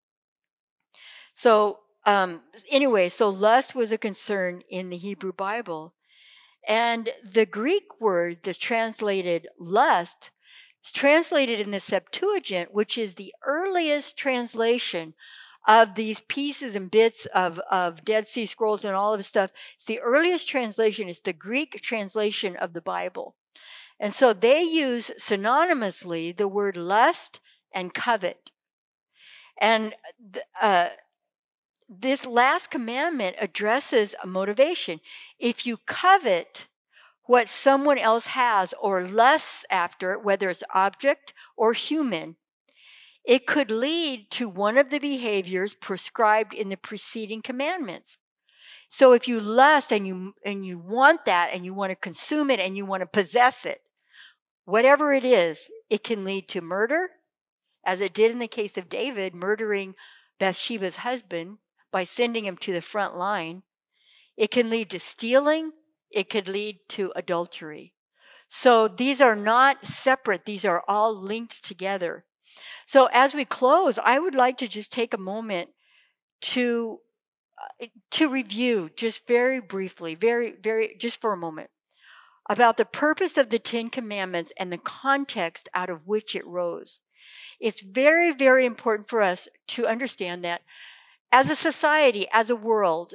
So 1.32 1.80
um, 2.06 2.40
anyway, 2.70 3.08
so 3.08 3.28
lust 3.28 3.74
was 3.74 3.90
a 3.92 3.98
concern 3.98 4.62
in 4.70 4.88
the 4.90 4.96
Hebrew 4.96 5.32
Bible. 5.32 5.92
And 6.66 7.10
the 7.24 7.46
Greek 7.46 8.00
word 8.00 8.38
that's 8.42 8.58
translated 8.58 9.48
lust 9.58 10.30
is 10.84 10.92
translated 10.92 11.60
in 11.60 11.70
the 11.70 11.80
Septuagint, 11.80 12.72
which 12.72 12.96
is 12.98 13.14
the 13.14 13.34
earliest 13.44 14.16
translation 14.16 15.14
of 15.66 15.94
these 15.94 16.20
pieces 16.20 16.74
and 16.74 16.90
bits 16.90 17.26
of, 17.26 17.58
of 17.70 18.04
Dead 18.04 18.26
Sea 18.26 18.46
Scrolls 18.46 18.84
and 18.84 18.94
all 18.94 19.12
of 19.12 19.18
this 19.18 19.26
stuff. 19.26 19.50
It's 19.76 19.84
the 19.84 20.00
earliest 20.00 20.48
translation, 20.48 21.08
it's 21.08 21.20
the 21.20 21.32
Greek 21.32 21.80
translation 21.82 22.56
of 22.56 22.72
the 22.72 22.80
Bible. 22.80 23.36
And 23.98 24.14
so 24.14 24.32
they 24.32 24.62
use 24.62 25.10
synonymously 25.18 26.36
the 26.36 26.48
word 26.48 26.76
lust 26.76 27.40
and 27.72 27.92
covet. 27.92 28.50
And 29.60 29.94
uh, 30.60 30.88
this 31.92 32.24
last 32.24 32.70
commandment 32.70 33.34
addresses 33.40 34.14
a 34.22 34.26
motivation. 34.26 35.00
If 35.40 35.66
you 35.66 35.76
covet 35.76 36.68
what 37.24 37.48
someone 37.48 37.98
else 37.98 38.26
has 38.26 38.72
or 38.80 39.08
lusts 39.08 39.64
after 39.70 40.16
whether 40.16 40.48
it's 40.48 40.62
object 40.72 41.34
or 41.56 41.72
human, 41.72 42.36
it 43.24 43.44
could 43.44 43.72
lead 43.72 44.30
to 44.30 44.48
one 44.48 44.78
of 44.78 44.90
the 44.90 45.00
behaviors 45.00 45.74
prescribed 45.74 46.54
in 46.54 46.68
the 46.68 46.76
preceding 46.76 47.42
commandments. 47.42 48.18
So 48.88 49.12
if 49.12 49.26
you 49.26 49.40
lust 49.40 49.92
and 49.92 50.06
you 50.06 50.34
and 50.44 50.64
you 50.64 50.78
want 50.78 51.24
that 51.24 51.50
and 51.52 51.64
you 51.64 51.74
want 51.74 51.90
to 51.90 51.96
consume 51.96 52.50
it 52.50 52.60
and 52.60 52.76
you 52.76 52.86
want 52.86 53.00
to 53.00 53.06
possess 53.06 53.66
it, 53.66 53.80
whatever 54.64 55.12
it 55.12 55.24
is, 55.24 55.68
it 55.88 56.04
can 56.04 56.24
lead 56.24 56.48
to 56.50 56.60
murder, 56.60 57.10
as 57.84 58.00
it 58.00 58.14
did 58.14 58.30
in 58.30 58.38
the 58.38 58.48
case 58.48 58.78
of 58.78 58.88
David 58.88 59.34
murdering 59.34 59.94
Bathsheba's 60.38 60.96
husband 60.96 61.58
by 61.90 62.04
sending 62.04 62.44
him 62.44 62.56
to 62.58 62.72
the 62.72 62.80
front 62.80 63.16
line. 63.16 63.62
It 64.36 64.50
can 64.50 64.70
lead 64.70 64.90
to 64.90 65.00
stealing, 65.00 65.72
it 66.10 66.30
could 66.30 66.48
lead 66.48 66.78
to 66.90 67.12
adultery. 67.14 67.94
So 68.48 68.88
these 68.88 69.20
are 69.20 69.36
not 69.36 69.86
separate, 69.86 70.44
these 70.44 70.64
are 70.64 70.82
all 70.88 71.14
linked 71.14 71.64
together. 71.64 72.24
So 72.86 73.06
as 73.12 73.34
we 73.34 73.44
close, 73.44 73.98
I 73.98 74.18
would 74.18 74.34
like 74.34 74.58
to 74.58 74.68
just 74.68 74.92
take 74.92 75.14
a 75.14 75.18
moment 75.18 75.70
to 76.40 76.98
uh, 77.80 77.86
to 78.12 78.28
review 78.28 78.90
just 78.96 79.26
very 79.26 79.60
briefly, 79.60 80.14
very 80.14 80.52
very 80.52 80.96
just 80.98 81.20
for 81.20 81.32
a 81.32 81.36
moment 81.36 81.70
about 82.48 82.76
the 82.76 82.84
purpose 82.84 83.36
of 83.36 83.50
the 83.50 83.58
10 83.60 83.90
commandments 83.90 84.52
and 84.56 84.72
the 84.72 84.78
context 84.78 85.68
out 85.72 85.88
of 85.88 86.08
which 86.08 86.34
it 86.34 86.46
rose. 86.46 87.00
It's 87.60 87.80
very 87.82 88.32
very 88.32 88.66
important 88.66 89.08
for 89.08 89.22
us 89.22 89.48
to 89.68 89.86
understand 89.86 90.44
that 90.44 90.62
as 91.32 91.50
a 91.50 91.56
society, 91.56 92.26
as 92.32 92.50
a 92.50 92.56
world, 92.56 93.14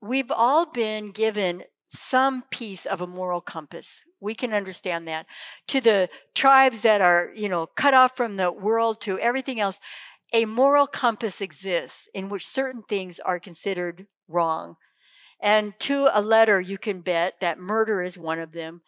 we've 0.00 0.30
all 0.30 0.66
been 0.70 1.10
given 1.10 1.64
some 1.88 2.44
piece 2.50 2.86
of 2.86 3.00
a 3.00 3.06
moral 3.06 3.40
compass. 3.40 4.04
We 4.20 4.34
can 4.34 4.52
understand 4.52 5.08
that. 5.08 5.26
To 5.68 5.80
the 5.80 6.08
tribes 6.34 6.82
that 6.82 7.00
are, 7.00 7.30
you 7.34 7.48
know, 7.48 7.66
cut 7.66 7.94
off 7.94 8.16
from 8.16 8.36
the 8.36 8.52
world 8.52 9.00
to 9.02 9.18
everything 9.18 9.58
else, 9.58 9.80
a 10.32 10.44
moral 10.44 10.86
compass 10.86 11.40
exists 11.40 12.08
in 12.12 12.28
which 12.28 12.46
certain 12.46 12.82
things 12.88 13.18
are 13.20 13.40
considered 13.40 14.06
wrong. 14.28 14.76
And 15.40 15.72
to 15.80 16.08
a 16.12 16.20
letter, 16.20 16.60
you 16.60 16.78
can 16.78 17.00
bet 17.00 17.34
that 17.40 17.58
murder 17.58 18.02
is 18.02 18.18
one 18.18 18.38
of 18.38 18.52
them. 18.52 18.82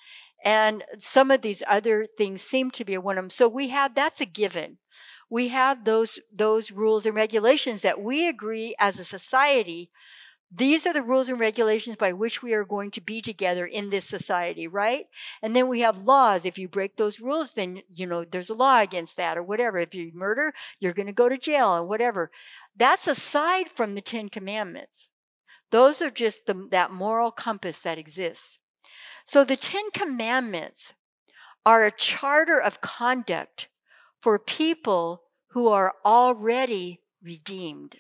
And 0.45 0.85
some 0.99 1.31
of 1.31 1.43
these 1.43 1.63
other 1.69 2.07
things 2.19 2.43
seem 2.43 2.71
to 2.73 2.85
be 2.85 2.99
one 2.99 3.19
of 3.19 3.25
them. 3.25 3.31
So 3.31 3.49
we 3.49 3.69
have, 3.69 3.95
that's 3.95 4.21
a 4.21 4.27
given 4.27 4.79
we 5.31 5.49
have 5.49 5.85
those 5.85 6.19
those 6.33 6.73
rules 6.73 7.07
and 7.07 7.15
regulations 7.15 7.83
that 7.83 8.01
we 8.03 8.29
agree 8.29 8.75
as 8.79 8.99
a 8.99 9.05
society. 9.05 9.91
These 10.53 10.85
are 10.85 10.93
the 10.93 11.05
rules 11.05 11.29
and 11.29 11.39
regulations 11.39 11.95
by 11.95 12.13
which 12.13 12.43
we 12.43 12.55
are 12.55 12.65
going 12.65 12.91
to 12.91 13.01
be 13.01 13.23
together 13.23 13.65
in 13.65 13.91
this 13.91 14.05
society 14.05 14.67
right? 14.67 15.07
And 15.41 15.55
then 15.55 15.69
we 15.69 15.81
have 15.81 16.03
laws. 16.03 16.45
If 16.45 16.59
you 16.59 16.69
break 16.69 16.97
those 16.97 17.21
rules 17.21 17.53
then 17.53 17.83
you 17.89 18.07
know 18.07 18.25
there's 18.25 18.51
a 18.51 18.55
law 18.55 18.81
against 18.81 19.17
that 19.17 19.39
or 19.39 19.45
whatever. 19.45 19.79
If 19.79 19.95
you 19.95 20.11
murder 20.13 20.53
you're 20.81 20.93
going 20.93 21.07
to 21.07 21.13
go 21.13 21.29
to 21.29 21.39
jail 21.39 21.77
and 21.77 21.89
whatever. 21.89 22.33
That's 22.77 23.07
aside 23.07 23.71
from 23.71 23.95
the 23.95 24.01
10 24.01 24.29
commandments. 24.31 25.09
Those 25.71 26.03
are 26.03 26.11
just 26.11 26.47
the, 26.47 26.55
that 26.73 26.91
moral 26.91 27.31
compass 27.31 27.79
that 27.83 27.99
exists. 27.99 28.59
So 29.25 29.45
the 29.45 29.55
10 29.55 29.93
commandments 29.95 30.95
are 31.65 31.85
a 31.85 31.93
charter 31.93 32.61
of 32.61 32.81
conduct 32.81 33.69
for 34.21 34.39
people 34.39 35.23
who 35.49 35.69
are 35.69 35.95
already 36.05 37.01
redeemed. 37.23 37.97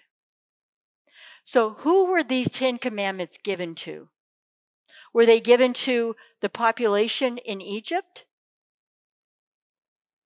So, 1.44 1.70
who 1.70 2.06
were 2.06 2.22
these 2.22 2.50
Ten 2.50 2.78
Commandments 2.78 3.38
given 3.42 3.74
to? 3.76 4.08
Were 5.12 5.26
they 5.26 5.40
given 5.40 5.72
to 5.72 6.14
the 6.40 6.48
population 6.48 7.38
in 7.38 7.60
Egypt? 7.60 8.26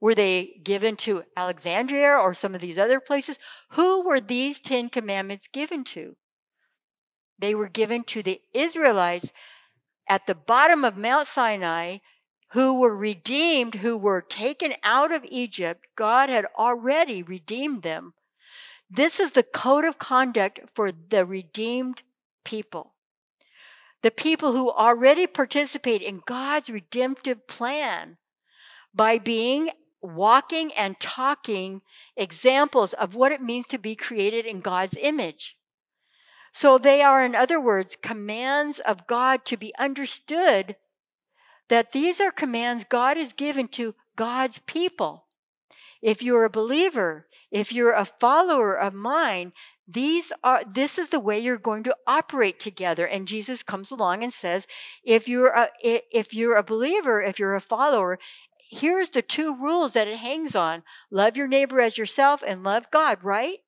Were 0.01 0.14
they 0.14 0.61
given 0.62 0.97
to 0.99 1.24
Alexandria 1.36 2.11
or 2.11 2.34
some 2.34 2.55
of 2.55 2.61
these 2.61 2.78
other 2.78 3.01
places? 3.01 3.38
Who 3.70 4.05
were 4.05 4.20
these 4.20 4.61
Ten 4.61 4.90
Commandments 4.90 5.49
given 5.49 5.84
to? 5.84 6.16
They 7.38 7.55
were 7.55 7.68
given 7.68 8.05
to 8.05 8.22
the 8.22 8.42
Israelites 8.53 9.30
at 10.09 10.26
the 10.26 10.34
bottom 10.34 10.84
of 10.84 10.97
Mount 10.97 11.26
Sinai 11.26 11.99
who 12.55 12.72
were 12.74 12.94
redeemed, 12.94 13.74
who 13.74 13.96
were 13.96 14.22
taken 14.22 14.72
out 14.84 15.11
of 15.11 15.24
Egypt, 15.28 15.84
God 15.96 16.28
had 16.28 16.46
already 16.57 17.20
redeemed 17.20 17.82
them 17.82 18.14
This 18.88 19.18
is 19.18 19.32
the 19.32 19.42
code 19.42 19.84
of 19.84 19.98
conduct 19.98 20.61
for 20.72 20.92
the 20.92 21.26
redeemed 21.26 22.05
people. 22.44 22.94
The 24.02 24.12
people 24.12 24.52
who 24.52 24.70
already 24.70 25.26
participate 25.26 26.00
in 26.00 26.22
God's 26.24 26.70
redemptive 26.70 27.44
plan 27.48 28.18
by 28.94 29.18
being 29.18 29.70
walking 30.00 30.72
and 30.74 31.00
talking 31.00 31.82
examples 32.16 32.92
of 32.92 33.16
what 33.16 33.32
it 33.32 33.40
means 33.40 33.66
to 33.68 33.78
be 33.78 33.96
created 33.96 34.46
in 34.46 34.61
God's 34.61 34.96
image. 35.00 35.57
So 36.52 36.78
they 36.78 37.02
are, 37.02 37.24
in 37.24 37.34
other 37.34 37.61
words, 37.61 37.96
commands 38.00 38.78
of 38.78 39.09
God 39.09 39.44
to 39.46 39.57
be 39.57 39.74
understood 39.76 40.76
that 41.68 41.92
these 41.92 42.20
are 42.20 42.30
commands 42.30 42.84
God 42.84 43.16
has 43.16 43.32
given 43.32 43.68
to 43.68 43.94
God's 44.16 44.58
people. 44.60 45.24
If 46.02 46.22
you're 46.22 46.44
a 46.44 46.50
believer, 46.50 47.26
if 47.50 47.72
you're 47.72 47.94
a 47.94 48.04
follower 48.04 48.78
of 48.78 48.92
mine, 48.92 49.52
these 49.86 50.32
are 50.42 50.62
this 50.64 50.98
is 50.98 51.10
the 51.10 51.20
way 51.20 51.38
you're 51.38 51.58
going 51.58 51.82
to 51.84 51.96
operate 52.06 52.58
together. 52.58 53.06
And 53.06 53.28
jesus 53.28 53.62
comes 53.62 53.90
along 53.90 54.22
and 54.22 54.32
says 54.32 54.66
if 55.02 55.28
you're 55.28 55.48
a 55.48 55.70
if 55.82 56.32
you're 56.32 56.56
a 56.56 56.62
believer 56.62 57.22
if 57.22 57.38
you're 57.38 57.54
a 57.54 57.60
follower 57.60 58.18
here's 58.70 59.10
the 59.10 59.22
two 59.22 59.54
rules 59.54 59.92
that 59.92 60.08
it 60.08 60.18
hangs 60.18 60.56
on. 60.56 60.82
Love 61.10 61.36
your 61.36 61.46
neighbor 61.46 61.80
as 61.80 61.98
yourself 61.98 62.42
and 62.46 62.64
love 62.64 62.90
god 62.90 63.22
right? 63.22 63.58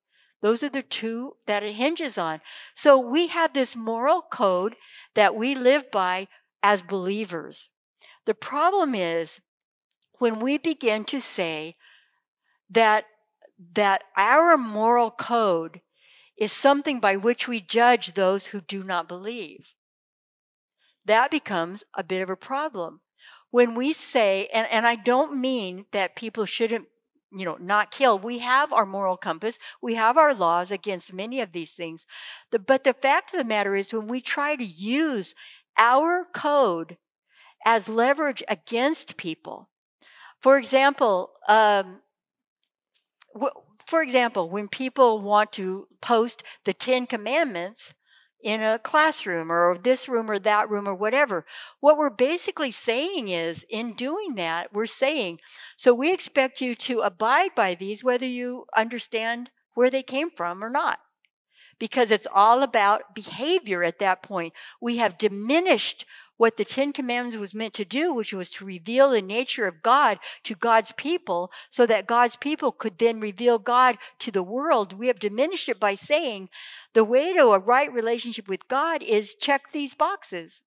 Those 0.41 0.63
are 0.63 0.69
the 0.69 0.83
two 0.83 1.37
that 1.45 1.63
it 1.63 1.73
hinges 1.73 2.17
on. 2.17 2.41
So 2.75 2.97
we 2.99 3.27
have 3.27 3.53
this 3.53 3.75
moral 3.75 4.21
code 4.21 4.75
that 5.13 5.35
we 5.35 5.55
live 5.55 5.89
by 5.91 6.27
as 6.61 6.81
believers 6.81 7.69
the 8.27 8.35
problem 8.35 8.93
is 8.93 9.39
when 10.19 10.39
we 10.39 10.57
begin 10.57 11.05
to 11.05 11.19
say 11.19 11.77
that 12.69 13.05
that 13.73 14.03
our 14.15 14.57
moral 14.57 15.09
code 15.09 15.81
is 16.37 16.51
something 16.51 16.99
by 16.99 17.15
which 17.15 17.47
we 17.47 17.59
judge 17.59 18.13
those 18.13 18.47
who 18.47 18.61
do 18.61 18.83
not 18.83 19.07
believe. 19.07 19.65
That 21.05 21.31
becomes 21.31 21.83
a 21.95 22.03
bit 22.03 22.21
of 22.21 22.29
a 22.29 22.35
problem. 22.35 22.99
When 23.49 23.73
we 23.73 23.93
say, 23.93 24.47
and, 24.53 24.67
and 24.69 24.85
I 24.85 24.95
don't 24.95 25.39
mean 25.39 25.85
that 25.91 26.17
people 26.17 26.45
shouldn't, 26.45 26.85
you 27.31 27.45
know, 27.45 27.57
not 27.59 27.89
kill. 27.91 28.19
We 28.19 28.39
have 28.39 28.71
our 28.73 28.85
moral 28.85 29.17
compass. 29.17 29.57
We 29.81 29.95
have 29.95 30.17
our 30.17 30.35
laws 30.35 30.71
against 30.71 31.13
many 31.13 31.39
of 31.41 31.53
these 31.53 31.71
things. 31.71 32.05
The, 32.51 32.59
but 32.59 32.83
the 32.83 32.93
fact 32.93 33.33
of 33.33 33.39
the 33.39 33.45
matter 33.45 33.75
is 33.75 33.91
when 33.91 34.07
we 34.07 34.21
try 34.21 34.55
to 34.55 34.65
use 34.65 35.33
our 35.77 36.27
code 36.33 36.97
as 37.65 37.89
leverage 37.89 38.43
against 38.47 39.17
people, 39.17 39.69
for 40.39 40.57
example, 40.57 41.31
um, 41.47 42.01
for 43.85 44.01
example, 44.01 44.49
when 44.49 44.67
people 44.67 45.21
want 45.21 45.51
to 45.53 45.87
post 46.01 46.43
the 46.65 46.73
Ten 46.73 47.07
Commandments 47.07 47.93
in 48.43 48.61
a 48.61 48.79
classroom 48.79 49.51
or 49.51 49.77
this 49.77 50.07
room 50.07 50.29
or 50.29 50.39
that 50.39 50.69
room 50.69 50.87
or 50.87 50.93
whatever, 50.93 51.45
what 51.79 51.97
we're 51.97 52.09
basically 52.09 52.71
saying 52.71 53.29
is, 53.29 53.65
in 53.69 53.93
doing 53.93 54.35
that, 54.35 54.73
we're 54.73 54.85
saying, 54.85 55.39
so 55.75 55.93
we 55.93 56.13
expect 56.13 56.61
you 56.61 56.75
to 56.75 57.01
abide 57.01 57.55
by 57.55 57.75
these 57.75 58.03
whether 58.03 58.25
you 58.25 58.65
understand 58.75 59.49
where 59.73 59.89
they 59.89 60.03
came 60.03 60.29
from 60.29 60.63
or 60.63 60.69
not. 60.69 60.99
Because 61.79 62.09
it's 62.09 62.27
all 62.33 62.63
about 62.63 63.13
behavior 63.13 63.83
at 63.83 63.99
that 63.99 64.23
point. 64.23 64.53
We 64.81 64.97
have 64.97 65.17
diminished 65.17 66.05
what 66.37 66.55
the 66.55 66.65
Ten 66.65 66.93
Commandments 66.93 67.37
was 67.37 67.53
meant 67.53 67.73
to 67.73 67.85
do, 67.85 68.13
which 68.13 68.31
was 68.31 68.49
to 68.51 68.65
reveal 68.65 69.09
the 69.09 69.21
nature 69.21 69.67
of 69.67 69.81
God 69.81 70.19
to 70.43 70.55
God's 70.55 70.91
people 70.93 71.51
so 71.69 71.85
that 71.85 72.07
God's 72.07 72.35
people 72.35 72.71
could 72.71 72.97
then 72.99 73.19
reveal 73.19 73.59
God 73.59 73.97
to 74.19 74.31
the 74.31 74.43
world. 74.43 74.93
We 74.93 75.07
have 75.07 75.19
diminished 75.19 75.67
it 75.67 75.79
by 75.79 75.95
saying 75.95 76.49
the 76.93 77.03
way 77.03 77.33
to 77.33 77.47
a 77.47 77.59
right 77.59 77.91
relationship 77.91 78.47
with 78.47 78.67
God 78.67 79.01
is 79.01 79.35
check 79.35 79.71
these 79.71 79.95
boxes. 79.95 80.61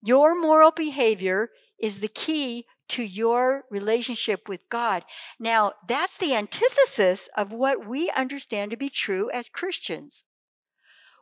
Your 0.00 0.34
moral 0.40 0.70
behavior 0.70 1.50
is 1.78 2.00
the 2.00 2.08
key 2.08 2.66
to 2.88 3.02
your 3.02 3.64
relationship 3.70 4.48
with 4.48 4.66
God. 4.70 5.04
Now, 5.38 5.74
that's 5.86 6.16
the 6.16 6.34
antithesis 6.34 7.28
of 7.36 7.52
what 7.52 7.86
we 7.86 8.10
understand 8.10 8.70
to 8.70 8.76
be 8.76 8.88
true 8.88 9.30
as 9.30 9.48
Christians 9.48 10.24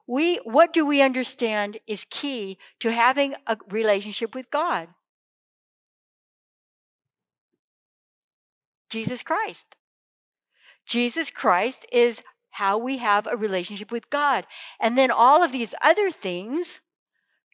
we 0.07 0.37
what 0.45 0.73
do 0.73 0.87
we 0.87 1.03
understand 1.03 1.79
is 1.87 2.07
key 2.11 2.59
to 2.81 2.93
having 2.93 3.35
a 3.47 3.57
relationship 3.69 4.35
with 4.35 4.51
God? 4.51 4.89
Jesus 8.89 9.23
Christ. 9.23 9.67
Jesus 10.87 11.31
Christ 11.31 11.85
is 11.91 12.23
how 12.51 12.79
we 12.79 12.99
have 12.99 13.27
a 13.27 13.37
relationship 13.37 13.91
with 13.91 14.09
God. 14.09 14.47
And 14.81 14.97
then 14.97 15.11
all 15.11 15.43
of 15.43 15.53
these 15.53 15.75
other 15.83 16.11
things 16.11 16.81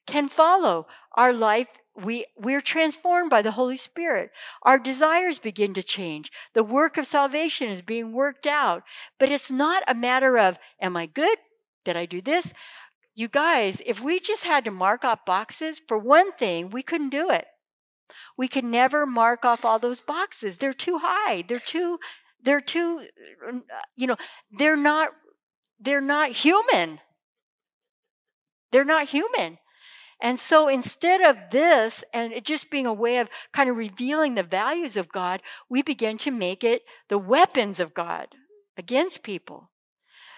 can 0.07 0.29
follow. 0.29 0.87
Our 1.15 1.33
life 1.33 1.69
we 1.95 2.25
we're 2.37 2.63
transformed 2.63 3.29
by 3.31 3.43
the 3.43 3.51
Holy 3.51 3.77
Spirit. 3.77 4.31
Our 4.63 4.79
desires 4.79 5.39
begin 5.39 5.75
to 5.75 5.83
change. 5.83 6.33
The 6.55 6.63
work 6.63 6.97
of 6.97 7.07
salvation 7.07 7.69
is 7.69 7.83
being 7.83 8.13
worked 8.13 8.47
out. 8.47 8.83
But 9.19 9.31
it's 9.31 9.51
not 9.51 9.83
a 9.87 9.95
matter 9.95 10.39
of 10.39 10.59
am 10.81 10.97
I 10.97 11.07
good? 11.07 11.39
Did 11.85 11.97
I 11.97 12.07
do 12.07 12.21
this? 12.21 12.53
You 13.15 13.29
guys, 13.29 13.83
if 13.85 14.01
we 14.01 14.21
just 14.21 14.45
had 14.45 14.65
to 14.65 14.71
mark 14.71 15.05
off 15.05 15.25
boxes, 15.27 15.81
for 15.87 15.99
one 15.99 16.33
thing, 16.33 16.71
we 16.71 16.83
couldn't 16.83 17.11
do 17.11 17.31
it. 17.31 17.47
We 18.37 18.49
could 18.49 18.65
never 18.65 19.07
mark 19.07 19.45
off 19.45 19.65
all 19.65 19.79
those 19.79 20.01
boxes. 20.01 20.59
They're 20.59 20.73
too 20.73 20.99
high. 20.99 21.43
They're 21.47 21.59
too, 21.59 21.99
they're 22.43 22.61
too, 22.61 23.07
uh, 23.47 23.57
uh, 23.57 23.61
you 23.97 24.07
know, 24.07 24.17
they're 24.51 24.77
not, 24.77 25.11
they're 25.81 26.01
not 26.01 26.31
human. 26.31 27.01
They're 28.71 28.85
not 28.85 29.09
human. 29.09 29.59
And 30.21 30.39
so 30.39 30.69
instead 30.69 31.21
of 31.21 31.37
this 31.51 32.05
and 32.15 32.33
it 32.33 32.45
just 32.45 32.71
being 32.71 32.87
a 32.87 32.93
way 32.93 33.19
of 33.19 33.29
kind 33.53 33.69
of 33.69 33.77
revealing 33.77 34.35
the 34.35 34.45
values 34.45 34.97
of 34.97 35.11
God, 35.11 35.43
we 35.69 35.83
begin 35.83 36.17
to 36.19 36.31
make 36.31 36.63
it 36.63 36.83
the 37.09 37.19
weapons 37.19 37.81
of 37.81 37.93
God 37.93 38.29
against 38.79 39.25
people. 39.25 39.72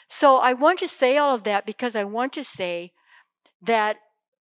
So 0.08 0.36
I 0.36 0.52
want 0.52 0.78
to 0.80 0.88
say 0.88 1.16
all 1.16 1.34
of 1.34 1.44
that 1.44 1.66
because 1.66 1.96
I 1.96 2.04
want 2.04 2.32
to 2.34 2.44
say 2.44 2.92
that 3.62 3.96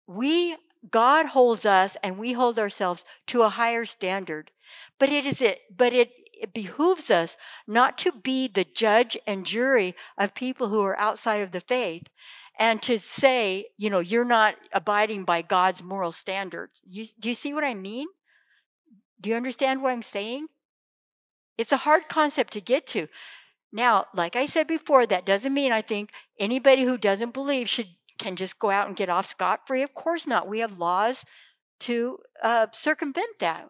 we, 0.06 0.56
God 0.90 1.26
holds 1.26 1.64
us 1.64 1.96
and 2.02 2.18
we 2.18 2.32
hold 2.32 2.58
ourselves 2.58 3.04
to 3.28 3.42
a 3.42 3.48
higher 3.48 3.84
standard. 3.84 4.50
But 4.98 5.10
it 5.10 5.24
is 5.24 5.40
it, 5.40 5.60
but 5.74 5.92
it, 5.92 6.10
it 6.40 6.52
behooves 6.52 7.10
us 7.10 7.36
not 7.66 7.96
to 7.98 8.12
be 8.12 8.48
the 8.48 8.64
judge 8.64 9.16
and 9.26 9.46
jury 9.46 9.94
of 10.18 10.34
people 10.34 10.68
who 10.68 10.82
are 10.82 10.98
outside 10.98 11.42
of 11.42 11.52
the 11.52 11.60
faith 11.60 12.04
and 12.58 12.82
to 12.82 12.98
say, 12.98 13.66
you 13.76 13.90
know, 13.90 13.98
you're 14.00 14.24
not 14.24 14.54
abiding 14.72 15.24
by 15.24 15.42
God's 15.42 15.82
moral 15.82 16.12
standards. 16.12 16.80
You, 16.88 17.04
do 17.20 17.28
you 17.28 17.34
see 17.34 17.52
what 17.52 17.64
I 17.64 17.74
mean? 17.74 18.06
Do 19.20 19.30
you 19.30 19.36
understand 19.36 19.82
what 19.82 19.92
I'm 19.92 20.02
saying? 20.02 20.46
It's 21.58 21.72
a 21.72 21.78
hard 21.78 22.08
concept 22.08 22.52
to 22.54 22.60
get 22.60 22.86
to. 22.88 23.08
Now, 23.72 24.06
like 24.14 24.36
I 24.36 24.46
said 24.46 24.66
before, 24.66 25.06
that 25.06 25.26
doesn't 25.26 25.52
mean 25.54 25.72
I 25.72 25.82
think 25.82 26.10
anybody 26.38 26.84
who 26.84 26.96
doesn't 26.96 27.34
believe 27.34 27.68
should 27.68 27.88
can 28.18 28.36
just 28.36 28.58
go 28.58 28.70
out 28.70 28.88
and 28.88 28.96
get 28.96 29.10
off 29.10 29.26
scot 29.26 29.66
free. 29.66 29.82
Of 29.82 29.94
course 29.94 30.26
not. 30.26 30.48
We 30.48 30.60
have 30.60 30.78
laws 30.78 31.24
to 31.80 32.18
uh, 32.42 32.68
circumvent 32.72 33.38
that. 33.40 33.68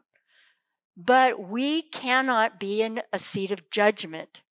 But 0.97 1.41
we 1.41 1.83
cannot 1.83 2.61
be 2.61 2.81
in 2.81 3.03
a 3.13 3.19
seat 3.19 3.51
of 3.51 3.71
judgment 3.71 4.43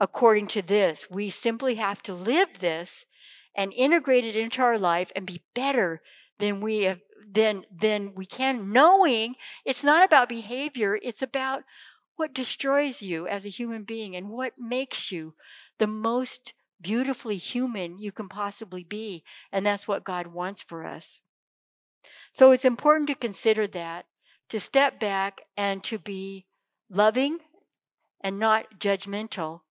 according 0.00 0.48
to 0.48 0.62
this. 0.62 1.08
We 1.10 1.30
simply 1.30 1.76
have 1.76 2.02
to 2.04 2.14
live 2.14 2.48
this 2.58 3.06
and 3.54 3.72
integrate 3.72 4.24
it 4.24 4.34
into 4.34 4.62
our 4.62 4.78
life 4.78 5.12
and 5.14 5.26
be 5.26 5.42
better 5.54 6.02
than 6.38 6.60
we 6.60 6.80
have 6.80 7.00
than 7.30 7.64
than 7.74 8.14
we 8.14 8.26
can 8.26 8.72
knowing 8.72 9.36
it's 9.64 9.84
not 9.84 10.04
about 10.04 10.28
behavior 10.28 10.98
it's 11.02 11.22
about 11.22 11.62
what 12.22 12.34
destroys 12.34 13.02
you 13.02 13.26
as 13.26 13.44
a 13.44 13.48
human 13.48 13.82
being 13.82 14.14
and 14.14 14.28
what 14.28 14.52
makes 14.56 15.10
you 15.10 15.34
the 15.78 15.88
most 15.88 16.52
beautifully 16.80 17.36
human 17.36 17.98
you 17.98 18.12
can 18.12 18.28
possibly 18.28 18.84
be. 18.84 19.24
And 19.50 19.66
that's 19.66 19.88
what 19.88 20.04
God 20.04 20.28
wants 20.28 20.62
for 20.62 20.86
us. 20.86 21.18
So 22.32 22.52
it's 22.52 22.64
important 22.64 23.08
to 23.08 23.16
consider 23.16 23.66
that, 23.66 24.06
to 24.50 24.60
step 24.60 25.00
back 25.00 25.40
and 25.56 25.82
to 25.82 25.98
be 25.98 26.46
loving 26.88 27.40
and 28.20 28.38
not 28.38 28.78
judgmental, 28.78 29.62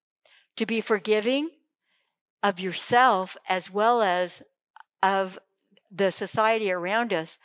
to 0.57 0.65
be 0.65 0.81
forgiving 0.81 1.51
of 2.43 2.59
yourself 2.59 3.37
as 3.47 3.71
well 3.71 4.01
as 4.01 4.41
of 5.01 5.39
the 5.89 6.11
society 6.11 6.69
around 6.69 7.13
us. 7.13 7.37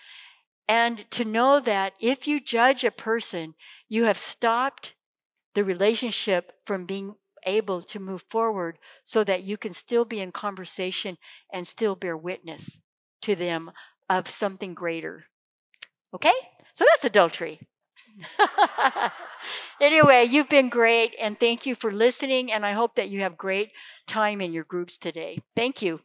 And 0.66 1.08
to 1.12 1.24
know 1.24 1.60
that 1.60 1.92
if 2.00 2.26
you 2.26 2.40
judge 2.40 2.82
a 2.82 2.90
person, 2.90 3.54
you 3.88 4.06
have 4.06 4.18
stopped 4.18 4.94
the 5.56 5.64
relationship 5.64 6.52
from 6.66 6.86
being 6.86 7.16
able 7.46 7.82
to 7.82 8.00
move 8.00 8.24
forward 8.30 8.78
so 9.04 9.24
that 9.24 9.42
you 9.44 9.58
can 9.58 9.74
still 9.74 10.06
be 10.06 10.20
in 10.20 10.32
conversation 10.32 11.18
and 11.52 11.66
still 11.66 11.96
bear 11.96 12.16
witness 12.16 12.78
to 13.22 13.34
them 13.36 13.72
of 14.10 14.30
something 14.30 14.74
greater. 14.74 15.26
Okay? 16.14 16.34
So 16.74 16.84
that's 16.88 17.04
adultery. 17.04 17.60
anyway, 19.80 20.24
you've 20.24 20.48
been 20.48 20.68
great, 20.68 21.14
and 21.20 21.38
thank 21.38 21.66
you 21.66 21.74
for 21.74 21.92
listening. 21.92 22.52
And 22.52 22.64
I 22.66 22.72
hope 22.72 22.96
that 22.96 23.08
you 23.10 23.22
have 23.22 23.36
great 23.36 23.70
time 24.06 24.40
in 24.40 24.52
your 24.52 24.64
groups 24.64 24.98
today. 24.98 25.38
Thank 25.54 25.82
you. 25.82 26.00